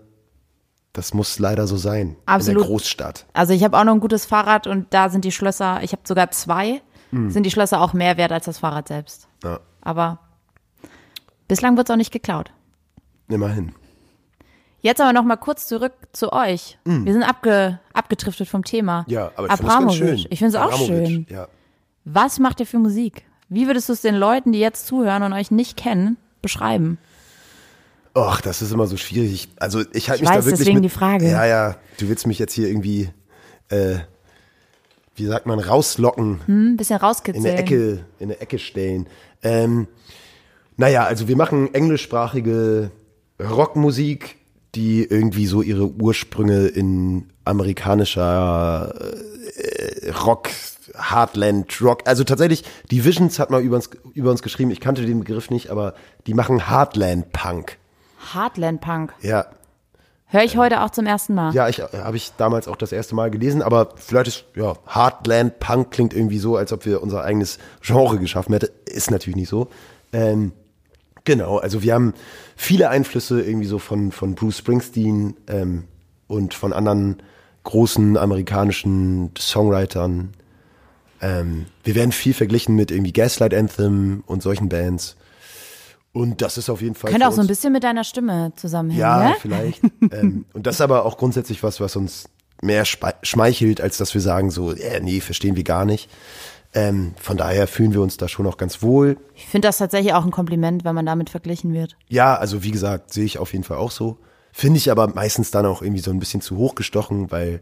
[0.93, 2.09] das muss leider so sein.
[2.09, 2.61] In Absolut.
[2.61, 3.25] der Großstadt.
[3.33, 6.01] Also ich habe auch noch ein gutes Fahrrad und da sind die Schlösser, ich habe
[6.05, 6.81] sogar zwei,
[7.11, 7.29] Hm.
[7.31, 9.27] sind die Schlösser auch mehr wert als das Fahrrad selbst.
[9.43, 10.19] Ja, Aber
[11.47, 12.51] bislang wird es auch nicht geklaut.
[13.29, 13.73] immerhin.
[14.81, 16.77] Jetzt aber noch mal kurz zurück zu euch.
[16.85, 19.05] Wir sind abge, abgetriftet vom Thema.
[19.07, 20.25] Ja, aber ich finde es schön.
[20.29, 21.25] Ich finde es auch schön.
[21.29, 21.47] Ja.
[22.05, 23.23] Was macht ihr für Musik?
[23.49, 26.97] Wie würdest du es den Leuten, die jetzt zuhören und euch nicht kennen, beschreiben?
[28.15, 29.49] Och, das ist immer so schwierig.
[29.57, 31.29] Also ich halte Ich mich weiß, da wirklich deswegen mit, die Frage.
[31.29, 31.75] Ja, ja.
[31.99, 33.09] Du willst mich jetzt hier irgendwie,
[33.69, 33.97] äh,
[35.15, 37.45] wie sagt man, rauslocken, Hm, ein bisschen in rauskitzeln.
[37.45, 39.07] eine Ecke, in eine Ecke stellen.
[39.43, 39.87] Ähm,
[40.77, 42.91] naja, also wir machen englischsprachige
[43.39, 44.35] Rockmusik,
[44.75, 48.93] die irgendwie so ihre Ursprünge in amerikanischer
[49.55, 50.49] äh, Rock,
[50.95, 52.01] Heartland Rock.
[52.05, 54.71] Also tatsächlich, die Visions hat mal über uns, über uns geschrieben.
[54.71, 55.93] Ich kannte den Begriff nicht, aber
[56.25, 57.77] die machen Heartland Punk.
[58.33, 59.13] Heartland Punk.
[59.21, 59.45] Ja,
[60.29, 61.53] Höre ich heute auch zum ersten Mal.
[61.53, 65.59] Ja, ich habe ich damals auch das erste Mal gelesen, aber vielleicht ist ja Heartland
[65.59, 68.67] Punk klingt irgendwie so, als ob wir unser eigenes Genre geschaffen hätten.
[68.85, 69.69] Ist natürlich nicht so.
[70.11, 70.51] Ähm,
[71.23, 72.13] genau, also wir haben
[72.57, 75.85] viele Einflüsse irgendwie so von von Bruce Springsteen ähm,
[76.27, 77.23] und von anderen
[77.63, 80.33] großen amerikanischen Songwritern.
[81.21, 85.15] Ähm, wir werden viel verglichen mit irgendwie Gaslight Anthem und solchen Bands.
[86.13, 89.01] Und das ist auf jeden Fall Könnte auch so ein bisschen mit deiner Stimme zusammenhängen,
[89.01, 89.35] ja, ne?
[89.39, 89.83] vielleicht.
[90.11, 92.29] ähm, und das ist aber auch grundsätzlich was, was uns
[92.61, 96.09] mehr schmeichelt, als dass wir sagen so, äh, nee, verstehen wir gar nicht.
[96.73, 99.17] Ähm, von daher fühlen wir uns da schon auch ganz wohl.
[99.35, 101.95] Ich finde das tatsächlich auch ein Kompliment, wenn man damit verglichen wird.
[102.07, 104.17] Ja, also wie gesagt, sehe ich auf jeden Fall auch so.
[104.51, 107.61] Finde ich aber meistens dann auch irgendwie so ein bisschen zu hoch gestochen, weil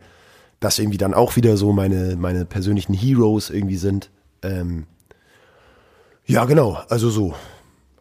[0.59, 4.09] das irgendwie dann auch wieder so meine, meine persönlichen Heroes irgendwie sind.
[4.41, 4.85] Ähm,
[6.25, 7.33] ja, genau, also so.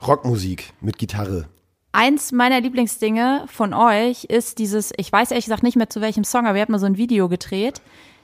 [0.07, 1.47] Rockmusik mit Gitarre.
[1.93, 6.25] Eins meiner Lieblingsdinge von euch ist dieses, ich weiß ehrlich gesagt nicht mehr zu welchem
[6.25, 7.81] Song, aber ihr habt mal so ein Video gedreht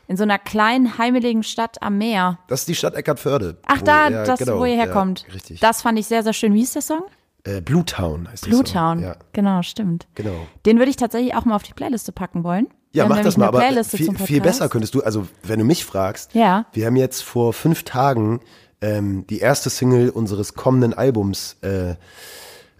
[0.08, 2.38] in so einer kleinen heimeligen Stadt am Meer.
[2.48, 3.58] Das ist die Stadt Eckartförde.
[3.66, 5.24] Ach, Wo- da, ja, das, genau, wo ihr ja, herkommt.
[5.32, 5.60] richtig.
[5.60, 6.52] Das fand ich sehr, sehr schön.
[6.52, 7.02] Wie ist der Song?
[7.44, 8.74] Äh, Blue Town heißt der Blue Song.
[8.74, 9.00] Town.
[9.02, 10.08] Ja, Genau, stimmt.
[10.16, 10.34] genau.
[10.66, 12.66] Den würde ich tatsächlich auch mal auf die Playliste packen wollen.
[12.92, 16.34] Ja, mach das mal, aber viel, viel besser könntest du, also wenn du mich fragst,
[16.34, 16.66] Ja.
[16.72, 18.40] wir haben jetzt vor fünf Tagen
[18.80, 21.90] ähm, die erste Single unseres kommenden Albums äh,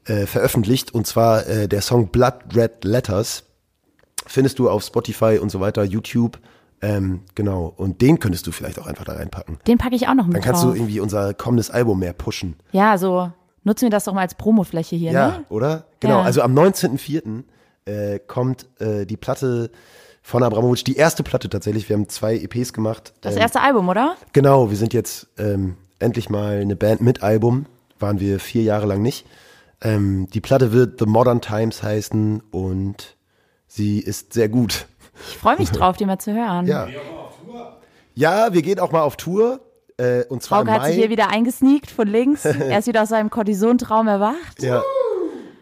[0.07, 3.45] äh, veröffentlicht und zwar äh, der Song Blood Red Letters.
[4.27, 6.39] Findest du auf Spotify und so weiter, YouTube.
[6.83, 7.73] Ähm, genau.
[7.77, 9.59] Und den könntest du vielleicht auch einfach da reinpacken.
[9.67, 10.73] Den packe ich auch noch mit Dann kannst drauf.
[10.73, 12.57] du irgendwie unser kommendes Album mehr pushen.
[12.73, 13.31] ja, so
[13.65, 15.45] nutzen wir das doch mal als Promofläche hier, Ja, ne?
[15.51, 15.85] oder?
[16.01, 16.19] Genau.
[16.21, 16.23] Ja.
[16.25, 17.43] Also am 19.04.
[17.87, 19.71] Äh, kommt äh, die Platte
[20.31, 21.89] von Abramowitsch, die erste Platte tatsächlich.
[21.89, 23.13] Wir haben zwei EPs gemacht.
[23.21, 24.17] Das Ähm, erste Album, oder?
[24.33, 27.67] Genau, wir sind jetzt ähm, endlich mal eine Band mit Album.
[27.99, 29.27] Waren wir vier Jahre lang nicht.
[29.83, 33.17] Ähm, die Platte wird The Modern Times heißen und
[33.67, 34.87] sie ist sehr gut.
[35.29, 36.67] Ich freue mich drauf, die mal zu hören.
[36.67, 36.89] Ja.
[38.15, 39.61] Ja, wir gehen auch mal auf Tour.
[39.97, 42.45] Äh, und zwar Frauke hat sich hier wieder eingesneakt von links.
[42.45, 44.63] er ist wieder aus seinem Kortisontraum erwacht.
[44.63, 44.83] Ja.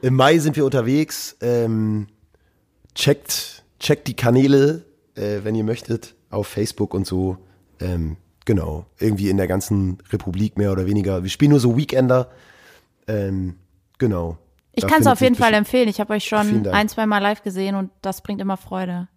[0.03, 1.37] Im Mai sind wir unterwegs.
[1.41, 2.07] Ähm,
[2.95, 7.39] checkt, checkt die Kanäle, äh, wenn ihr möchtet, auf Facebook und so.
[7.81, 8.87] Ähm, genau.
[8.99, 11.22] Irgendwie in der ganzen Republik mehr oder weniger.
[11.22, 12.31] Wir spielen nur so Weekender.
[13.07, 13.57] Ähm,
[13.99, 14.39] genau.
[14.72, 15.89] Ich kann es auf jeden Fall empfehlen.
[15.89, 19.09] Ich habe euch schon ein, zwei Mal live gesehen und das bringt immer Freude.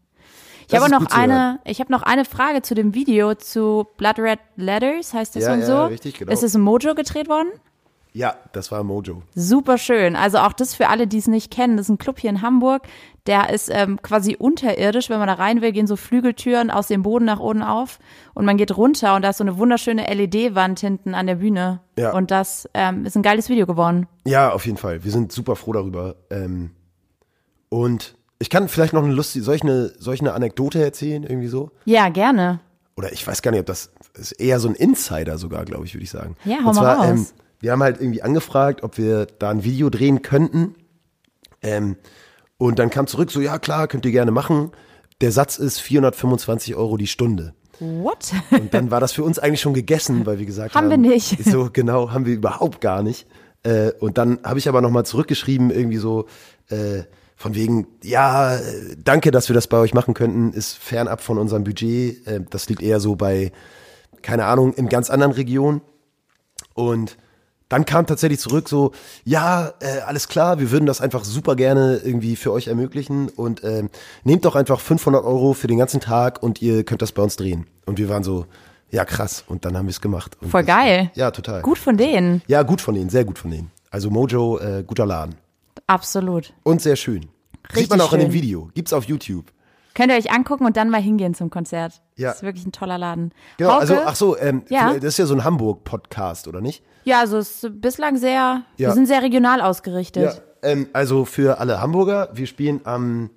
[0.68, 4.39] Ich habe noch eine, ich habe noch eine Frage zu dem Video zu Blood Red
[4.55, 5.86] Letters, heißt das Ja, und ja, so.
[5.86, 6.32] richtig, genau.
[6.32, 7.49] Ist es im Mojo gedreht worden?
[8.14, 9.24] Ja, das war Mojo.
[9.36, 10.16] Super schön.
[10.18, 11.78] Also auch das für alle, die es nicht kennen.
[11.78, 12.84] Das ist ein Club hier in Hamburg.
[13.26, 15.09] Der ist ähm, quasi unterirdisch.
[15.09, 17.99] Wenn man da rein will, gehen so Flügeltüren aus dem Boden nach unten auf
[18.34, 21.80] und man geht runter und da ist so eine wunderschöne LED-Wand hinten an der Bühne.
[21.97, 22.12] Ja.
[22.14, 24.07] Und das ähm, ist ein geiles Video geworden.
[24.26, 25.03] Ja, auf jeden Fall.
[25.05, 26.16] Wir sind super froh darüber.
[26.30, 26.72] Ähm,
[27.70, 31.24] und ich kann vielleicht noch eine lustige, soll ich eine, soll ich eine Anekdote erzählen,
[31.24, 31.72] irgendwie so?
[31.86, 32.59] Ja, gerne.
[32.97, 35.93] oder ich weiß gar nicht, ob das ist eher so ein Insider sogar, glaube ich,
[35.93, 36.36] würde ich sagen.
[36.43, 37.07] Ja, hau Und mal zwar, raus.
[37.07, 37.26] Ähm,
[37.62, 40.76] wir haben halt irgendwie angefragt, ob wir da ein Video drehen könnten.
[41.62, 41.95] Ähm,
[42.57, 44.72] und dann kam zurück, so, ja klar, könnt ihr gerne machen.
[45.22, 47.53] Der Satz ist 425 Euro die Stunde.
[47.80, 48.32] What?
[48.51, 51.03] Und dann war das für uns eigentlich schon gegessen, weil wir gesagt Haben haben.
[51.03, 51.43] wir nicht.
[51.43, 53.28] So, genau, haben wir überhaupt gar nicht.
[53.64, 56.28] Äh, und dann habe ich aber nochmal zurückgeschrieben, irgendwie so,
[56.70, 57.03] äh,
[57.36, 58.59] von wegen, ja,
[59.03, 62.26] danke, dass wir das bei euch machen könnten, ist fernab von unserem Budget.
[62.28, 63.51] Äh, das liegt eher so bei,
[64.22, 65.82] keine Ahnung, in ganz anderen Regionen.
[66.76, 67.18] Und
[67.72, 68.91] dann kam tatsächlich zurück so,
[69.24, 73.63] ja, äh, alles klar, wir würden das einfach super gerne irgendwie für euch ermöglichen und
[73.63, 73.89] ähm,
[74.26, 77.38] nehmt doch einfach 500 Euro für den ganzen Tag und ihr könnt das bei uns
[77.38, 77.67] drehen.
[77.86, 78.45] Und wir waren so,
[78.89, 80.36] ja krass, und dann haben wir es gemacht.
[80.41, 81.11] Und Voll das, geil.
[81.15, 81.61] Ja, total.
[81.61, 82.41] Gut von denen.
[82.47, 83.72] Ja, gut von denen, sehr gut von denen.
[83.89, 85.36] Also Mojo, äh, guter Laden.
[85.88, 86.51] Absolut.
[86.63, 87.22] Und sehr schön.
[87.22, 88.41] Sieht Richtig man auch in dem schön.
[88.41, 88.69] Video.
[88.74, 89.45] Gibt's auf YouTube.
[89.93, 92.01] Könnt ihr euch angucken und dann mal hingehen zum Konzert.
[92.17, 92.30] Ja.
[92.30, 93.32] Das ist wirklich ein toller Laden.
[93.55, 93.80] Genau, Hauke?
[93.82, 94.93] also, ach so, ähm, Ja.
[94.95, 96.84] das ist ja so ein Hamburg-Podcast, oder nicht?
[97.04, 98.93] Ja, also es ist bislang sehr, wir Ja.
[98.93, 100.24] sind sehr regional ausgerichtet.
[100.64, 103.30] Ja, ähm, also für alle Hamburger, wir spielen am,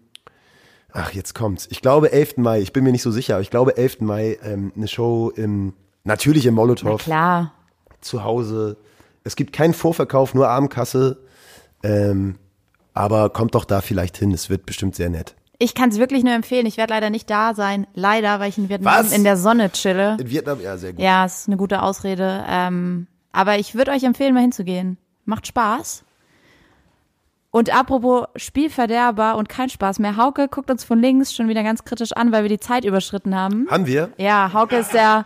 [0.93, 2.37] ach jetzt kommt's, ich glaube 11.
[2.39, 4.01] Mai, ich bin mir nicht so sicher, aber ich glaube 11.
[4.01, 7.53] Mai ähm, eine Show im, natürlich im Na Molotow, klar.
[8.01, 8.77] zu Hause.
[9.25, 11.19] Es gibt keinen Vorverkauf, nur Abendkasse,
[11.83, 12.37] ähm,
[12.93, 15.35] aber kommt doch da vielleicht hin, es wird bestimmt sehr nett.
[15.59, 16.67] Ich kann es wirklich nur empfehlen.
[16.67, 17.87] Ich werde leider nicht da sein.
[17.95, 19.13] Leider, weil ich in Vietnam Was?
[19.13, 20.17] in der Sonne chille.
[20.21, 21.01] In Vietnam, ja, sehr gut.
[21.01, 22.45] Ja, ist eine gute Ausrede.
[22.49, 24.97] Ähm, aber ich würde euch empfehlen, mal hinzugehen.
[25.25, 26.05] Macht Spaß.
[27.51, 30.17] Und apropos Spielverderber und kein Spaß mehr.
[30.17, 33.35] Hauke guckt uns von links schon wieder ganz kritisch an, weil wir die Zeit überschritten
[33.35, 33.67] haben.
[33.71, 34.11] Haben wir?
[34.19, 35.25] Ja, Hauke ist der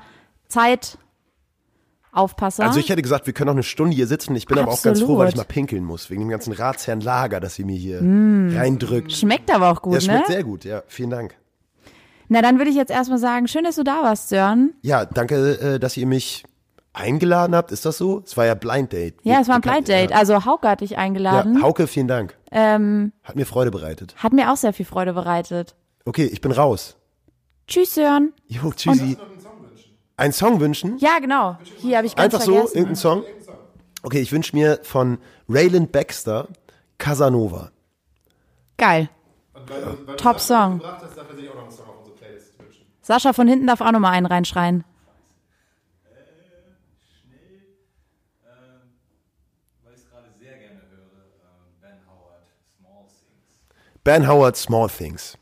[0.49, 2.65] Zeitaufpasser.
[2.65, 4.37] Also ich hätte gesagt, wir können noch eine Stunde hier sitzen.
[4.37, 5.19] Ich bin aber auch ganz froh, Absolut.
[5.21, 9.13] weil ich mal pinkeln muss, wegen dem ganzen Ratsherrn Lager, das sie mir hier reindrückt.
[9.13, 10.35] Schmeckt aber auch gut, Ja, schmeckt ne?
[10.35, 10.83] sehr gut, ja.
[10.87, 11.35] Vielen Dank.
[12.29, 14.75] Na, dann würde ich jetzt erstmal sagen, schön, dass du da warst, Sören.
[14.83, 16.45] Ja, danke, äh, dass ihr mich
[16.99, 17.73] eingeladen habt.
[17.73, 18.23] Ist das so?
[18.25, 19.15] Es war ja Blind Date.
[19.23, 20.13] Ja, es war ein Blind Date.
[20.13, 21.57] Also Hauke hat dich eingeladen.
[21.57, 22.37] Ja, Hauke, vielen Dank.
[22.51, 24.15] ähm, Hat mir Freude bereitet.
[24.17, 25.75] hat mir auch sehr viel Freude bereitet.
[26.05, 26.97] Okay, ich bin raus.
[27.67, 28.33] Tschüss, Sören.
[28.47, 29.17] Jo, tschüssi.
[30.17, 30.97] Einen Song wünschen?
[30.99, 31.59] Ja, genau.
[31.79, 32.77] Hier habe ich ganz Einfach so, vergessen.
[32.77, 33.23] irgendein Song?
[34.03, 35.19] Okay, ich wünsche mir von
[35.49, 36.49] Raylan Baxter
[36.99, 37.71] Casanova.
[38.77, 39.11] Geil.
[40.17, 40.81] Top Song.
[43.03, 44.85] Sascha von hinten darf auch nochmal einen reinschreien.
[49.85, 52.45] weil ich es gerade sehr gerne höre, äh, Ben Howard,
[52.79, 53.98] Small Things.
[54.09, 55.37] Ben Howard, Small Things.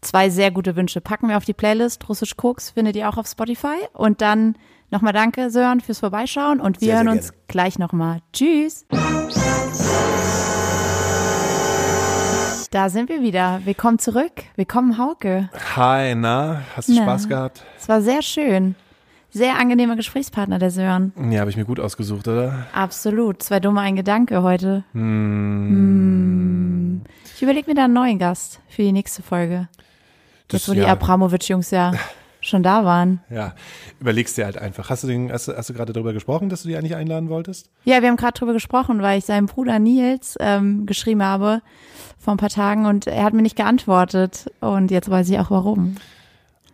[0.00, 1.00] Zwei sehr gute Wünsche.
[1.00, 2.08] Packen wir auf die Playlist.
[2.08, 3.74] Russisch Koks findet ihr auch auf Spotify.
[3.94, 4.54] Und dann
[4.92, 6.60] nochmal danke, Sören, fürs Vorbeischauen.
[6.60, 7.42] Und wir Sehr, hören sehr uns gerne.
[7.48, 8.20] gleich nochmal.
[8.32, 8.86] Tschüss.
[12.70, 13.62] Da sind wir wieder.
[13.64, 14.44] Willkommen zurück.
[14.54, 15.50] Willkommen, Hauke.
[15.74, 17.02] Hi, na, hast du Na.
[17.02, 17.64] Spaß gehabt?
[17.76, 18.76] Es war sehr schön.
[19.30, 21.12] Sehr angenehmer Gesprächspartner, der Sören.
[21.32, 22.68] Ja, habe ich mir gut ausgesucht, oder?
[22.72, 23.42] Absolut.
[23.42, 24.84] Zwei dumme, ein Gedanke heute.
[24.92, 26.52] Hm.
[27.42, 29.66] Ich überlege mir da einen neuen Gast für die nächste Folge.
[30.46, 30.92] Das- Jetzt, wo die ja.
[30.92, 31.90] Abramowitsch-Jungs ja
[32.40, 33.18] schon da waren.
[33.30, 33.56] Ja,
[33.98, 34.90] überlegst dir halt einfach.
[34.90, 37.68] Hast du, den, hast, hast du gerade darüber gesprochen, dass du die eigentlich einladen wolltest?
[37.84, 41.62] Ja, wir haben gerade drüber gesprochen, weil ich seinem Bruder Nils ähm, geschrieben habe
[42.16, 44.48] vor ein paar Tagen und er hat mir nicht geantwortet.
[44.60, 45.96] Und jetzt weiß ich auch warum.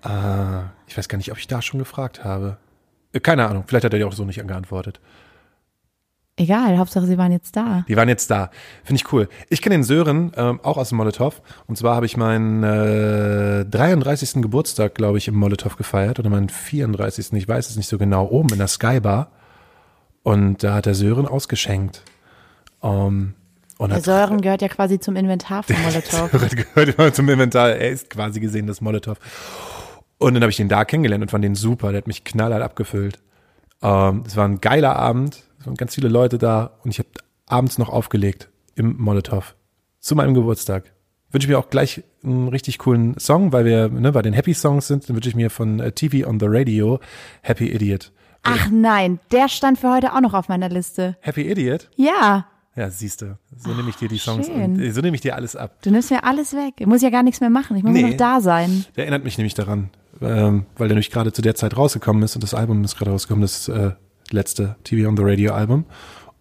[0.02, 2.58] Ah, ich weiß gar nicht, ob ich da schon gefragt habe.
[3.14, 5.00] Äh, Keine Ahnung, vielleicht hat er dir auch so nicht geantwortet.
[6.38, 7.84] Egal, Hauptsache sie waren jetzt da.
[7.88, 8.50] Die waren jetzt da.
[8.84, 9.28] Finde ich cool.
[9.48, 11.42] Ich kenne den Sören ähm, auch aus dem Molotow.
[11.66, 14.40] Und zwar habe ich meinen äh, 33.
[14.40, 16.20] Geburtstag, glaube ich, im Molotow gefeiert.
[16.20, 17.32] Oder meinen 34.
[17.32, 18.26] Ich weiß es nicht so genau.
[18.28, 19.32] Oben in der Skybar.
[20.22, 22.02] Und da hat der Sören ausgeschenkt.
[22.84, 23.34] Ähm,
[23.76, 26.30] und Der Sören gehört ja quasi zum Inventar von Molotow.
[26.30, 27.70] Sören gehört immer zum Inventar.
[27.70, 29.18] Er ist quasi gesehen das Molotow.
[30.18, 31.90] Und dann habe ich den da kennengelernt und fand den super.
[31.90, 33.18] Der hat mich knallhart abgefüllt.
[33.82, 35.47] Ähm, es war ein geiler Abend.
[35.60, 37.08] Es waren ganz viele Leute da und ich habe
[37.46, 39.54] abends noch aufgelegt im Molotow
[40.00, 40.92] zu meinem Geburtstag.
[41.30, 44.54] Wünsche ich mir auch gleich einen richtig coolen Song, weil wir ne, bei den Happy
[44.54, 45.08] Songs sind.
[45.08, 47.00] Dann wünsche ich mir von äh, TV on the Radio
[47.42, 48.12] Happy Idiot.
[48.44, 51.16] Ach nein, der stand für heute auch noch auf meiner Liste.
[51.20, 51.90] Happy Idiot?
[51.96, 52.46] Ja,
[52.76, 53.36] Ja, siehst du.
[53.56, 55.82] So nehme ich dir die Songs und äh, so nehme ich dir alles ab.
[55.82, 56.74] du nimmst mir alles weg.
[56.78, 57.76] Ich muss ja gar nichts mehr machen.
[57.76, 58.02] Ich muss Nee.
[58.02, 58.84] nur noch da sein.
[58.96, 59.90] Der erinnert mich nämlich daran,
[60.22, 63.10] ähm, weil der nämlich gerade zu der Zeit rausgekommen ist und das Album ist gerade
[63.10, 63.90] rausgekommen, das äh,
[64.30, 65.84] letzte TV on the Radio Album.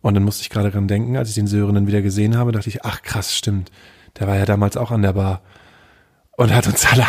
[0.01, 2.51] Und dann musste ich gerade dran denken, als ich den Sören dann wieder gesehen habe,
[2.51, 3.71] dachte ich, ach krass, stimmt.
[4.19, 5.41] Der war ja damals auch an der Bar
[6.37, 7.05] und hat uns alle,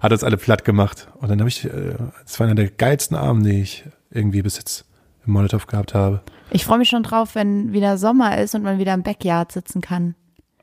[0.00, 1.08] hat uns alle platt gemacht.
[1.20, 1.94] Und dann habe ich, äh,
[2.26, 4.84] es war einer der geilsten Abende, die ich irgendwie bis jetzt
[5.26, 6.20] im Molotow gehabt habe.
[6.50, 9.80] Ich freue mich schon drauf, wenn wieder Sommer ist und man wieder im Backyard sitzen
[9.80, 10.14] kann.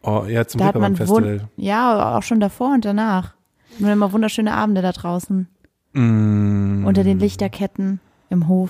[0.04, 1.40] Oh, ja, zum Da man Reeperbahn-Festival.
[1.42, 3.34] wun- ja auch schon davor und danach.
[3.82, 5.48] Hat immer wunderschöne Abende da draußen.
[5.94, 8.00] Mm, Unter den Lichterketten
[8.30, 8.70] im Hof.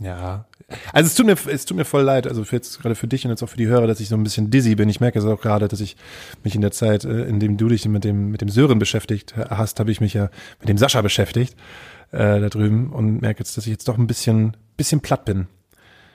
[0.00, 0.46] Ja.
[0.92, 3.24] Also es tut mir, es tut mir voll leid, also für jetzt gerade für dich
[3.24, 4.88] und jetzt auch für die Hörer, dass ich so ein bisschen dizzy bin.
[4.88, 5.96] Ich merke es auch gerade, dass ich
[6.44, 9.34] mich in der Zeit, äh, in dem du dich mit dem, mit dem Sören beschäftigt
[9.36, 10.30] hast, habe ich mich ja
[10.60, 11.54] mit dem Sascha beschäftigt,
[12.12, 15.48] äh, da drüben und merke jetzt, dass ich jetzt doch ein bisschen, bisschen platt bin.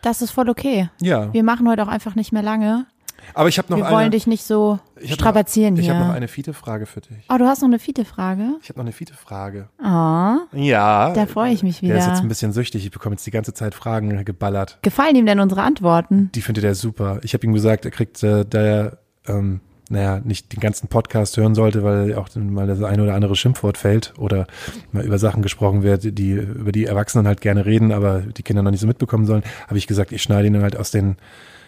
[0.01, 0.89] Das ist voll okay.
[1.01, 1.33] Ja.
[1.33, 2.85] Wir machen heute auch einfach nicht mehr lange.
[3.33, 5.95] Aber ich habe noch Wir eine, wollen dich nicht so ich strapazieren noch, Ich hier.
[5.95, 7.17] habe noch eine Fiete-Frage für dich.
[7.29, 8.51] oh, du hast noch eine Fiete-Frage?
[8.61, 9.69] Ich habe noch eine Fiete-Frage.
[9.81, 11.11] Ah, Ja.
[11.13, 12.21] da freue ich mich Der ist jetzt wieder.
[12.21, 12.85] ein bisschen süchtig.
[12.85, 14.79] Ich bekomme jetzt die ganze Zeit Fragen geballert.
[14.81, 16.29] Gefallen ihm denn unsere Antworten?
[16.35, 17.19] Die findet er super.
[17.23, 18.97] Ich habe ihm gesagt, er kriegt, äh, da er,
[19.27, 23.35] ähm, naja, nicht den ganzen Podcast hören sollte, weil auch mal das eine oder andere
[23.35, 24.47] Schimpfwort fällt oder
[24.91, 28.63] mal über Sachen gesprochen wird, die über die Erwachsenen halt gerne reden, aber die Kinder
[28.63, 31.17] noch nicht so mitbekommen sollen, habe ich gesagt, ich schneide ihn dann halt aus den,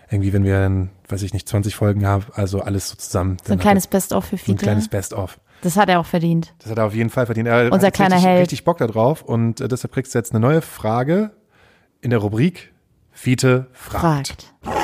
[0.09, 3.37] irgendwie, wenn wir dann, weiß ich nicht, 20 Folgen haben, also alles so zusammen.
[3.45, 4.63] So ein kleines Best-of für er, so ein Fiete.
[4.65, 5.39] kleines Best-of.
[5.61, 6.53] Das hat er auch verdient.
[6.59, 7.47] Das hat er auf jeden Fall verdient.
[7.47, 8.41] Er Unser hat kleiner richtig, Held.
[8.41, 11.31] richtig Bock da drauf und äh, deshalb kriegst du jetzt eine neue Frage
[12.01, 12.73] in der Rubrik
[13.11, 14.53] Fiete fragt.
[14.63, 14.77] Fragt.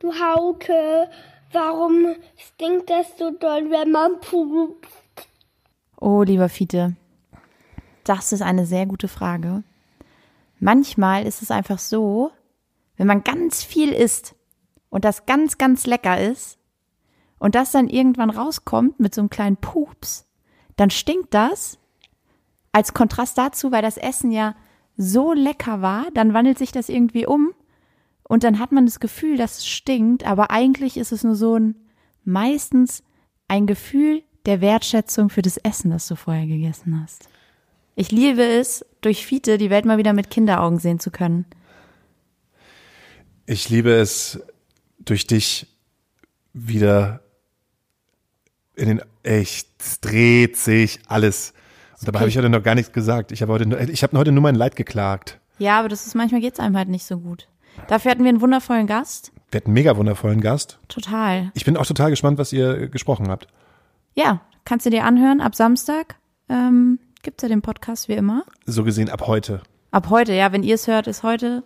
[0.00, 1.08] Du Hauke,
[1.52, 4.86] warum stinkt das so doll, wenn man pupt?
[6.00, 6.94] Oh, lieber Fiete,
[8.04, 9.62] das ist eine sehr gute Frage.
[10.60, 12.30] Manchmal ist es einfach so,
[12.96, 14.34] wenn man ganz viel isst
[14.90, 16.58] und das ganz, ganz lecker ist
[17.38, 20.26] und das dann irgendwann rauskommt mit so einem kleinen Pups,
[20.76, 21.78] dann stinkt das
[22.72, 24.54] als Kontrast dazu, weil das Essen ja
[24.96, 27.52] so lecker war, dann wandelt sich das irgendwie um
[28.24, 31.56] und dann hat man das Gefühl, dass es stinkt, aber eigentlich ist es nur so
[31.56, 31.76] ein
[32.24, 33.02] meistens
[33.46, 37.28] ein Gefühl der Wertschätzung für das Essen, das du vorher gegessen hast.
[37.98, 41.46] Ich liebe es, durch Fiete die Welt mal wieder mit Kinderaugen sehen zu können.
[43.44, 44.40] Ich liebe es,
[45.00, 45.66] durch dich
[46.52, 47.20] wieder
[48.76, 49.68] in den, echt,
[50.00, 51.54] dreht sich alles.
[51.98, 52.20] Und dabei okay.
[52.20, 53.32] habe ich heute noch gar nichts gesagt.
[53.32, 55.40] Ich habe heute, nur- ich habe heute nur mein Leid geklagt.
[55.58, 57.48] Ja, aber das ist manchmal geht's einem halt nicht so gut.
[57.88, 59.32] Dafür hatten wir einen wundervollen Gast.
[59.50, 60.78] Wir hatten einen mega wundervollen Gast.
[60.86, 61.50] Total.
[61.54, 63.48] Ich bin auch total gespannt, was ihr gesprochen habt.
[64.14, 65.40] Ja, kannst du dir anhören.
[65.40, 66.14] Ab Samstag
[66.48, 68.44] ähm, gibt's ja den Podcast wie immer.
[68.66, 69.62] So gesehen ab heute.
[69.90, 71.62] Ab heute, ja, wenn ihr es hört, ist heute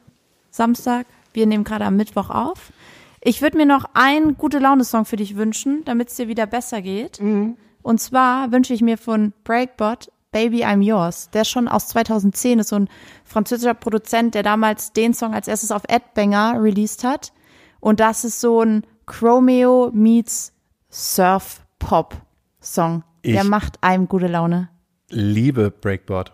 [0.51, 1.07] Samstag.
[1.33, 2.73] Wir nehmen gerade am Mittwoch auf.
[3.21, 6.83] Ich würde mir noch einen gute Laune-Song für dich wünschen, damit es dir wieder besser
[6.83, 7.21] geht.
[7.21, 11.31] Und zwar wünsche ich mir von Breakbot Baby I'm Yours.
[11.31, 12.89] Der ist schon aus 2010 ist so ein
[13.25, 17.33] französischer Produzent, der damals den Song als erstes auf Adbanger released hat.
[17.81, 20.53] Und das ist so ein Chromeo meets
[20.91, 22.17] Surf Pop
[22.61, 23.05] Song.
[23.25, 24.69] Der Ich- macht einem gute Laune.
[25.13, 26.33] Liebe Breakboard.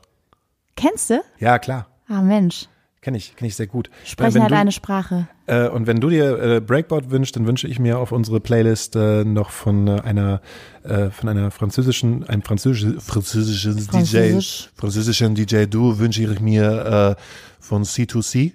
[0.77, 1.21] Kennst du?
[1.39, 1.89] Ja, klar.
[2.09, 2.69] Ah, Mensch.
[3.01, 3.91] Kenne ich, kenne ich sehr gut.
[4.05, 5.29] Sprechen wenn halt du, eine Sprache.
[5.47, 8.97] Äh, und wenn du dir äh, Breakboard wünschst, dann wünsche ich mir auf unsere Playlist
[8.97, 10.41] äh, noch von äh, einer
[10.83, 14.69] äh, von einer französischen, einem französischen, französischen Französisch.
[14.75, 17.23] DJ, französischen DJ Du wünsche ich mir äh,
[17.61, 18.53] von C2C,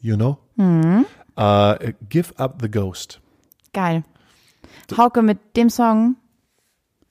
[0.00, 1.06] you know, Mhm.
[1.36, 3.20] äh, Give Up the Ghost.
[3.72, 4.02] Geil.
[4.96, 6.16] Hauke, mit dem Song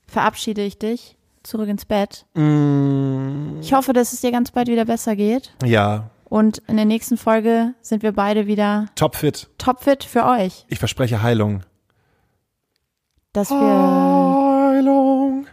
[0.08, 1.17] verabschiede ich dich
[1.48, 2.26] zurück ins Bett.
[2.36, 5.54] Mm, Ich hoffe, dass es dir ganz bald wieder besser geht.
[5.64, 9.50] ja, Und in der nächsten Folge sind wir beide wieder topfit.
[9.58, 10.66] topfit für euch.
[10.68, 11.62] Ich verspreche Heilung.
[13.34, 13.58] Dass wir
[14.76, 15.48] Heilung.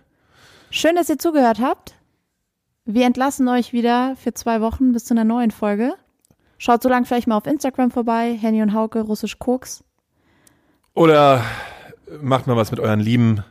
[0.70, 1.94] Schön, dass ihr zugehört habt.
[2.84, 5.94] Wir entlassen euch wieder für zwei Wochen bis zu einer neuen Folge.
[6.58, 8.36] Schaut so lange vielleicht mal auf Instagram vorbei.
[8.40, 9.84] Henny und Hauke, Russisch Koks.
[10.94, 11.42] Oder
[12.20, 13.42] macht mal was mit euren Lieben.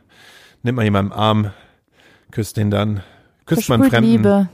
[0.62, 1.50] Nimmt mal jemanden im Arm,
[2.34, 3.02] küsst den dann.
[3.46, 4.10] Küsst Besprüht Fremden.
[4.10, 4.48] Liebe.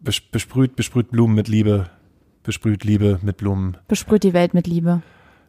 [0.00, 1.90] Bes besprüht, besprüht Blumen mit Liebe.
[2.42, 3.78] Besprüht Liebe mit Blumen.
[3.88, 5.02] Besprüht die Welt mit Liebe.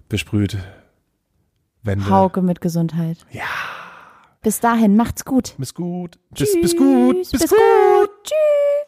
[0.10, 0.58] Besprüht
[1.84, 2.10] Wände.
[2.10, 3.18] Hauke mit Gesundheit.
[3.32, 3.44] Ja.
[4.42, 5.56] Bis dahin, macht's gut.
[5.58, 6.20] Bis gut.
[6.32, 7.32] Bis, bis gut.
[7.32, 8.10] Bis gut.
[8.24, 8.83] Tschüss.